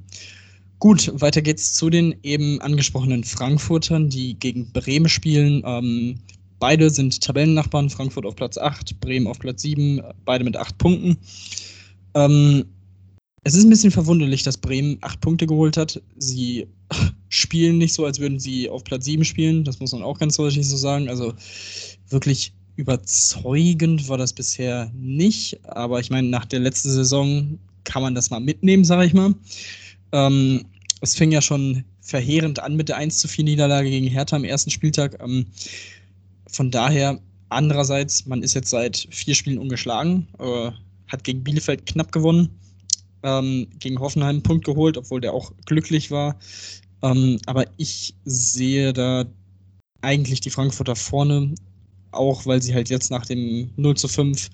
gut, 0.80 1.12
weiter 1.16 1.42
geht's 1.42 1.74
zu 1.74 1.90
den 1.90 2.16
eben 2.24 2.62
angesprochenen 2.62 3.24
Frankfurtern, 3.24 4.10
die 4.10 4.40
gegen 4.40 4.72
Bremen 4.72 5.10
spielen. 5.10 5.64
Ähm, 5.66 6.20
beide 6.60 6.90
sind 6.90 7.22
Tabellennachbarn, 7.22 7.90
Frankfurt 7.90 8.26
auf 8.26 8.36
Platz 8.36 8.58
8, 8.58 9.00
Bremen 9.00 9.28
auf 9.28 9.40
Platz 9.40 9.62
7, 9.62 10.02
beide 10.26 10.44
mit 10.44 10.58
8 10.58 10.78
Punkten. 10.78 11.18
Ähm, 12.14 12.66
es 13.44 13.56
ist 13.56 13.64
ein 13.64 13.70
bisschen 13.70 13.92
verwunderlich, 13.92 14.44
dass 14.44 14.58
Bremen 14.58 14.98
8 15.02 15.22
Punkte 15.22 15.48
geholt 15.48 15.78
hat. 15.78 16.02
Sie 16.18 16.68
spielen 17.30 17.78
nicht 17.78 17.94
so, 17.94 18.06
als 18.06 18.20
würden 18.20 18.40
sie 18.40 18.70
auf 18.70 18.84
Platz 18.84 19.06
7 19.06 19.24
spielen. 19.24 19.64
Das 19.64 19.80
muss 19.80 19.94
man 19.94 20.04
auch 20.04 20.20
ganz 20.20 20.36
deutlich 20.36 20.68
so 20.68 20.76
sagen. 20.76 21.08
Also 21.08 21.34
wirklich 22.10 22.54
überzeugend 22.78 24.08
war 24.08 24.18
das 24.18 24.32
bisher 24.32 24.90
nicht. 24.96 25.60
Aber 25.66 26.00
ich 26.00 26.10
meine, 26.10 26.30
nach 26.30 26.46
der 26.46 26.60
letzten 26.60 26.90
Saison 26.90 27.60
kann 27.84 28.02
man 28.02 28.16
das 28.16 28.30
mal 28.30 28.40
mitnehmen, 28.40 28.86
sage 28.86 29.06
ich 29.06 29.14
mal. 29.14 29.34
Ähm, 30.14 30.66
es 31.02 31.16
fing 31.16 31.32
ja 31.32 31.42
schon 31.42 31.84
verheerend 32.02 32.60
an 32.60 32.76
mit 32.76 32.88
der 32.90 32.98
1 32.98 33.20
zu 33.20 33.28
4 33.28 33.44
Niederlage 33.44 33.90
gegen 33.90 34.08
Hertha 34.08 34.36
am 34.36 34.44
ersten 34.46 34.70
Spieltag. 34.70 35.22
Ähm, 35.22 35.48
von 36.48 36.72
daher, 36.72 37.20
andererseits, 37.50 38.26
man 38.26 38.44
ist 38.44 38.54
jetzt 38.54 38.70
seit 38.70 39.08
vier 39.12 39.36
Spielen 39.36 39.60
ungeschlagen, 39.60 40.28
äh, 40.40 40.72
hat 41.08 41.24
gegen 41.24 41.44
Bielefeld 41.44 41.86
knapp 41.86 42.12
gewonnen, 42.12 42.50
ähm, 43.24 43.68
gegen 43.80 44.00
Hoffenheim 44.00 44.38
einen 44.38 44.44
Punkt 44.44 44.66
geholt, 44.66 44.98
obwohl 44.98 45.20
der 45.20 45.34
auch 45.34 45.52
glücklich 45.66 46.12
war. 46.12 46.38
Ähm, 47.02 47.40
aber 47.46 47.66
ich 47.78 48.14
sehe 48.26 48.94
da 48.94 49.26
eigentlich 50.02 50.42
die 50.42 50.50
Frankfurter 50.50 50.96
vorne, 50.96 51.54
auch 52.12 52.46
weil 52.46 52.62
sie 52.62 52.74
halt 52.74 52.90
jetzt 52.90 53.12
nach 53.12 53.26
dem 53.26 53.72
0 53.76 53.96
zu 53.96 54.08
5 54.08 54.50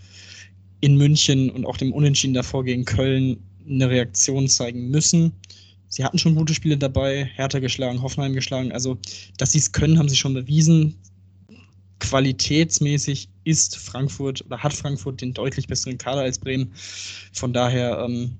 in 0.81 0.97
München 0.97 1.49
und 1.49 1.65
auch 1.65 1.77
dem 1.77 1.93
Unentschieden 1.93 2.33
davor 2.33 2.63
gegen 2.63 2.85
Köln 2.85 3.37
eine 3.67 3.89
Reaktion 3.89 4.47
zeigen 4.47 4.89
müssen. 4.89 5.31
Sie 5.87 6.03
hatten 6.03 6.17
schon 6.17 6.35
gute 6.35 6.53
Spiele 6.53 6.77
dabei, 6.77 7.25
Hertha 7.35 7.59
geschlagen, 7.59 8.01
Hoffenheim 8.01 8.33
geschlagen. 8.33 8.71
Also, 8.71 8.97
dass 9.37 9.51
sie 9.51 9.59
es 9.59 9.71
können, 9.71 9.97
haben 9.97 10.09
sie 10.09 10.15
schon 10.15 10.33
bewiesen. 10.33 10.95
Qualitätsmäßig 11.99 13.29
ist 13.43 13.77
Frankfurt 13.77 14.43
oder 14.45 14.57
hat 14.57 14.73
Frankfurt 14.73 15.21
den 15.21 15.33
deutlich 15.33 15.67
besseren 15.67 15.97
Kader 15.97 16.21
als 16.21 16.39
Bremen. 16.39 16.71
Von 17.31 17.53
daher 17.53 17.99
ähm, 17.99 18.37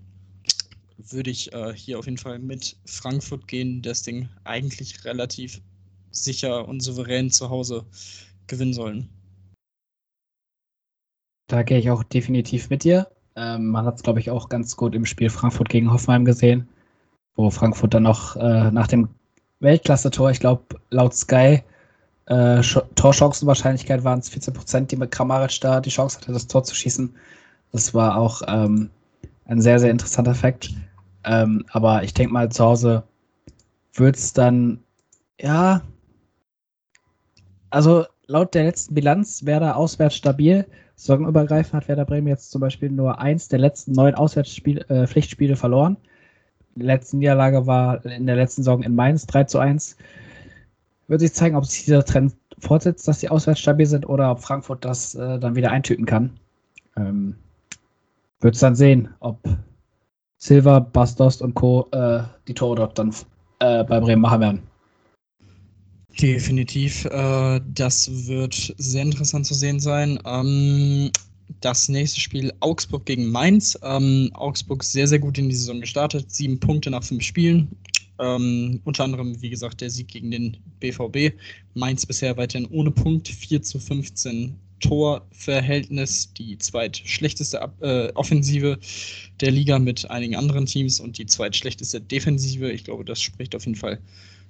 würde 0.98 1.30
ich 1.30 1.54
äh, 1.54 1.74
hier 1.76 2.00
auf 2.00 2.06
jeden 2.06 2.18
Fall 2.18 2.40
mit 2.40 2.76
Frankfurt 2.86 3.48
gehen, 3.48 3.82
das 3.82 4.02
Ding 4.04 4.28
eigentlich 4.44 5.06
relativ 5.06 5.62
sicher 6.12 6.68
und 6.68 6.82
souverän 6.82 7.32
zu 7.32 7.50
Hause 7.50 7.86
gewinnen 8.54 8.74
sollen. 8.74 9.10
Da 11.48 11.64
gehe 11.64 11.78
ich 11.78 11.90
auch 11.90 12.04
definitiv 12.04 12.70
mit 12.70 12.84
dir. 12.84 13.08
Ähm, 13.36 13.68
man 13.68 13.86
hat 13.86 13.96
es, 13.96 14.04
glaube 14.04 14.20
ich, 14.20 14.30
auch 14.30 14.50
ganz 14.50 14.76
gut 14.76 14.96
im 14.96 15.06
Spiel 15.06 15.30
Frankfurt 15.30 15.70
gegen 15.70 15.92
Hoffenheim 15.92 16.26
gesehen, 16.26 16.68
wo 17.36 17.50
Frankfurt 17.50 17.94
dann 17.94 18.04
noch 18.04 18.36
äh, 18.36 18.72
nach 18.72 18.88
dem 18.88 19.10
Weltklasse-Tor, 19.60 20.32
ich 20.32 20.40
glaube, 20.40 20.64
laut 20.92 21.16
Sky, 21.16 21.64
äh, 22.28 22.62
Torchancenwahrscheinlichkeit 22.96 24.04
waren 24.04 24.20
es 24.20 24.30
14 24.30 24.54
Prozent, 24.54 24.92
die 24.92 24.96
mit 24.96 25.12
Kramaric 25.12 25.60
da 25.62 25.82
die 25.82 25.90
Chance 25.90 26.20
hatte, 26.20 26.32
das 26.32 26.48
Tor 26.48 26.64
zu 26.64 26.76
schießen. 26.76 27.14
Das 27.72 27.94
war 27.94 28.18
auch 28.18 28.42
ähm, 28.48 28.90
ein 29.46 29.62
sehr, 29.62 29.80
sehr 29.80 29.92
interessanter 29.92 30.36
Fakt. 30.36 30.74
Ähm, 31.26 31.66
aber 31.72 32.04
ich 32.04 32.14
denke 32.14 32.34
mal, 32.34 32.50
zu 32.50 32.64
Hause 32.64 33.04
wird 33.94 34.16
es 34.16 34.34
dann, 34.34 34.80
ja, 35.40 35.82
also 37.70 38.06
laut 38.28 38.54
der 38.54 38.64
letzten 38.64 38.94
Bilanz 38.96 39.44
da 39.46 39.74
auswärts 39.74 40.16
stabil. 40.16 40.66
Saisonübergreifend 40.96 41.74
hat 41.74 41.88
Werder 41.88 42.06
Bremen 42.06 42.28
jetzt 42.28 42.52
zum 42.52 42.62
Beispiel 42.62 42.90
nur 42.90 43.20
eins 43.20 43.48
der 43.48 43.60
letzten 43.60 43.94
neun 43.94 44.16
Auswärtspflichtspiele 44.16 45.54
äh, 45.54 45.58
verloren. 45.58 45.98
Die 46.76 46.84
letzte 46.84 47.18
Niederlage 47.18 47.68
war 47.68 48.04
in 48.06 48.26
der 48.26 48.36
letzten 48.36 48.64
Saison 48.64 48.84
in 48.84 48.96
Mainz 48.96 49.26
3 49.28 49.44
zu 49.46 49.60
1. 49.60 49.98
Wird 51.08 51.22
sich 51.22 51.34
zeigen, 51.34 51.56
ob 51.56 51.66
sich 51.66 51.86
dieser 51.86 52.06
Trend 52.06 52.34
fortsetzt, 52.60 53.08
dass 53.08 53.20
sie 53.20 53.30
auswärts 53.30 53.60
stabil 53.60 53.86
sind 53.86 54.08
oder 54.08 54.32
ob 54.32 54.40
Frankfurt 54.40 54.86
das 54.86 55.16
äh, 55.16 55.40
dann 55.40 55.56
wieder 55.56 55.72
eintüten 55.72 56.06
kann. 56.06 56.32
Ähm, 56.96 57.36
Wird 58.40 58.56
es 58.56 58.62
dann 58.62 58.76
sehen, 58.76 59.10
ob 59.20 59.40
Silva, 60.38 60.80
Bastos 60.80 61.42
und 61.42 61.54
Co. 61.54 61.88
Äh, 61.92 62.24
die 62.48 62.54
Tore 62.54 62.76
dort 62.76 62.98
dann 62.98 63.14
äh, 63.60 63.84
bei 63.84 64.00
Bremen 64.00 64.22
machen 64.22 64.42
werden. 64.42 64.73
Definitiv. 66.22 67.06
Äh, 67.06 67.62
das 67.74 68.28
wird 68.28 68.74
sehr 68.78 69.02
interessant 69.02 69.46
zu 69.46 69.54
sehen 69.54 69.80
sein. 69.80 70.20
Ähm, 70.26 71.12
das 71.62 71.90
nächste 71.90 72.20
Spiel 72.20 72.54
Augsburg 72.60 73.06
gegen 73.06 73.28
Mainz. 73.28 73.78
Ähm, 73.84 74.30
Augsburg 74.34 74.84
sehr, 74.84 75.08
sehr 75.08 75.20
gut 75.20 75.38
in 75.38 75.50
die 75.50 75.56
Saison 75.56 75.82
gestartet. 75.82 76.32
Sieben 76.32 76.60
Punkte 76.60 76.92
nach 76.92 77.04
fünf 77.04 77.24
Spielen. 77.24 77.70
Ähm, 78.20 78.80
unter 78.84 79.04
anderem, 79.04 79.42
wie 79.42 79.50
gesagt, 79.50 79.82
der 79.82 79.90
Sieg 79.90 80.08
gegen 80.10 80.30
den 80.30 80.58
BVB. 80.80 81.36
Mainz 81.74 82.06
bisher 82.06 82.38
weiterhin 82.38 82.68
ohne 82.68 82.92
Punkt. 82.92 83.28
4 83.28 83.62
zu 83.64 83.80
15 83.80 84.56
Torverhältnis. 84.82 86.32
Die 86.34 86.58
zweitschlechteste 86.60 87.72
äh, 87.82 88.12
Offensive 88.14 88.78
der 89.42 89.52
Liga 89.52 89.80
mit 89.80 90.10
einigen 90.12 90.36
anderen 90.36 90.68
Teams 90.68 91.00
und 91.00 91.18
die 91.18 91.26
zweitschlechteste 91.26 92.02
Defensive. 92.02 92.72
Ich 92.72 92.84
glaube, 92.84 93.04
das 93.04 93.22
spricht 93.22 93.56
auf 93.56 93.66
jeden 93.66 93.78
Fall 93.78 94.00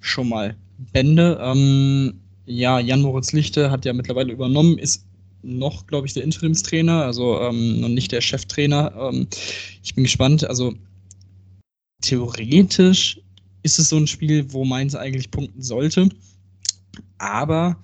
schon 0.04 0.30
mal 0.30 0.56
Bände. 0.92 1.40
Ähm, 1.42 2.20
ja, 2.46 2.80
Jan 2.80 3.02
Moritz 3.02 3.32
Lichte 3.32 3.72
hat 3.72 3.86
ja 3.86 3.94
mittlerweile 3.94 4.34
übernommen, 4.34 4.78
ist 4.78 5.06
noch, 5.42 5.88
glaube 5.88 6.08
ich, 6.08 6.14
der 6.14 6.24
Interimstrainer, 6.24 7.04
also 7.04 7.40
ähm, 7.40 7.82
noch 7.82 7.90
nicht 7.90 8.12
der 8.12 8.22
Cheftrainer. 8.22 8.94
Ähm, 8.96 9.28
ich 9.82 9.96
bin 9.96 10.04
gespannt. 10.04 10.44
Also 10.48 10.74
theoretisch 12.02 13.20
ist 13.64 13.80
es 13.80 13.90
so 13.90 13.98
ein 13.98 14.08
Spiel, 14.08 14.52
wo 14.52 14.66
Mainz 14.66 14.96
eigentlich 14.96 15.32
punkten 15.32 15.62
sollte. 15.62 16.10
Aber 17.18 17.78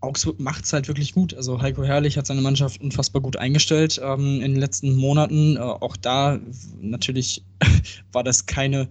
Augsburg 0.00 0.38
macht 0.38 0.64
es 0.64 0.72
halt 0.72 0.88
wirklich 0.88 1.12
gut. 1.12 1.34
Also 1.34 1.60
Heiko 1.60 1.82
Herrlich 1.82 2.16
hat 2.16 2.26
seine 2.26 2.42
Mannschaft 2.42 2.80
unfassbar 2.80 3.22
gut 3.22 3.36
eingestellt 3.36 4.00
ähm, 4.02 4.40
in 4.42 4.52
den 4.52 4.60
letzten 4.60 4.96
Monaten. 4.96 5.56
Äh, 5.56 5.60
auch 5.60 5.96
da 5.96 6.38
natürlich 6.80 7.42
war 8.12 8.22
das 8.22 8.46
keine 8.46 8.88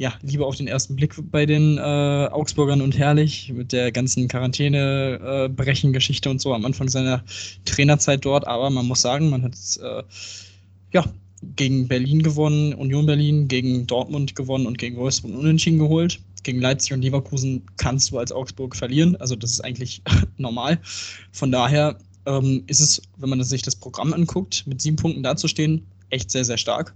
ja, 0.00 0.14
Liebe 0.22 0.46
auf 0.46 0.56
den 0.56 0.66
ersten 0.66 0.96
Blick 0.96 1.14
bei 1.30 1.44
den 1.44 1.76
äh, 1.76 2.28
Augsburgern 2.32 2.80
und 2.80 2.96
herrlich 2.96 3.52
mit 3.52 3.70
der 3.70 3.92
ganzen 3.92 4.28
Quarantäne-Brechen-Geschichte 4.28 6.26
äh, 6.26 6.32
und 6.32 6.40
so 6.40 6.54
am 6.54 6.64
Anfang 6.64 6.88
seiner 6.88 7.22
Trainerzeit 7.66 8.24
dort. 8.24 8.46
Aber 8.46 8.70
man 8.70 8.86
muss 8.86 9.02
sagen, 9.02 9.28
man 9.28 9.42
hat 9.42 9.52
äh, 9.82 10.02
ja, 10.94 11.04
gegen 11.54 11.86
Berlin 11.86 12.22
gewonnen, 12.22 12.72
Union 12.72 13.04
Berlin, 13.04 13.46
gegen 13.46 13.86
Dortmund 13.86 14.34
gewonnen 14.34 14.66
und 14.66 14.78
gegen 14.78 14.96
Wolfsburg 14.96 15.34
unentschieden 15.34 15.78
geholt. 15.78 16.18
Gegen 16.44 16.62
Leipzig 16.62 16.94
und 16.94 17.02
Leverkusen 17.02 17.66
kannst 17.76 18.10
du 18.10 18.18
als 18.18 18.32
Augsburg 18.32 18.76
verlieren. 18.76 19.16
Also 19.16 19.36
das 19.36 19.50
ist 19.50 19.60
eigentlich 19.60 20.00
normal. 20.38 20.78
Von 21.30 21.52
daher 21.52 21.98
ähm, 22.24 22.64
ist 22.68 22.80
es, 22.80 23.02
wenn 23.18 23.28
man 23.28 23.44
sich 23.44 23.60
das 23.60 23.76
Programm 23.76 24.14
anguckt, 24.14 24.66
mit 24.66 24.80
sieben 24.80 24.96
Punkten 24.96 25.22
dazustehen, 25.22 25.86
echt 26.10 26.30
sehr, 26.30 26.44
sehr 26.44 26.58
stark. 26.58 26.94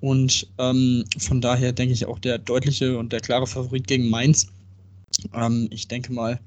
Und 0.00 0.48
ähm, 0.58 1.04
von 1.18 1.40
daher 1.40 1.72
denke 1.72 1.92
ich 1.92 2.06
auch 2.06 2.18
der 2.18 2.38
deutliche 2.38 2.98
und 2.98 3.12
der 3.12 3.20
klare 3.20 3.46
Favorit 3.46 3.86
gegen 3.86 4.10
Mainz. 4.10 4.48
Ähm, 5.34 5.68
ich 5.70 5.88
denke 5.88 6.12
mal, 6.12 6.40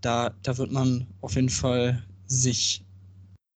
da, 0.00 0.30
da 0.42 0.58
wird 0.58 0.72
man 0.72 1.06
auf 1.20 1.34
jeden 1.34 1.48
Fall 1.48 2.02
sich 2.26 2.84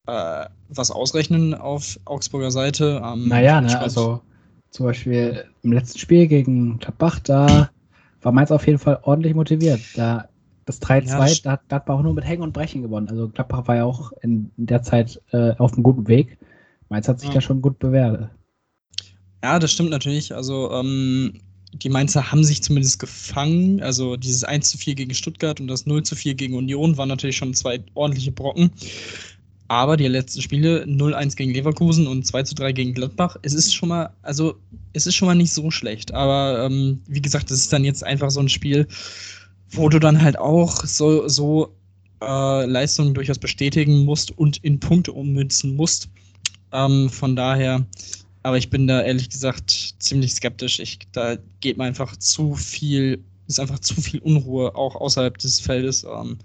äh, 0.06 0.46
was 0.68 0.90
ausrechnen 0.90 1.54
auf 1.54 1.98
Augsburger 2.04 2.50
Seite. 2.50 3.02
Ähm, 3.04 3.28
naja, 3.28 3.60
ne, 3.60 3.78
also 3.78 4.20
zum 4.70 4.86
Beispiel 4.86 5.44
im 5.62 5.72
letzten 5.72 5.98
Spiel 5.98 6.26
gegen 6.26 6.78
Gladbach, 6.78 7.20
da 7.20 7.70
war 8.22 8.32
Mainz 8.32 8.50
auf 8.50 8.66
jeden 8.66 8.78
Fall 8.78 8.98
ordentlich 9.02 9.34
motiviert. 9.34 9.80
Da 9.94 10.28
das 10.64 10.80
3-2, 10.80 11.44
ja, 11.44 11.56
da, 11.56 11.60
da 11.68 11.76
hat 11.76 11.88
man 11.88 11.98
auch 11.98 12.02
nur 12.02 12.14
mit 12.14 12.24
Hängen 12.24 12.42
und 12.42 12.52
Brechen 12.52 12.82
gewonnen. 12.82 13.08
Also 13.08 13.28
Gladbach 13.28 13.66
war 13.66 13.76
ja 13.76 13.84
auch 13.84 14.12
in 14.22 14.50
der 14.56 14.82
Zeit 14.82 15.20
äh, 15.32 15.52
auf 15.58 15.74
einem 15.74 15.82
guten 15.82 16.06
Weg. 16.08 16.38
Mainz 16.92 17.08
hat 17.08 17.20
sich 17.20 17.30
ja. 17.30 17.36
da 17.36 17.40
schon 17.40 17.62
gut 17.62 17.78
bewährt. 17.78 18.28
Ja, 19.42 19.58
das 19.58 19.72
stimmt 19.72 19.90
natürlich. 19.90 20.34
Also 20.34 20.70
ähm, 20.72 21.32
die 21.72 21.88
Mainzer 21.88 22.30
haben 22.30 22.44
sich 22.44 22.62
zumindest 22.62 22.98
gefangen. 22.98 23.82
Also 23.82 24.16
dieses 24.16 24.44
1 24.44 24.70
zu 24.70 24.78
4 24.78 24.94
gegen 24.94 25.14
Stuttgart 25.14 25.58
und 25.58 25.68
das 25.68 25.86
0 25.86 26.02
zu 26.02 26.14
4 26.14 26.34
gegen 26.34 26.54
Union 26.54 26.98
waren 26.98 27.08
natürlich 27.08 27.38
schon 27.38 27.54
zwei 27.54 27.82
ordentliche 27.94 28.30
Brocken. 28.30 28.70
Aber 29.68 29.96
die 29.96 30.06
letzten 30.06 30.42
Spiele 30.42 30.84
0-1 30.84 31.34
gegen 31.34 31.54
Leverkusen 31.54 32.06
und 32.06 32.26
2 32.26 32.42
zu 32.42 32.54
3 32.54 32.72
gegen 32.72 32.92
Gladbach, 32.92 33.38
es 33.40 33.54
ist 33.54 33.74
schon 33.74 33.88
mal, 33.88 34.10
also 34.20 34.54
es 34.92 35.06
ist 35.06 35.14
schon 35.14 35.28
mal 35.28 35.34
nicht 35.34 35.52
so 35.52 35.70
schlecht. 35.70 36.12
Aber 36.12 36.66
ähm, 36.66 37.00
wie 37.08 37.22
gesagt, 37.22 37.50
es 37.50 37.60
ist 37.60 37.72
dann 37.72 37.84
jetzt 37.84 38.04
einfach 38.04 38.30
so 38.30 38.40
ein 38.40 38.50
Spiel, 38.50 38.86
wo 39.70 39.88
du 39.88 39.98
dann 39.98 40.20
halt 40.20 40.38
auch 40.38 40.84
so, 40.84 41.26
so 41.26 41.74
äh, 42.20 42.66
Leistungen 42.66 43.14
durchaus 43.14 43.38
bestätigen 43.38 44.04
musst 44.04 44.36
und 44.36 44.58
in 44.58 44.78
Punkte 44.78 45.12
ummünzen 45.12 45.74
musst. 45.74 46.10
Ähm, 46.72 47.10
von 47.10 47.36
daher, 47.36 47.84
aber 48.42 48.58
ich 48.58 48.70
bin 48.70 48.86
da 48.86 49.02
ehrlich 49.02 49.30
gesagt 49.30 49.94
ziemlich 49.98 50.34
skeptisch. 50.34 50.80
Ich, 50.80 50.98
da 51.12 51.36
geht 51.60 51.78
mir 51.78 51.84
einfach 51.84 52.16
zu 52.16 52.54
viel, 52.54 53.22
ist 53.46 53.60
einfach 53.60 53.78
zu 53.78 54.00
viel 54.00 54.20
Unruhe 54.20 54.74
auch 54.74 54.96
außerhalb 54.96 55.36
des 55.38 55.60
Feldes, 55.60 56.04
ähm, 56.04 56.38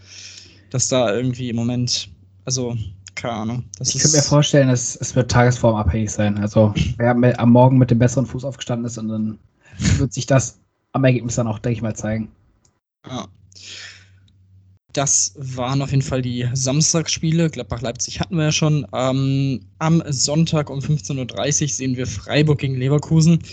dass 0.70 0.90
da 0.90 1.14
irgendwie 1.14 1.50
im 1.50 1.56
Moment, 1.56 2.10
also 2.46 2.78
keine 3.16 3.34
Ahnung. 3.34 3.64
ich 3.82 3.98
könnte 3.98 4.18
mir 4.18 4.24
vorstellen, 4.24 4.70
es, 4.70 4.96
es 4.96 5.16
wird 5.16 5.32
tagesformabhängig 5.32 6.12
sein. 6.12 6.38
Also 6.38 6.74
wer 6.98 7.40
am 7.40 7.52
Morgen 7.52 7.80
mit 7.80 7.90
dem 7.90 7.98
besseren 7.98 8.28
Fuß 8.28 8.44
aufgestanden 8.44 8.86
ist 8.86 8.98
und 9.00 9.08
dann 9.08 9.40
wird 9.98 10.14
sich 10.14 10.28
das 10.28 10.60
am 10.92 11.04
Ergebnis 11.04 11.36
dann 11.36 11.48
auch, 11.48 11.58
denke 11.60 11.78
ich 11.78 11.82
mal, 11.82 11.96
zeigen. 11.96 12.32
Ja. 13.08 13.28
Das 14.98 15.36
waren 15.38 15.84
auf 15.84 15.92
jeden 15.92 16.02
Fall 16.02 16.24
die 16.24 16.50
Samstagsspiele. 16.54 17.52
Gladbach-Leipzig 17.52 18.20
hatten 18.20 18.36
wir 18.36 18.46
ja 18.46 18.52
schon. 18.52 18.88
Ähm, 18.92 19.60
am 19.78 20.02
Sonntag 20.10 20.72
um 20.72 20.80
15.30 20.80 21.62
Uhr 21.62 21.68
sehen 21.68 21.98
wir 21.98 22.08
Freiburg 22.08 22.58
gegen 22.58 22.78
Leverkusen. 22.78 23.44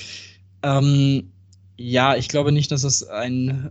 Ähm, 0.63 1.35
ja, 1.77 2.17
ich 2.17 2.29
glaube 2.29 2.51
nicht, 2.51 2.71
dass 2.71 2.83
es 2.83 3.07
ein 3.07 3.71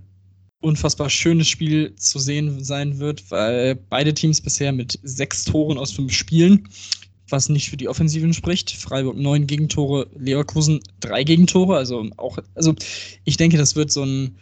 unfassbar 0.61 1.09
schönes 1.09 1.47
Spiel 1.47 1.95
zu 1.95 2.19
sehen 2.19 2.63
sein 2.63 2.99
wird, 2.99 3.31
weil 3.31 3.73
beide 3.73 4.13
Teams 4.13 4.39
bisher 4.39 4.71
mit 4.71 4.99
sechs 5.01 5.43
Toren 5.43 5.79
aus 5.79 5.93
fünf 5.93 6.13
Spielen, 6.13 6.67
was 7.27 7.49
nicht 7.49 7.71
für 7.71 7.77
die 7.77 7.89
Offensiven 7.89 8.35
spricht. 8.35 8.69
Freiburg 8.69 9.17
neun 9.17 9.47
Gegentore, 9.47 10.05
Leverkusen 10.15 10.79
drei 10.99 11.23
Gegentore. 11.23 11.75
Also 11.75 12.07
auch, 12.17 12.37
also 12.53 12.75
ich 13.23 13.37
denke, 13.37 13.57
das 13.57 13.75
wird 13.75 13.91
so 13.91 14.03
ein 14.03 14.37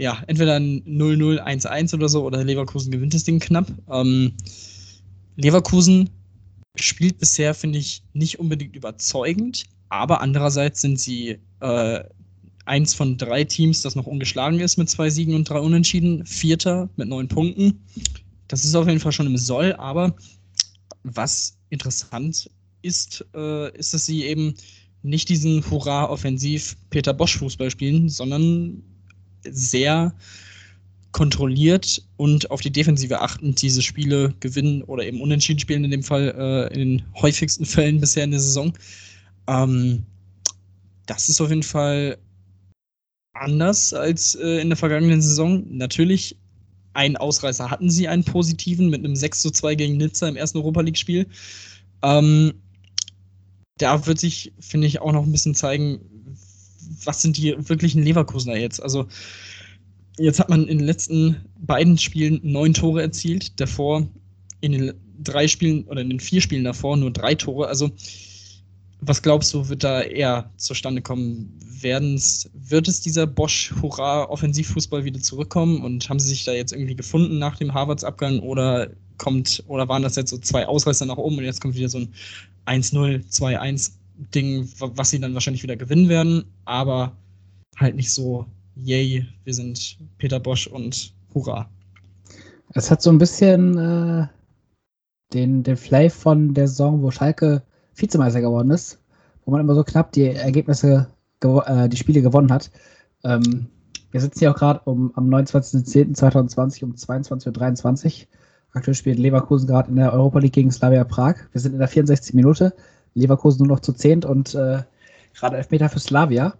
ja, 0.00 0.22
entweder 0.28 0.56
ein 0.56 0.82
0-0, 0.84 1.44
1-1 1.44 1.92
oder 1.94 2.08
so, 2.08 2.24
oder 2.24 2.42
Leverkusen 2.42 2.90
gewinnt 2.90 3.12
das 3.12 3.24
Ding 3.24 3.38
knapp. 3.38 3.70
Ähm, 3.90 4.32
Leverkusen 5.36 6.08
spielt 6.74 7.18
bisher, 7.18 7.52
finde 7.52 7.78
ich, 7.78 8.02
nicht 8.14 8.40
unbedingt 8.40 8.74
überzeugend, 8.74 9.64
aber 9.90 10.22
andererseits 10.22 10.80
sind 10.80 10.98
sie 10.98 11.38
äh, 11.60 12.02
eins 12.64 12.94
von 12.94 13.18
drei 13.18 13.44
Teams, 13.44 13.82
das 13.82 13.94
noch 13.94 14.06
ungeschlagen 14.06 14.58
ist 14.60 14.78
mit 14.78 14.88
zwei 14.88 15.10
Siegen 15.10 15.34
und 15.34 15.50
drei 15.50 15.60
Unentschieden, 15.60 16.24
Vierter 16.24 16.88
mit 16.96 17.08
neun 17.08 17.28
Punkten. 17.28 17.84
Das 18.48 18.64
ist 18.64 18.74
auf 18.74 18.88
jeden 18.88 19.00
Fall 19.00 19.12
schon 19.12 19.26
im 19.26 19.36
Soll, 19.36 19.74
aber 19.74 20.16
was 21.02 21.58
interessant 21.68 22.48
ist, 22.80 23.26
äh, 23.34 23.76
ist, 23.76 23.92
dass 23.92 24.06
sie 24.06 24.24
eben 24.24 24.54
nicht 25.02 25.28
diesen 25.28 25.62
Hurra-Offensiv 25.70 26.78
Peter 26.88 27.12
Bosch-Fußball 27.12 27.70
spielen, 27.70 28.08
sondern 28.08 28.82
sehr 29.44 30.14
kontrolliert 31.12 32.02
und 32.16 32.50
auf 32.50 32.60
die 32.60 32.70
Defensive 32.70 33.20
achtend 33.20 33.60
diese 33.62 33.82
Spiele 33.82 34.34
gewinnen 34.40 34.82
oder 34.82 35.04
eben 35.04 35.20
unentschieden 35.20 35.58
spielen, 35.58 35.84
in 35.84 35.90
dem 35.90 36.02
Fall 36.02 36.34
äh, 36.38 36.72
in 36.72 36.78
den 36.78 37.02
häufigsten 37.16 37.66
Fällen 37.66 38.00
bisher 38.00 38.24
in 38.24 38.30
der 38.30 38.40
Saison. 38.40 38.72
Ähm, 39.48 40.04
das 41.06 41.28
ist 41.28 41.40
auf 41.40 41.48
jeden 41.48 41.64
Fall 41.64 42.16
anders 43.32 43.92
als 43.92 44.34
äh, 44.36 44.60
in 44.60 44.68
der 44.68 44.76
vergangenen 44.76 45.22
Saison. 45.22 45.64
Natürlich, 45.68 46.36
einen 46.92 47.16
Ausreißer 47.16 47.70
hatten 47.70 47.90
sie, 47.90 48.06
einen 48.06 48.24
positiven, 48.24 48.90
mit 48.90 49.04
einem 49.04 49.16
6 49.16 49.42
zu 49.42 49.50
2 49.50 49.74
gegen 49.74 49.96
Nizza 49.96 50.28
im 50.28 50.36
ersten 50.36 50.58
Europa 50.58 50.80
League-Spiel. 50.82 51.26
Ähm, 52.02 52.54
da 53.78 54.06
wird 54.06 54.18
sich, 54.18 54.52
finde 54.60 54.86
ich, 54.86 55.00
auch 55.00 55.12
noch 55.12 55.24
ein 55.24 55.32
bisschen 55.32 55.54
zeigen, 55.54 56.00
was 57.04 57.22
sind 57.22 57.36
die 57.36 57.54
wirklichen 57.68 58.02
Leverkusener 58.02 58.56
jetzt. 58.56 58.82
Also, 58.82 59.06
jetzt 60.18 60.40
hat 60.40 60.48
man 60.48 60.66
in 60.66 60.78
den 60.78 60.86
letzten 60.86 61.36
beiden 61.58 61.98
Spielen 61.98 62.40
neun 62.42 62.74
Tore 62.74 63.02
erzielt, 63.02 63.58
davor 63.60 64.06
in 64.60 64.72
den 64.72 64.92
drei 65.22 65.48
Spielen 65.48 65.84
oder 65.84 66.00
in 66.00 66.10
den 66.10 66.20
vier 66.20 66.40
Spielen 66.40 66.64
davor 66.64 66.96
nur 66.96 67.10
drei 67.10 67.34
Tore. 67.34 67.68
Also, 67.68 67.90
was 69.00 69.22
glaubst 69.22 69.54
du, 69.54 69.68
wird 69.68 69.82
da 69.82 70.02
eher 70.02 70.50
zustande 70.56 71.00
kommen? 71.00 71.58
Werden's, 71.80 72.50
wird 72.52 72.88
es 72.88 73.00
dieser 73.00 73.26
Bosch-Hurra-Offensivfußball 73.26 75.04
wieder 75.04 75.20
zurückkommen 75.20 75.82
und 75.82 76.08
haben 76.10 76.20
sie 76.20 76.28
sich 76.28 76.44
da 76.44 76.52
jetzt 76.52 76.72
irgendwie 76.72 76.96
gefunden 76.96 77.38
nach 77.38 77.56
dem 77.56 77.72
Harvards-Abgang 77.72 78.40
oder 78.40 78.90
kommt, 79.16 79.62
oder 79.66 79.88
waren 79.88 80.02
das 80.02 80.16
jetzt 80.16 80.30
so 80.30 80.38
zwei 80.38 80.66
Ausreißer 80.66 81.06
nach 81.06 81.16
oben 81.16 81.38
und 81.38 81.44
jetzt 81.44 81.60
kommt 81.60 81.74
wieder 81.74 81.88
so 81.88 81.98
ein 81.98 82.82
1-0, 82.82 83.26
2-1 83.30 83.92
Ding, 84.34 84.68
was 84.78 85.10
sie 85.10 85.20
dann 85.20 85.34
wahrscheinlich 85.34 85.62
wieder 85.62 85.76
gewinnen 85.76 86.08
werden, 86.08 86.44
aber 86.64 87.16
halt 87.76 87.96
nicht 87.96 88.12
so, 88.12 88.46
yay, 88.76 89.26
wir 89.44 89.54
sind 89.54 89.98
Peter 90.18 90.38
Bosch 90.38 90.66
und 90.66 91.12
Hurra. 91.34 91.68
Es 92.74 92.90
hat 92.90 93.02
so 93.02 93.10
ein 93.10 93.18
bisschen 93.18 93.76
äh, 93.78 94.26
den, 95.32 95.62
den 95.62 95.76
Flav 95.76 96.12
von 96.12 96.54
der 96.54 96.68
Saison, 96.68 97.02
wo 97.02 97.10
Schalke 97.10 97.62
Vizemeister 97.94 98.40
geworden 98.40 98.70
ist, 98.70 98.98
wo 99.44 99.50
man 99.50 99.60
immer 99.60 99.74
so 99.74 99.82
knapp 99.82 100.12
die 100.12 100.26
Ergebnisse, 100.26 101.08
äh, 101.42 101.88
die 101.88 101.96
Spiele 101.96 102.22
gewonnen 102.22 102.52
hat. 102.52 102.70
Ähm, 103.24 103.68
wir 104.10 104.20
sitzen 104.20 104.40
hier 104.40 104.50
auch 104.50 104.56
gerade 104.56 104.80
um, 104.84 105.12
am 105.14 105.28
29.10.2020 105.28 106.84
um 106.84 106.92
22.23 106.92 108.06
Uhr. 108.06 108.28
Aktuell 108.72 108.94
spielt 108.94 109.18
Leverkusen 109.18 109.66
gerade 109.66 109.90
in 109.90 109.96
der 109.96 110.12
Europa 110.12 110.38
League 110.38 110.52
gegen 110.52 110.70
Slavia 110.70 111.04
Prag. 111.04 111.36
Wir 111.52 111.60
sind 111.60 111.72
in 111.72 111.78
der 111.78 111.88
64. 111.88 112.34
Minute. 112.34 112.72
Leverkusen 113.14 113.66
nur 113.66 113.76
noch 113.76 113.80
zu 113.80 113.92
zehnt 113.92 114.24
und 114.24 114.54
äh, 114.54 114.82
gerade 115.34 115.56
Elfmeter 115.56 115.88
für 115.88 116.00
Slavia. 116.00 116.54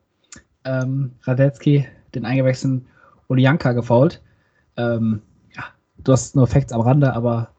Ähm, 0.64 1.12
Radetzky 1.22 1.86
den 2.14 2.24
eingewechselten 2.24 2.86
Olianka 3.28 3.72
gefault. 3.72 4.20
Ähm, 4.76 5.22
ja, 5.55 5.64
du 5.98 6.12
hast 6.12 6.36
nur 6.36 6.46
Facts 6.46 6.72
am 6.72 6.80
Rande, 6.80 7.12
aber 7.12 7.51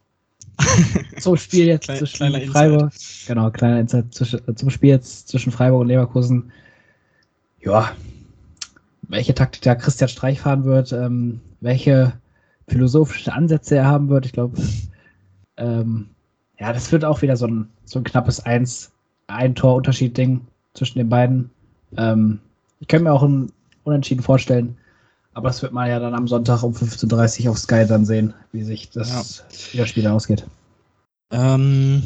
zum 1.19 1.37
Spiel 1.37 1.67
jetzt 1.67 1.85
Klein, 1.85 1.97
zwischen 1.97 2.51
Freiburg. 2.51 2.93
Insight. 2.93 3.27
Genau, 3.27 3.49
kleiner 3.51 3.79
Insight 3.79 4.13
zwischen, 4.13 4.55
zum 4.55 4.69
Spiel 4.69 4.89
jetzt 4.91 5.27
zwischen 5.29 5.51
Freiburg 5.51 5.81
und 5.81 5.87
Leverkusen. 5.87 6.51
Ja, 7.61 7.91
welche 9.03 9.33
Taktik 9.33 9.61
da 9.61 9.75
Christian 9.75 10.09
Streich 10.09 10.39
fahren 10.39 10.65
wird, 10.65 10.91
ähm, 10.93 11.41
welche 11.59 12.13
philosophischen 12.67 13.33
Ansätze 13.33 13.75
er 13.75 13.85
haben 13.85 14.09
wird. 14.09 14.25
Ich 14.25 14.33
glaube, 14.33 14.57
ähm, 15.57 16.09
ja, 16.61 16.71
das 16.71 16.91
wird 16.91 17.03
auch 17.03 17.23
wieder 17.23 17.35
so 17.35 17.47
ein, 17.47 17.67
so 17.85 17.99
ein 17.99 18.03
knappes 18.03 18.39
Eins, 18.39 18.91
ein 19.25 19.55
Tor-Unterschied-Ding 19.55 20.41
zwischen 20.75 20.99
den 20.99 21.09
beiden. 21.09 21.49
Ähm, 21.97 22.39
ich 22.79 22.87
könnte 22.87 23.05
mir 23.05 23.13
auch 23.13 23.23
ein 23.23 23.51
Unentschieden 23.83 24.21
vorstellen. 24.21 24.77
Aber 25.33 25.49
das 25.49 25.63
wird 25.63 25.73
man 25.73 25.89
ja 25.89 25.99
dann 25.99 26.13
am 26.13 26.27
Sonntag 26.27 26.61
um 26.61 26.73
15.30 26.73 27.45
Uhr 27.45 27.51
auf 27.51 27.57
Sky 27.57 27.85
dann 27.87 28.05
sehen, 28.05 28.35
wie 28.51 28.61
sich 28.61 28.91
das 28.91 29.43
ja. 29.73 29.87
Spiel 29.87 30.05
ausgeht. 30.05 30.45
Ähm, 31.31 32.03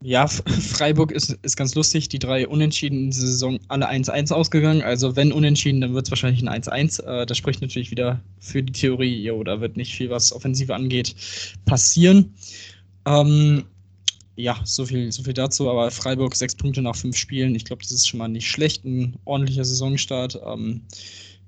ja, 0.00 0.26
Freiburg 0.46 1.12
ist, 1.12 1.36
ist 1.42 1.56
ganz 1.56 1.74
lustig. 1.74 2.08
Die 2.08 2.18
drei 2.18 2.48
Unentschieden 2.48 2.98
in 3.00 3.10
dieser 3.10 3.26
Saison 3.26 3.58
alle 3.68 3.90
1-1 3.90 4.32
ausgegangen. 4.32 4.80
Also 4.80 5.14
wenn 5.14 5.30
Unentschieden, 5.30 5.82
dann 5.82 5.92
wird 5.92 6.06
es 6.06 6.10
wahrscheinlich 6.10 6.42
ein 6.42 6.62
1-1. 6.62 7.02
Äh, 7.02 7.26
das 7.26 7.36
spricht 7.36 7.60
natürlich 7.60 7.90
wieder 7.90 8.20
für 8.38 8.62
die 8.62 8.72
Theorie, 8.72 9.22
jo, 9.24 9.44
da 9.44 9.60
wird 9.60 9.76
nicht 9.76 9.94
viel, 9.94 10.08
was 10.08 10.32
Offensive 10.32 10.74
angeht, 10.74 11.14
passieren. 11.66 12.32
Ähm, 13.06 13.64
ja, 14.36 14.60
so 14.64 14.84
viel, 14.86 15.12
so 15.12 15.22
viel 15.22 15.34
dazu. 15.34 15.70
Aber 15.70 15.90
Freiburg 15.90 16.34
sechs 16.34 16.54
Punkte 16.54 16.82
nach 16.82 16.96
fünf 16.96 17.16
Spielen. 17.16 17.54
Ich 17.54 17.64
glaube, 17.64 17.82
das 17.82 17.92
ist 17.92 18.08
schon 18.08 18.18
mal 18.18 18.28
nicht 18.28 18.48
schlecht. 18.48 18.84
Ein 18.84 19.16
ordentlicher 19.24 19.64
Saisonstart. 19.64 20.40
Ähm, 20.44 20.82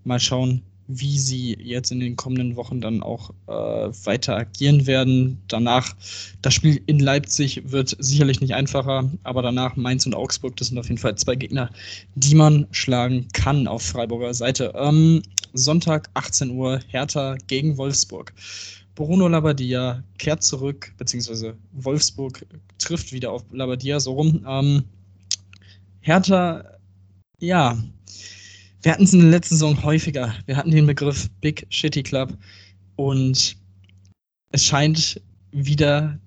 mal 0.04 0.20
schauen, 0.20 0.62
wie 0.88 1.18
sie 1.18 1.57
jetzt 1.61 1.90
in 1.90 2.00
den 2.00 2.16
kommenden 2.16 2.57
Wochen 2.57 2.80
dann 2.80 3.02
auch 3.02 3.30
äh, 3.48 3.52
weiter 3.52 4.36
agieren 4.36 4.86
werden. 4.86 5.42
Danach, 5.48 5.96
das 6.42 6.54
Spiel 6.54 6.80
in 6.86 7.00
Leipzig 7.00 7.62
wird 7.70 7.96
sicherlich 7.98 8.40
nicht 8.40 8.54
einfacher, 8.54 9.11
aber 9.24 9.42
danach 9.42 9.76
Mainz 9.76 10.07
und 10.07 10.14
Augsburg, 10.14 10.57
das 10.57 10.68
sind 10.68 10.78
auf 10.78 10.86
jeden 10.86 10.98
Fall 10.98 11.16
zwei 11.16 11.34
Gegner, 11.34 11.70
die 12.14 12.34
man 12.34 12.66
schlagen 12.70 13.26
kann 13.32 13.66
auf 13.66 13.82
Freiburger 13.82 14.34
Seite. 14.34 14.72
Ähm, 14.76 15.22
Sonntag 15.54 16.09
18 16.14 16.50
Uhr 16.50 16.80
Hertha 16.88 17.36
gegen 17.46 17.76
Wolfsburg. 17.78 18.32
Bruno 18.97 19.28
Labbadia 19.28 20.03
kehrt 20.18 20.42
zurück, 20.42 20.92
beziehungsweise 20.97 21.55
Wolfsburg 21.72 22.44
trifft 22.78 23.12
wieder 23.12 23.30
auf 23.30 23.44
Labbadia, 23.53 24.01
so 24.01 24.14
rum. 24.14 24.44
Ähm, 24.49 24.84
Hertha, 26.01 26.64
ja, 27.38 27.76
wir 28.82 28.92
hatten 28.92 29.05
es 29.05 29.12
in 29.12 29.20
der 29.20 29.30
letzten 29.30 29.57
Saison 29.57 29.82
häufiger. 29.84 30.34
Wir 30.47 30.57
hatten 30.57 30.70
den 30.70 30.86
Begriff 30.86 31.28
Big 31.40 31.66
Shitty 31.68 32.03
Club 32.03 32.36
und 32.97 33.57
es 34.51 34.64
scheint 34.64 35.20
wieder, 35.53 36.18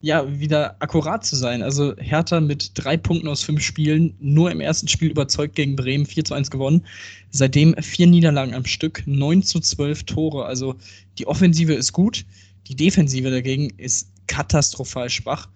ja, 0.00 0.38
wieder 0.38 0.76
akkurat 0.80 1.24
zu 1.24 1.36
sein. 1.36 1.62
Also 1.62 1.94
Hertha 1.96 2.40
mit 2.40 2.72
drei 2.74 2.96
Punkten 2.96 3.28
aus 3.28 3.42
fünf 3.42 3.62
Spielen, 3.62 4.14
nur 4.20 4.50
im 4.50 4.60
ersten 4.60 4.88
Spiel 4.88 5.10
überzeugt 5.10 5.54
gegen 5.56 5.74
Bremen, 5.74 6.06
4 6.06 6.24
zu 6.24 6.34
1 6.34 6.50
gewonnen. 6.50 6.84
Seitdem 7.30 7.74
vier 7.82 8.06
Niederlagen 8.06 8.54
am 8.54 8.66
Stück, 8.66 9.02
9 9.06 9.42
zu 9.42 9.60
12 9.60 10.04
Tore. 10.04 10.44
Also 10.44 10.74
die 11.18 11.26
Offensive 11.26 11.72
ist 11.72 11.92
gut, 11.92 12.24
die 12.66 12.76
Defensive 12.76 13.30
dagegen 13.30 13.70
ist 13.78 14.08
katastrophal 14.26 15.08
schwach. 15.08 15.48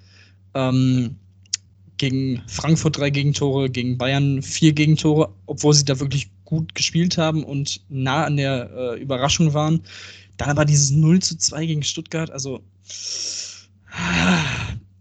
Ähm, 0.55 1.17
gegen 1.99 2.43
Frankfurt 2.47 2.97
drei 2.97 3.11
Gegentore, 3.11 3.69
gegen 3.69 3.99
Bayern 3.99 4.41
vier 4.41 4.73
Gegentore, 4.73 5.35
obwohl 5.45 5.75
sie 5.75 5.85
da 5.85 6.01
wirklich 6.01 6.31
gut 6.47 6.75
gespielt 6.75 7.19
haben 7.19 7.45
und 7.45 7.83
nah 7.91 8.25
an 8.25 8.39
der 8.39 8.71
äh, 8.75 9.01
Überraschung 9.01 9.53
waren. 9.53 9.83
Dann 10.39 10.49
aber 10.49 10.65
dieses 10.65 10.91
0 10.91 11.21
zu 11.21 11.37
2 11.37 11.67
gegen 11.67 11.83
Stuttgart, 11.83 12.31
also 12.31 12.63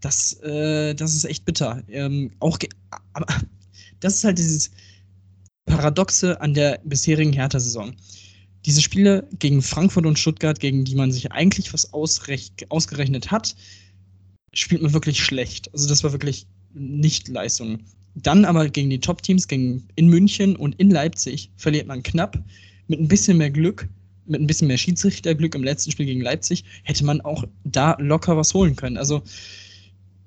das, 0.00 0.34
äh, 0.42 0.94
das 0.94 1.14
ist 1.14 1.24
echt 1.24 1.44
bitter. 1.44 1.82
Ähm, 1.88 2.32
auch 2.40 2.58
aber 3.12 3.26
das 4.00 4.16
ist 4.16 4.24
halt 4.24 4.38
dieses 4.38 4.70
Paradoxe 5.66 6.40
an 6.40 6.54
der 6.54 6.80
bisherigen 6.84 7.32
Hertha-Saison. 7.32 7.94
Diese 8.66 8.82
Spiele 8.82 9.26
gegen 9.38 9.62
Frankfurt 9.62 10.06
und 10.06 10.18
Stuttgart, 10.18 10.60
gegen 10.60 10.84
die 10.84 10.94
man 10.94 11.12
sich 11.12 11.32
eigentlich 11.32 11.72
was 11.72 11.92
ausgerechnet 11.92 13.30
hat, 13.30 13.54
spielt 14.52 14.82
man 14.82 14.92
wirklich 14.92 15.22
schlecht. 15.22 15.72
Also 15.72 15.88
das 15.88 16.02
war 16.04 16.12
wirklich 16.12 16.46
nicht-Leistungen. 16.74 17.84
Dann 18.14 18.44
aber 18.44 18.68
gegen 18.68 18.90
die 18.90 19.00
Top-Teams, 19.00 19.48
gegen 19.48 19.86
in 19.94 20.08
München 20.08 20.56
und 20.56 20.74
in 20.80 20.90
Leipzig, 20.90 21.50
verliert 21.56 21.86
man 21.86 22.02
knapp. 22.02 22.42
Mit 22.88 23.00
ein 23.00 23.08
bisschen 23.08 23.38
mehr 23.38 23.50
Glück, 23.50 23.88
mit 24.30 24.40
ein 24.40 24.46
bisschen 24.46 24.68
mehr 24.68 24.78
Schiedsrichterglück 24.78 25.54
im 25.54 25.64
letzten 25.64 25.90
Spiel 25.90 26.06
gegen 26.06 26.20
Leipzig, 26.20 26.64
hätte 26.84 27.04
man 27.04 27.20
auch 27.20 27.44
da 27.64 27.96
locker 27.98 28.36
was 28.36 28.54
holen 28.54 28.76
können. 28.76 28.96
Also, 28.96 29.22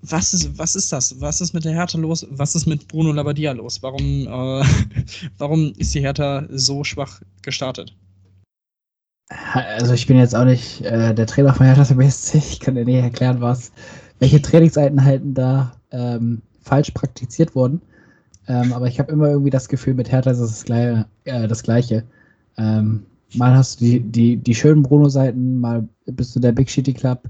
was 0.01 0.33
ist, 0.33 0.57
was 0.57 0.75
ist 0.75 0.91
das? 0.91 1.19
Was 1.21 1.39
ist 1.39 1.53
mit 1.53 1.63
der 1.63 1.73
Hertha 1.73 1.97
los? 1.97 2.27
Was 2.29 2.55
ist 2.55 2.65
mit 2.65 2.87
Bruno 2.89 3.13
Labbadia 3.13 3.53
los? 3.53 3.81
Warum, 3.81 4.27
äh, 4.27 4.65
warum 5.37 5.73
ist 5.77 5.95
die 5.95 6.01
Hertha 6.01 6.45
so 6.49 6.83
schwach 6.83 7.21
gestartet? 7.41 7.95
Also 9.53 9.93
ich 9.93 10.05
bin 10.05 10.17
jetzt 10.17 10.35
auch 10.35 10.43
nicht 10.43 10.81
äh, 10.81 11.15
der 11.15 11.25
Trainer 11.25 11.53
von 11.53 11.65
Hertha 11.65 11.93
BSC. 11.93 12.37
Ich 12.51 12.59
kann 12.59 12.75
dir 12.75 12.83
nicht 12.85 13.01
erklären, 13.01 13.39
was, 13.39 13.71
welche 14.19 14.41
Trainingseinheiten 14.41 15.33
da 15.33 15.71
ähm, 15.91 16.41
falsch 16.61 16.91
praktiziert 16.91 17.55
wurden. 17.55 17.81
Ähm, 18.47 18.73
aber 18.73 18.87
ich 18.87 18.99
habe 18.99 19.11
immer 19.11 19.29
irgendwie 19.29 19.49
das 19.49 19.69
Gefühl, 19.69 19.93
mit 19.93 20.11
Hertha 20.11 20.31
ist 20.31 20.39
es 20.39 20.51
das, 20.51 20.65
Gleiche. 20.65 21.05
Äh, 21.23 21.47
das 21.47 21.63
Gleiche. 21.63 22.03
Ähm, 22.57 23.05
mal 23.35 23.55
hast 23.55 23.79
du 23.79 23.85
die, 23.85 23.99
die, 23.99 24.37
die 24.37 24.55
schönen 24.55 24.83
Bruno-Seiten, 24.83 25.59
mal 25.59 25.87
bist 26.05 26.35
du 26.35 26.39
der 26.39 26.51
Big 26.51 26.69
Shitty 26.69 26.93
Club. 26.93 27.23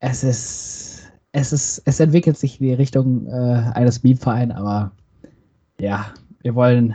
Es 0.00 0.24
ist, 0.24 1.02
es 1.32 1.52
ist, 1.52 1.82
es 1.84 2.00
entwickelt 2.00 2.38
sich 2.38 2.60
in 2.60 2.66
die 2.66 2.74
Richtung 2.74 3.26
äh, 3.26 3.70
eines 3.74 4.02
Meme-Vereins, 4.02 4.54
aber 4.54 4.92
ja, 5.80 6.12
wir 6.42 6.54
wollen 6.54 6.94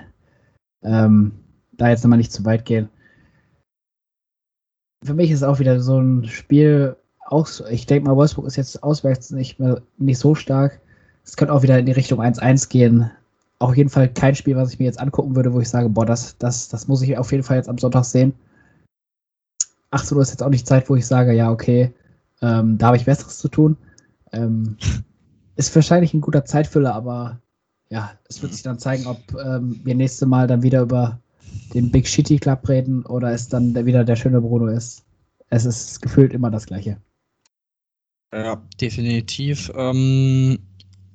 ähm, 0.83 1.31
da 1.73 1.89
jetzt 1.89 2.03
nochmal 2.03 2.19
nicht 2.19 2.31
zu 2.31 2.45
weit 2.45 2.65
gehen. 2.65 2.89
Für 5.03 5.13
mich 5.13 5.31
ist 5.31 5.43
auch 5.43 5.59
wieder 5.59 5.79
so 5.79 5.99
ein 5.99 6.25
Spiel, 6.25 6.95
auch, 7.25 7.47
ich 7.69 7.85
denke 7.85 8.09
mal, 8.09 8.15
Wolfsburg 8.15 8.47
ist 8.47 8.55
jetzt 8.55 8.83
auswärts 8.83 9.31
nicht 9.31 9.59
mehr 9.59 9.81
nicht 9.97 10.19
so 10.19 10.35
stark. 10.35 10.81
Es 11.23 11.37
könnte 11.37 11.53
auch 11.53 11.63
wieder 11.63 11.77
in 11.77 11.85
die 11.85 11.91
Richtung 11.91 12.19
1-1 12.19 12.69
gehen. 12.69 13.11
Auf 13.59 13.75
jeden 13.75 13.89
Fall 13.89 14.11
kein 14.13 14.35
Spiel, 14.35 14.55
was 14.55 14.73
ich 14.73 14.79
mir 14.79 14.85
jetzt 14.85 14.99
angucken 14.99 15.35
würde, 15.35 15.53
wo 15.53 15.59
ich 15.59 15.69
sage, 15.69 15.89
boah, 15.89 16.05
das, 16.05 16.37
das, 16.37 16.69
das 16.69 16.87
muss 16.87 17.01
ich 17.01 17.17
auf 17.17 17.31
jeden 17.31 17.43
Fall 17.43 17.57
jetzt 17.57 17.69
am 17.69 17.77
Sonntag 17.77 18.05
sehen. 18.05 18.33
18 19.91 20.15
Uhr 20.15 20.21
ist 20.21 20.29
jetzt 20.29 20.43
auch 20.43 20.49
nicht 20.49 20.67
Zeit, 20.67 20.89
wo 20.89 20.95
ich 20.95 21.05
sage, 21.05 21.33
ja, 21.33 21.51
okay, 21.51 21.93
ähm, 22.41 22.77
da 22.77 22.87
habe 22.87 22.97
ich 22.97 23.05
Besseres 23.05 23.39
zu 23.39 23.49
tun. 23.49 23.77
Ähm, 24.31 24.77
ist 25.55 25.75
wahrscheinlich 25.75 26.13
ein 26.13 26.21
guter 26.21 26.45
Zeitfüller, 26.45 26.95
aber 26.95 27.41
ja, 27.89 28.11
es 28.29 28.41
wird 28.41 28.53
sich 28.53 28.63
dann 28.63 28.79
zeigen, 28.79 29.07
ob 29.07 29.19
ähm, 29.43 29.81
wir 29.83 29.95
nächste 29.95 30.25
Mal 30.25 30.47
dann 30.47 30.63
wieder 30.63 30.81
über 30.81 31.19
den 31.73 31.91
Big 31.91 32.07
Shitty 32.07 32.37
Club 32.37 32.67
reden 32.69 33.05
oder 33.05 33.31
es 33.31 33.49
dann 33.49 33.73
der, 33.73 33.85
wieder 33.85 34.03
der 34.03 34.15
schöne 34.15 34.41
Bruno 34.41 34.67
ist. 34.67 35.03
Es 35.49 35.65
ist 35.65 36.01
gefühlt 36.01 36.33
immer 36.33 36.51
das 36.51 36.67
Gleiche. 36.67 36.97
Ja, 38.31 38.61
definitiv. 38.79 39.71
Ähm, 39.75 40.59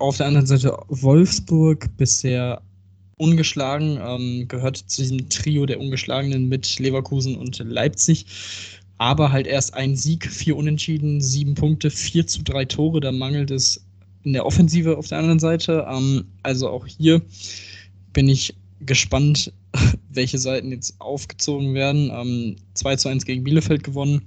auf 0.05 0.19
der 0.19 0.27
anderen 0.27 0.47
Seite 0.47 0.77
Wolfsburg 0.89 1.89
bisher 1.97 2.63
ungeschlagen, 3.17 3.99
ähm, 4.05 4.49
gehört 4.49 4.77
zu 4.77 5.03
diesem 5.03 5.29
Trio 5.29 5.67
der 5.67 5.81
Ungeschlagenen 5.81 6.49
mit 6.49 6.79
Leverkusen 6.79 7.37
und 7.37 7.59
Leipzig. 7.59 8.27
Aber 8.99 9.33
halt 9.33 9.47
erst 9.47 9.75
ein 9.75 9.97
Sieg, 9.97 10.27
vier 10.27 10.57
Unentschieden, 10.57 11.21
sieben 11.21 11.55
Punkte, 11.55 11.91
vier 11.91 12.27
zu 12.27 12.43
drei 12.43 12.65
Tore. 12.65 13.01
Da 13.01 13.13
mangelt 13.13 13.51
es 13.51 13.85
in 14.23 14.33
der 14.33 14.47
Offensive 14.47 14.97
auf 14.97 15.09
der 15.09 15.19
anderen 15.19 15.39
Seite. 15.39 15.87
Ähm, 15.89 16.25
also 16.43 16.69
auch 16.69 16.87
hier 16.87 17.21
bin 18.13 18.29
ich 18.29 18.55
gespannt, 18.81 19.53
welche 20.11 20.39
Seiten 20.39 20.71
jetzt 20.71 21.01
aufgezogen 21.01 21.75
werden. 21.75 22.11
Ähm, 22.13 22.57
2 22.75 22.97
zu 22.97 23.09
1 23.09 23.25
gegen 23.25 23.45
Bielefeld 23.45 23.83
gewonnen. 23.83 24.23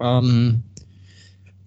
Ähm, 0.00 0.62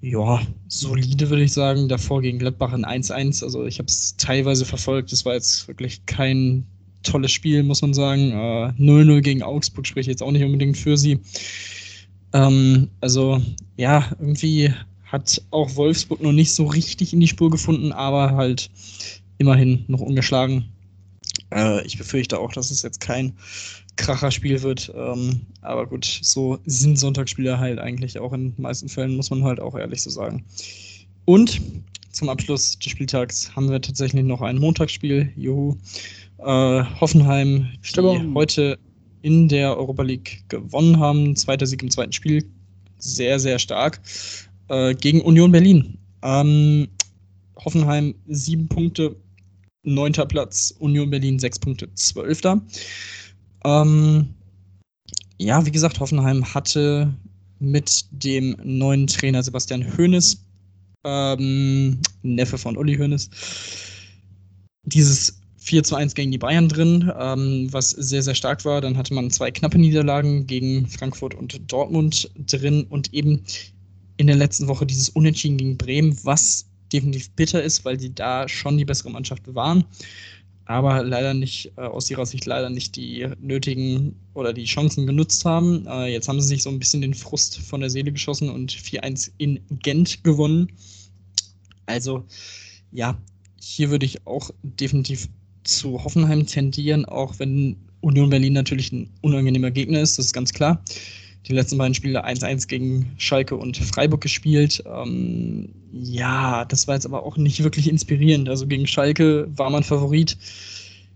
ja, 0.04 0.42
solide 0.68 1.30
würde 1.30 1.44
ich 1.44 1.54
sagen. 1.54 1.88
Davor 1.88 2.22
gegen 2.22 2.38
Gladbach 2.38 2.74
ein 2.74 2.84
1-1. 2.84 3.42
Also 3.42 3.66
ich 3.66 3.80
habe 3.80 3.88
es 3.88 4.18
teilweise 4.18 4.66
verfolgt. 4.66 5.14
Das 5.14 5.24
war 5.24 5.34
jetzt 5.34 5.66
wirklich 5.70 6.06
kein 6.06 6.66
tolles 7.04 7.32
Spiel, 7.32 7.64
muss 7.64 7.82
man 7.82 7.94
sagen. 7.94 8.34
0-0 8.34 9.18
äh, 9.18 9.22
gegen 9.22 9.44
Augsburg 9.44 9.88
spricht 9.88 10.10
jetzt 10.10 10.22
auch 10.22 10.32
nicht 10.32 10.44
unbedingt 10.44 10.76
für 10.76 10.98
sie. 10.98 11.22
Ähm, 12.34 12.90
also 13.00 13.42
ja, 13.78 14.12
irgendwie 14.20 14.74
hat 15.06 15.42
auch 15.52 15.74
Wolfsburg 15.78 16.22
noch 16.22 16.34
nicht 16.34 16.52
so 16.52 16.66
richtig 16.66 17.14
in 17.14 17.22
die 17.22 17.30
Spur 17.30 17.50
gefunden, 17.50 17.94
aber 17.94 18.36
halt 18.36 18.72
immerhin 19.38 19.86
noch 19.88 20.02
ungeschlagen. 20.02 20.66
Äh, 21.50 21.86
ich 21.88 21.98
befürchte 21.98 22.40
auch, 22.40 22.52
dass 22.52 22.72
es 22.72 22.82
jetzt 22.82 23.00
kein 23.00 23.38
Kracherspiel 23.96 24.62
wird. 24.62 24.92
Ähm, 24.96 25.42
aber 25.62 25.88
gut, 25.88 26.20
so 26.22 26.60
sind 26.66 26.98
Sonntagsspiele 26.98 27.60
halt 27.60 27.80
eigentlich 27.80 28.18
auch 28.20 28.34
in 28.34 28.52
den 28.52 28.62
meisten 28.62 28.90
Fällen, 28.90 29.16
muss 29.16 29.30
man 29.30 29.44
halt 29.44 29.60
auch 29.60 29.76
ehrlich 29.76 30.02
so 30.02 30.10
sagen. 30.10 30.44
Und 31.26 31.62
zum 32.12 32.30
Abschluss 32.30 32.78
des 32.78 32.92
Spieltags 32.92 33.56
haben 33.56 33.70
wir 33.70 33.82
tatsächlich 33.82 34.24
noch 34.24 34.42
ein 34.42 34.60
Montagsspiel. 34.60 35.32
Juhu. 35.36 35.76
Äh, 36.38 36.84
Hoffenheim, 37.00 37.68
Stimmung. 37.82 38.28
die 38.30 38.34
heute 38.34 38.78
in 39.22 39.48
der 39.48 39.78
Europa 39.78 40.04
League 40.04 40.44
gewonnen 40.50 41.00
haben. 41.00 41.36
Zweiter 41.36 41.66
Sieg 41.66 41.82
im 41.82 41.90
zweiten 41.90 42.12
Spiel. 42.12 42.46
Sehr, 43.00 43.40
sehr 43.40 43.58
stark. 43.58 44.00
Äh, 44.68 44.94
gegen 44.96 45.22
Union 45.22 45.52
Berlin. 45.52 45.98
Ähm, 46.22 46.88
Hoffenheim 47.58 48.16
sieben 48.28 48.68
Punkte, 48.68 49.16
neunter 49.84 50.26
Platz. 50.26 50.74
Union 50.80 51.10
Berlin 51.10 51.40
sechs 51.40 51.58
Punkte, 51.58 51.94
zwölfter. 51.96 52.62
Ähm, 53.64 54.34
ja, 55.38 55.66
wie 55.66 55.72
gesagt, 55.72 56.00
Hoffenheim 56.00 56.54
hatte 56.54 57.14
mit 57.60 58.06
dem 58.12 58.58
neuen 58.64 59.08
Trainer 59.08 59.42
Sebastian 59.42 59.98
Hoeneß, 59.98 60.44
ähm, 61.06 62.00
Neffe 62.22 62.58
von 62.58 62.78
Uli 62.78 62.96
Hoeneß, 62.98 63.30
dieses 64.84 65.40
4 65.58 65.84
zu 65.84 65.96
1 65.96 66.14
gegen 66.14 66.32
die 66.32 66.38
Bayern 66.38 66.68
drin, 66.68 67.12
ähm, 67.18 67.68
was 67.72 67.92
sehr, 67.92 68.22
sehr 68.22 68.36
stark 68.36 68.66
war. 68.66 68.82
Dann 68.82 68.98
hatte 68.98 69.14
man 69.14 69.32
zwei 69.32 69.50
knappe 69.50 69.80
Niederlagen 69.80 70.46
gegen 70.46 70.88
Frankfurt 70.88 71.36
und 71.36 71.72
Dortmund 71.72 72.30
drin 72.36 72.86
und 72.90 73.14
eben 73.14 73.44
in 74.18 74.28
der 74.28 74.36
letzten 74.36 74.68
Woche 74.68 74.86
dieses 74.86 75.10
Unentschieden 75.10 75.58
gegen 75.58 75.78
Bremen, 75.78 76.18
was 76.24 76.66
definitiv 76.92 77.32
bitter 77.32 77.64
ist, 77.64 77.86
weil 77.86 77.98
die 77.98 78.14
da 78.14 78.48
schon 78.48 78.78
die 78.78 78.86
bessere 78.86 79.10
Mannschaft 79.10 79.44
waren 79.56 79.86
aber 80.66 81.04
leider 81.04 81.34
nicht, 81.34 81.74
äh, 81.78 81.82
aus 81.82 82.10
ihrer 82.10 82.26
Sicht 82.26 82.46
leider 82.46 82.70
nicht 82.70 82.96
die 82.96 83.28
nötigen 83.42 84.16
oder 84.34 84.54
die 84.54 84.66
Chancen 84.66 85.06
genutzt 85.06 85.46
haben. 85.46 85.86
Äh, 85.88 86.08
jetzt 86.08 86.28
haben 86.28 86.40
sie 86.40 86.48
sich 86.48 86.64
so 86.64 86.70
ein 86.70 86.80
bisschen 86.80 87.02
den 87.02 87.14
Frust 87.14 87.60
von 87.60 87.82
der 87.82 87.90
Seele 87.90 88.12
geschossen 88.12 88.50
und 88.50 88.72
4-1 88.72 89.32
in 89.38 89.60
Gent 89.82 90.24
gewonnen. 90.24 90.72
Also, 91.86 92.24
ja, 92.92 93.18
hier 93.60 93.90
würde 93.90 94.06
ich 94.06 94.26
auch 94.26 94.52
definitiv 94.64 95.28
zu 95.64 96.04
Hoffenheim 96.04 96.46
tendieren, 96.46 97.06
auch 97.06 97.40
wenn 97.40 97.78
Union 98.02 98.30
Berlin 98.30 98.54
natürlich 98.54 98.92
ein 98.92 99.10
unangenehmer 99.22 99.72
Gegner 99.72 100.02
ist, 100.02 100.18
das 100.18 100.28
ist 100.28 100.34
ganz 100.34 100.52
klar 100.54 100.84
die 101.48 101.54
letzten 101.54 101.78
beiden 101.78 101.94
Spiele 101.94 102.26
1-1 102.26 102.68
gegen 102.68 103.12
Schalke 103.18 103.56
und 103.56 103.78
Freiburg 103.78 104.22
gespielt. 104.22 104.84
Ähm, 104.86 105.70
ja, 105.92 106.66
das 106.66 106.88
war 106.88 106.96
jetzt 106.96 107.06
aber 107.06 107.24
auch 107.24 107.36
nicht 107.38 107.64
wirklich 107.64 107.90
inspirierend. 107.90 108.48
Also 108.48 108.66
gegen 108.66 108.88
Schalke 108.88 109.48
war 109.50 109.70
man 109.70 109.84
Favorit. 109.84 110.38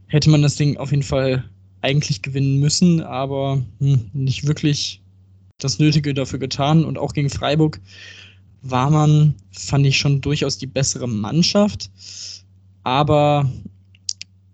Hätte 0.08 0.30
man 0.30 0.42
das 0.42 0.56
Ding 0.56 0.78
auf 0.78 0.92
jeden 0.92 1.04
Fall 1.04 1.44
eigentlich 1.82 2.22
gewinnen 2.22 2.60
müssen, 2.60 3.02
aber 3.02 3.64
hm, 3.80 4.10
nicht 4.14 4.48
wirklich 4.48 5.02
das 5.60 5.80
Nötige 5.80 6.14
dafür 6.14 6.40
getan. 6.40 6.84
Und 6.84 6.98
auch 6.98 7.14
gegen 7.14 7.30
Freiburg 7.30 7.80
war 8.62 8.90
man, 8.90 9.36
fand 9.52 9.86
ich 9.86 9.98
schon 9.98 10.20
durchaus 10.20 10.58
die 10.58 10.68
bessere 10.68 11.08
Mannschaft. 11.08 11.90
Aber 12.84 13.50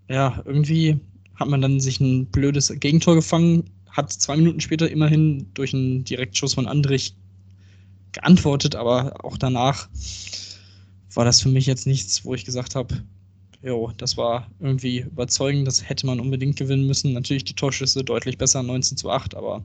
ja, 0.08 0.40
irgendwie 0.44 0.98
hat 1.34 1.48
man 1.48 1.60
dann 1.60 1.80
sich 1.80 1.98
ein 2.00 2.26
blödes 2.26 2.72
Gegentor 2.78 3.16
gefangen 3.16 3.64
hat 3.94 4.12
zwei 4.12 4.36
Minuten 4.36 4.60
später 4.60 4.90
immerhin 4.90 5.46
durch 5.54 5.72
einen 5.72 6.04
Direktschuss 6.04 6.54
von 6.54 6.66
Andrich 6.66 7.14
geantwortet, 8.12 8.74
aber 8.74 9.24
auch 9.24 9.38
danach 9.38 9.88
war 11.14 11.24
das 11.24 11.40
für 11.40 11.48
mich 11.48 11.66
jetzt 11.66 11.86
nichts, 11.86 12.24
wo 12.24 12.34
ich 12.34 12.44
gesagt 12.44 12.74
habe, 12.74 13.02
jo, 13.62 13.92
das 13.96 14.16
war 14.16 14.50
irgendwie 14.58 15.00
überzeugend, 15.00 15.66
das 15.66 15.88
hätte 15.88 16.06
man 16.06 16.20
unbedingt 16.20 16.56
gewinnen 16.56 16.86
müssen. 16.86 17.12
Natürlich 17.12 17.44
die 17.44 17.54
Torschüsse 17.54 18.04
deutlich 18.04 18.36
besser, 18.36 18.62
19 18.62 18.96
zu 18.96 19.10
8, 19.10 19.36
aber 19.36 19.64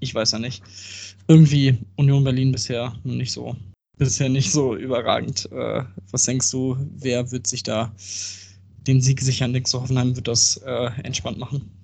ich 0.00 0.14
weiß 0.14 0.32
ja 0.32 0.38
nicht. 0.38 0.62
Irgendwie 1.28 1.78
Union 1.96 2.24
Berlin 2.24 2.52
bisher 2.52 2.94
nicht 3.04 3.32
so, 3.32 3.56
bisher 3.98 4.30
nicht 4.30 4.50
so 4.50 4.74
überragend. 4.74 5.50
Äh, 5.52 5.84
was 6.10 6.24
denkst 6.24 6.50
du, 6.50 6.76
wer 6.96 7.30
wird 7.30 7.46
sich 7.46 7.62
da 7.62 7.94
den 8.86 9.02
Sieg 9.02 9.20
sichern? 9.20 9.52
Denkst 9.52 9.70
du, 9.70 9.80
Hoffenheim 9.80 10.16
wird 10.16 10.28
das 10.28 10.56
äh, 10.56 10.90
entspannt 11.04 11.38
machen? 11.38 11.79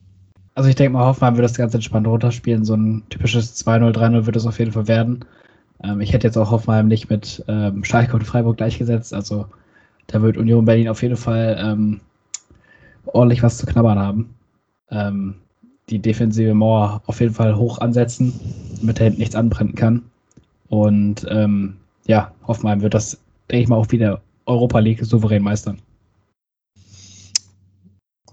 Also 0.57 0.71
ich 0.71 0.75
denke 0.75 0.95
mal, 0.95 1.05
Hoffenheim 1.05 1.37
wird 1.37 1.45
das 1.45 1.59
ganz 1.59 1.75
entspannt 1.75 2.07
runterspielen. 2.07 2.65
So 2.65 2.75
ein 2.75 3.03
typisches 3.11 3.63
2-0, 3.65 3.93
3-0 3.93 4.25
wird 4.25 4.37
es 4.37 4.47
auf 4.47 4.59
jeden 4.59 4.73
Fall 4.73 4.89
werden. 4.89 5.23
Ähm, 5.85 6.01
ich 6.01 6.15
hätte 6.15 6.27
jetzt 6.27 6.39
auch 6.39 6.51
Hoffenheim 6.51 6.89
nicht 6.89 7.11
mit 7.11 7.45
ähm, 7.47 7.85
Schalke 7.85 8.15
und 8.15 8.25
Freiburg 8.25 8.57
gleichgesetzt. 8.57 9.13
Also 9.13 9.47
da 10.07 10.23
wird 10.23 10.39
Union 10.39 10.65
Berlin 10.65 10.89
auf 10.89 11.03
jeden 11.03 11.19
Fall 11.19 11.59
ähm, 11.63 12.01
ordentlich 13.05 13.43
was 13.43 13.59
zu 13.59 13.67
knabbern 13.67 13.99
haben. 13.99 14.35
Ähm, 14.91 15.35
die 15.91 15.99
defensive 15.99 16.55
Mauer 16.55 17.03
auf 17.05 17.21
jeden 17.21 17.35
Fall 17.35 17.55
hoch 17.55 17.79
ansetzen, 17.83 18.33
damit 18.81 18.99
da 18.99 19.05
hinten 19.05 19.21
nichts 19.21 19.37
anbrennen 19.37 19.75
kann. 19.75 20.05
Und 20.69 21.27
ähm, 21.29 21.77
ja, 22.07 22.33
Hoffenheim 22.49 22.81
wird 22.81 22.95
das, 22.95 23.21
denke 23.51 23.65
ich 23.65 23.69
mal, 23.69 23.77
auch 23.77 23.91
wieder 23.91 24.23
Europa 24.47 24.79
League 24.79 25.05
souverän 25.05 25.43
meistern. 25.43 25.83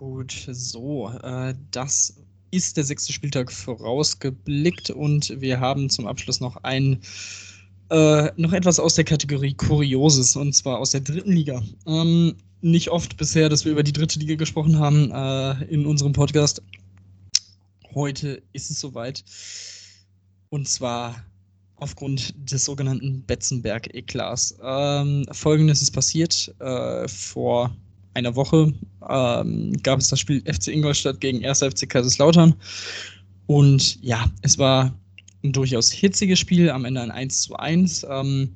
Gut, 0.03 0.49
so, 0.51 1.09
äh, 1.23 1.55
das 1.71 2.21
ist 2.51 2.75
der 2.75 2.83
sechste 2.83 3.13
Spieltag 3.13 3.49
vorausgeblickt 3.49 4.89
und 4.89 5.39
wir 5.39 5.61
haben 5.61 5.89
zum 5.89 6.07
Abschluss 6.07 6.41
noch 6.41 6.57
ein 6.57 6.99
äh, 7.89 8.29
noch 8.35 8.51
etwas 8.51 8.81
aus 8.81 8.95
der 8.95 9.05
Kategorie 9.05 9.53
Kurioses 9.53 10.35
und 10.35 10.51
zwar 10.51 10.79
aus 10.79 10.91
der 10.91 10.99
dritten 10.99 11.31
Liga. 11.31 11.63
Ähm, 11.87 12.35
nicht 12.59 12.89
oft 12.89 13.15
bisher, 13.15 13.47
dass 13.47 13.63
wir 13.63 13.71
über 13.71 13.81
die 13.81 13.93
dritte 13.93 14.19
Liga 14.19 14.35
gesprochen 14.35 14.77
haben 14.77 15.09
äh, 15.09 15.63
in 15.73 15.85
unserem 15.85 16.11
Podcast. 16.11 16.61
Heute 17.95 18.43
ist 18.51 18.71
es 18.71 18.81
soweit. 18.81 19.23
Und 20.49 20.67
zwar 20.67 21.15
aufgrund 21.77 22.33
des 22.51 22.65
sogenannten 22.65 23.23
Betzenberg-Eklats. 23.23 24.57
Ähm, 24.61 25.25
Folgendes 25.31 25.81
ist 25.81 25.91
passiert. 25.91 26.53
Äh, 26.59 27.07
vor 27.07 27.73
einer 28.13 28.35
Woche 28.35 28.73
ähm, 29.09 29.73
gab 29.83 29.99
es 29.99 30.09
das 30.09 30.19
Spiel 30.19 30.41
FC 30.41 30.67
Ingolstadt 30.67 31.19
gegen 31.19 31.45
1. 31.45 31.59
FC 31.59 31.89
Kaiserslautern. 31.89 32.55
Und 33.47 34.01
ja, 34.03 34.25
es 34.41 34.57
war 34.57 34.97
ein 35.43 35.51
durchaus 35.51 35.91
hitziges 35.91 36.39
Spiel, 36.39 36.69
am 36.69 36.85
Ende 36.85 37.01
ein 37.01 37.11
1 37.11 37.41
zu 37.41 37.55
1. 37.55 38.05
Ähm, 38.09 38.55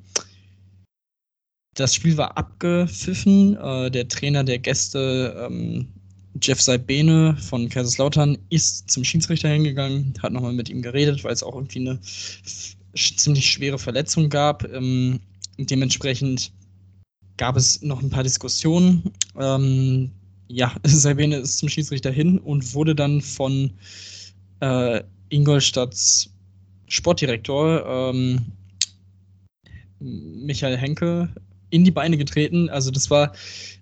das 1.74 1.94
Spiel 1.94 2.16
war 2.16 2.36
abgepfiffen. 2.36 3.56
Äh, 3.56 3.90
der 3.90 4.08
Trainer 4.08 4.44
der 4.44 4.58
Gäste, 4.58 5.46
ähm, 5.48 5.88
Jeff 6.40 6.60
Saibene 6.60 7.36
von 7.36 7.68
Kaiserslautern, 7.68 8.38
ist 8.50 8.90
zum 8.90 9.04
Schiedsrichter 9.04 9.48
hingegangen, 9.48 10.14
hat 10.22 10.32
nochmal 10.32 10.52
mit 10.52 10.68
ihm 10.68 10.82
geredet, 10.82 11.24
weil 11.24 11.32
es 11.32 11.42
auch 11.42 11.54
irgendwie 11.54 11.80
eine 11.80 12.00
ziemlich 12.94 13.50
schwere 13.50 13.78
Verletzung 13.78 14.28
gab. 14.28 14.64
Ähm, 14.72 15.20
dementsprechend 15.58 16.52
gab 17.38 17.56
es 17.56 17.80
noch 17.80 18.02
ein 18.02 18.10
paar 18.10 18.24
Diskussionen. 18.24 19.10
Ähm, 19.38 20.10
ja, 20.48 20.74
Sabine 20.84 21.36
ist 21.36 21.58
zum 21.58 21.68
Schiedsrichter 21.70 22.10
hin 22.10 22.38
und 22.38 22.74
wurde 22.74 22.94
dann 22.94 23.22
von 23.22 23.72
äh, 24.60 25.02
Ingolstadts 25.30 26.30
Sportdirektor 26.88 28.12
ähm, 28.12 28.46
Michael 30.00 30.76
Henke 30.76 31.28
in 31.70 31.84
die 31.84 31.90
Beine 31.90 32.16
getreten. 32.16 32.68
Also 32.70 32.90
das 32.90 33.10
war, 33.10 33.32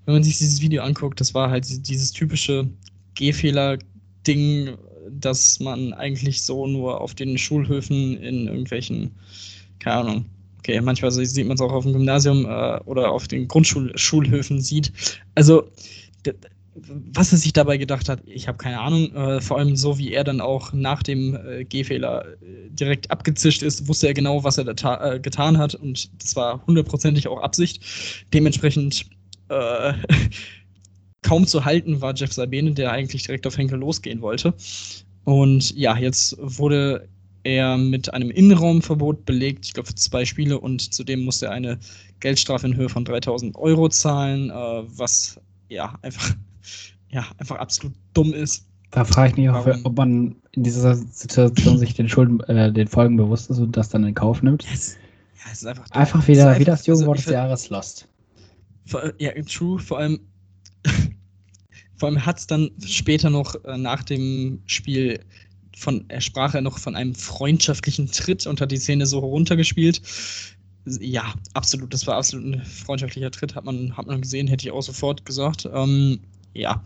wenn 0.05 0.15
man 0.15 0.25
sich 0.25 0.39
dieses 0.39 0.61
Video 0.61 0.83
anguckt, 0.83 1.21
das 1.21 1.35
war 1.35 1.51
halt 1.51 1.89
dieses 1.89 2.13
typische 2.13 2.69
Gehfehler-Ding, 3.15 4.77
das 5.11 5.61
man 5.61 5.93
eigentlich 5.95 6.43
so 6.43 6.67
nur 6.67 7.01
auf 7.01 7.15
den 7.15 7.39
Schulhöfen 7.39 8.17
in 8.19 8.49
irgendwelchen, 8.49 9.13
keine 9.79 9.97
Ahnung, 9.97 10.27
okay, 10.67 10.81
manchmal 10.81 11.13
sieht 11.13 11.47
man 11.47 11.55
es 11.55 11.61
auch 11.61 11.73
auf 11.73 11.85
dem 11.85 11.93
Gymnasium 11.93 12.45
äh, 12.45 12.79
oder 12.85 13.11
auf 13.11 13.29
den 13.29 13.47
Grundschulhöfen 13.47 14.61
sieht. 14.61 14.93
Also 15.35 15.69
was 17.13 17.33
er 17.33 17.39
sich 17.39 17.53
dabei 17.55 17.79
gedacht 17.79 18.09
hat, 18.09 18.21
ich 18.27 18.49
habe 18.49 18.59
keine 18.59 18.81
Ahnung. 18.81 19.15
Äh, 19.15 19.41
vor 19.41 19.59
allem 19.59 19.77
so, 19.77 19.97
wie 19.97 20.13
er 20.13 20.25
dann 20.25 20.41
auch 20.41 20.73
nach 20.73 21.03
dem 21.03 21.35
äh, 21.35 21.65
Gehfehler 21.65 22.27
äh, 22.43 22.69
direkt 22.69 23.11
abgezischt 23.11 23.63
ist, 23.63 23.89
wusste 23.89 24.09
er 24.09 24.15
genau, 24.15 24.45
was 24.45 24.59
er 24.59 24.67
äh, 24.67 25.21
getan 25.21 25.57
hat. 25.57 25.75
Und 25.75 26.11
das 26.23 26.37
war 26.37 26.67
hundertprozentig 26.67 27.29
auch 27.29 27.41
Absicht. 27.41 27.83
Dementsprechend 28.35 29.07
äh, 29.49 29.95
kaum 31.23 31.47
zu 31.47 31.65
halten 31.65 32.01
war 32.03 32.15
Jeff 32.15 32.33
Sabine, 32.33 32.73
der 32.73 32.93
eigentlich 32.93 33.23
direkt 33.23 33.47
auf 33.47 33.57
Henkel 33.57 33.79
losgehen 33.79 34.21
wollte. 34.21 34.53
Und 35.25 35.75
ja, 35.77 35.97
jetzt 35.97 36.37
wurde 36.41 37.09
er 37.47 37.79
mit 37.79 38.13
einem 38.13 38.31
Innenraumverbot 38.31 39.25
belegt, 39.25 39.67
ich 39.67 39.75
glaube 39.75 39.89
für 39.89 39.95
zwei 39.95 40.25
Spiele 40.25 40.59
und 40.59 40.93
zudem 40.93 41.25
musste 41.25 41.47
er 41.47 41.53
eine 41.53 41.79
Geldstrafe 42.21 42.67
in 42.67 42.77
Höhe 42.77 42.89
von 42.89 43.05
3000 43.05 43.57
Euro 43.57 43.89
zahlen, 43.89 44.51
äh, 44.51 44.55
was 44.55 45.41
ja 45.69 45.99
einfach 46.03 46.35
ja, 47.11 47.25
einfach 47.39 47.57
absolut 47.57 47.95
dumm 48.15 48.33
ist. 48.33 48.67
Da 48.91 49.05
frage 49.05 49.31
ich 49.31 49.37
mich 49.37 49.49
auch, 49.49 49.67
ob 49.85 49.97
man 49.97 50.37
in 50.53 50.63
dieser 50.63 50.95
Situation 50.95 51.79
sich 51.79 51.95
den 51.95 52.09
Schulden, 52.09 52.41
äh, 52.41 52.73
den 52.73 52.89
Folgen 52.89 53.17
bewusst 53.17 53.51
ist 53.51 53.59
und 53.59 53.77
das 53.77 53.89
dann 53.89 54.05
in 54.05 54.15
Kauf 54.15 54.43
nimmt. 54.43 54.65
Yes. 54.71 54.97
Ja, 55.39 55.53
es 55.53 55.59
ist 55.59 55.67
einfach, 55.67 55.91
einfach 55.91 56.29
wieder, 56.29 56.49
einfach, 56.49 56.61
wie 56.61 56.65
das 56.65 56.87
Jugendwort 56.87 57.19
also, 57.19 57.31
des 57.31 57.35
Jahres 57.35 57.71
Lost. 57.71 58.09
Vor, 58.87 59.13
ja, 59.19 59.33
true, 59.43 59.79
vor 59.79 59.99
allem, 59.99 60.21
vor 61.97 62.09
allem 62.09 62.25
hat 62.25 62.39
es 62.39 62.47
dann 62.47 62.71
später 62.85 63.29
noch 63.29 63.55
äh, 63.65 63.77
nach 63.77 64.03
dem 64.03 64.63
Spiel 64.67 65.21
von, 65.77 66.05
er 66.09 66.21
sprach 66.21 66.55
ja 66.55 66.61
noch 66.61 66.79
von 66.79 66.97
einem 66.97 67.15
freundschaftlichen 67.15 68.11
Tritt 68.11 68.47
und 68.47 68.61
hat 68.61 68.73
die 68.73 68.79
Szene 68.79 69.07
so 69.07 69.19
runtergespielt. 69.19 70.01
Ja, 71.01 71.35
absolut, 71.55 71.93
das 71.93 72.07
war 72.07 72.17
absolut 72.17 72.47
ein 72.47 72.65
freundschaftlicher 72.65 73.31
Tritt, 73.31 73.55
hat 73.55 73.65
man, 73.65 73.97
hat 73.97 74.07
man 74.07 74.21
gesehen, 74.21 74.49
hätte 74.49 74.67
ich 74.67 74.73
auch 74.73 74.83
sofort 74.83 75.25
gesagt. 75.27 75.69
Ähm, 75.73 76.21
ja, 76.55 76.83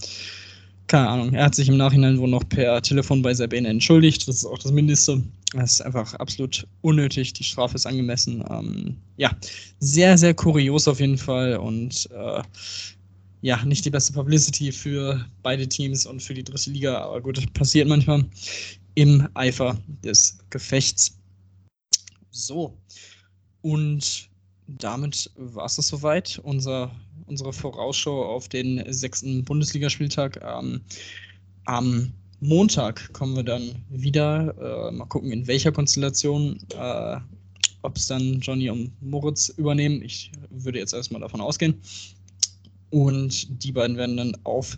keine 0.89 1.09
Ahnung. 1.09 1.35
Er 1.35 1.45
hat 1.45 1.55
sich 1.55 1.69
im 1.69 1.77
Nachhinein 1.77 2.19
wohl 2.19 2.29
noch 2.29 2.49
per 2.49 2.83
Telefon 2.83 3.23
bei 3.23 3.33
Sabine 3.33 3.69
entschuldigt. 3.69 4.27
Das 4.27 4.39
ist 4.39 4.45
auch 4.45 4.59
das 4.59 4.73
Mindeste. 4.73 5.23
Das 5.53 5.75
ist 5.75 5.83
einfach 5.83 6.15
absolut 6.15 6.67
unnötig. 6.81 7.33
Die 7.35 7.45
Strafe 7.45 7.77
ist 7.77 7.87
angemessen. 7.87 8.43
Ähm, 8.51 8.97
ja, 9.17 9.31
sehr, 9.79 10.19
sehr 10.19 10.35
kurios 10.35 10.89
auf 10.89 10.99
jeden 10.99 11.19
Fall 11.19 11.59
und 11.59 12.09
äh, 12.11 12.43
ja, 13.43 13.65
nicht 13.65 13.85
die 13.85 13.91
beste 13.91 14.13
Publicity 14.13 14.73
für 14.73 15.25
beide 15.43 15.67
Teams 15.69 16.07
und 16.07 16.23
für 16.23 16.35
die 16.35 16.45
dritte 16.45 16.71
Liga, 16.71 16.99
aber 16.99 17.21
gut, 17.21 17.53
passiert 17.55 17.89
manchmal 17.89 18.25
im 18.95 19.29
Eifer 19.35 19.79
des 20.05 20.39
Gefechts. 20.51 21.19
So. 22.31 22.77
Und 23.63 24.29
damit 24.67 25.31
war 25.37 25.67
es 25.67 25.77
soweit. 25.77 26.39
Unser 26.43 26.91
unsere 27.31 27.53
Vorausschau 27.53 28.25
auf 28.25 28.49
den 28.49 28.83
sechsten 28.93 29.45
Bundesligaspieltag. 29.45 30.41
Ähm, 30.45 30.81
am 31.65 32.13
Montag 32.41 33.13
kommen 33.13 33.37
wir 33.37 33.45
dann 33.45 33.77
wieder. 33.89 34.89
Äh, 34.89 34.93
mal 34.93 35.07
gucken, 35.07 35.33
in 35.33 35.47
welcher 35.47 35.73
Konstellation. 35.73 36.59
Äh, 36.77 37.17
Ob 37.83 37.97
es 37.97 38.09
dann 38.09 38.41
Johnny 38.41 38.69
und 38.69 38.91
Moritz 39.01 39.49
übernehmen. 39.51 40.03
Ich 40.03 40.33
würde 40.51 40.81
jetzt 40.81 40.93
erstmal 40.93 41.21
davon 41.21 41.41
ausgehen. 41.41 41.81
Und 42.91 43.63
die 43.63 43.73
beiden 43.73 43.97
werden 43.97 44.17
dann 44.17 44.37
auf 44.43 44.77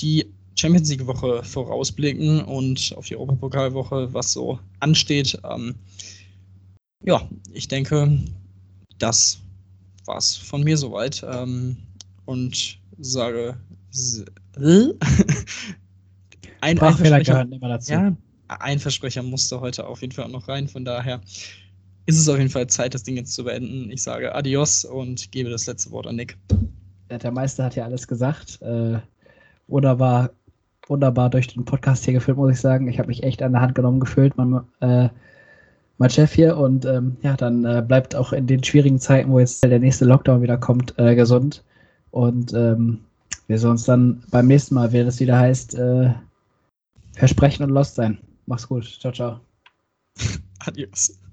die 0.00 0.32
Champions 0.56 0.88
League-Woche 0.90 1.42
vorausblicken 1.44 2.42
und 2.42 2.94
auf 2.96 3.06
die 3.06 3.16
Europapokalwoche, 3.16 4.12
was 4.12 4.32
so 4.32 4.58
ansteht. 4.80 5.38
Ähm, 5.44 5.74
ja, 7.04 7.28
ich 7.52 7.68
denke, 7.68 8.18
das 8.98 9.38
war's 10.06 10.36
von 10.36 10.64
mir 10.64 10.76
soweit. 10.76 11.24
Ähm, 11.30 11.76
und 12.24 12.78
sage, 12.98 13.56
ein, 14.56 14.92
ein 16.60 16.78
Versprecher, 16.78 17.42
immer 17.42 17.68
dazu. 17.68 17.92
Ja, 17.92 18.16
ein 18.48 18.78
Versprecher 18.78 19.22
musste 19.22 19.60
heute 19.60 19.86
auf 19.86 20.00
jeden 20.00 20.12
Fall 20.12 20.24
auch 20.24 20.30
noch 20.30 20.48
rein. 20.48 20.68
Von 20.68 20.84
daher 20.84 21.20
ist 22.06 22.18
es 22.18 22.28
auf 22.28 22.38
jeden 22.38 22.50
Fall 22.50 22.66
Zeit, 22.68 22.94
das 22.94 23.02
Ding 23.02 23.16
jetzt 23.16 23.34
zu 23.34 23.44
beenden. 23.44 23.90
Ich 23.90 24.02
sage 24.02 24.34
Adios 24.34 24.84
und 24.84 25.30
gebe 25.32 25.50
das 25.50 25.66
letzte 25.66 25.90
Wort 25.90 26.06
an 26.06 26.16
Nick. 26.16 26.38
Der 27.10 27.30
Meister 27.30 27.64
hat 27.64 27.76
ja 27.76 27.84
alles 27.84 28.08
gesagt. 28.08 28.60
Äh, 28.62 28.98
wunderbar, 29.68 30.30
wunderbar 30.86 31.30
durch 31.30 31.48
den 31.48 31.64
Podcast 31.64 32.04
hier 32.04 32.14
geführt, 32.14 32.36
muss 32.36 32.52
ich 32.52 32.60
sagen. 32.60 32.88
Ich 32.88 32.98
habe 32.98 33.08
mich 33.08 33.22
echt 33.22 33.42
an 33.42 33.52
der 33.52 33.60
Hand 33.60 33.74
genommen 33.74 34.00
gefühlt. 34.00 34.36
Man, 34.36 34.64
äh, 34.80 35.08
mein 35.98 36.10
Chef 36.10 36.32
hier 36.32 36.56
und 36.56 36.84
ähm, 36.84 37.16
ja, 37.22 37.36
dann 37.36 37.64
äh, 37.64 37.84
bleibt 37.86 38.14
auch 38.14 38.32
in 38.32 38.46
den 38.46 38.62
schwierigen 38.62 38.98
Zeiten, 38.98 39.30
wo 39.30 39.38
jetzt 39.38 39.64
der 39.64 39.78
nächste 39.78 40.04
Lockdown 40.04 40.42
wieder 40.42 40.58
kommt, 40.58 40.94
äh, 40.98 41.14
gesund. 41.14 41.64
Und 42.10 42.52
ähm, 42.54 43.00
wir 43.46 43.58
sehen 43.58 43.70
uns 43.70 43.84
dann 43.84 44.22
beim 44.30 44.46
nächsten 44.46 44.74
Mal, 44.74 44.92
wenn 44.92 45.06
es 45.06 45.20
wieder 45.20 45.38
heißt, 45.38 45.74
äh, 45.74 46.12
Versprechen 47.14 47.64
und 47.64 47.70
Lost 47.70 47.94
sein. 47.94 48.18
Mach's 48.46 48.68
gut. 48.68 48.84
Ciao, 49.00 49.12
ciao. 49.12 49.40
Adios. 50.66 51.25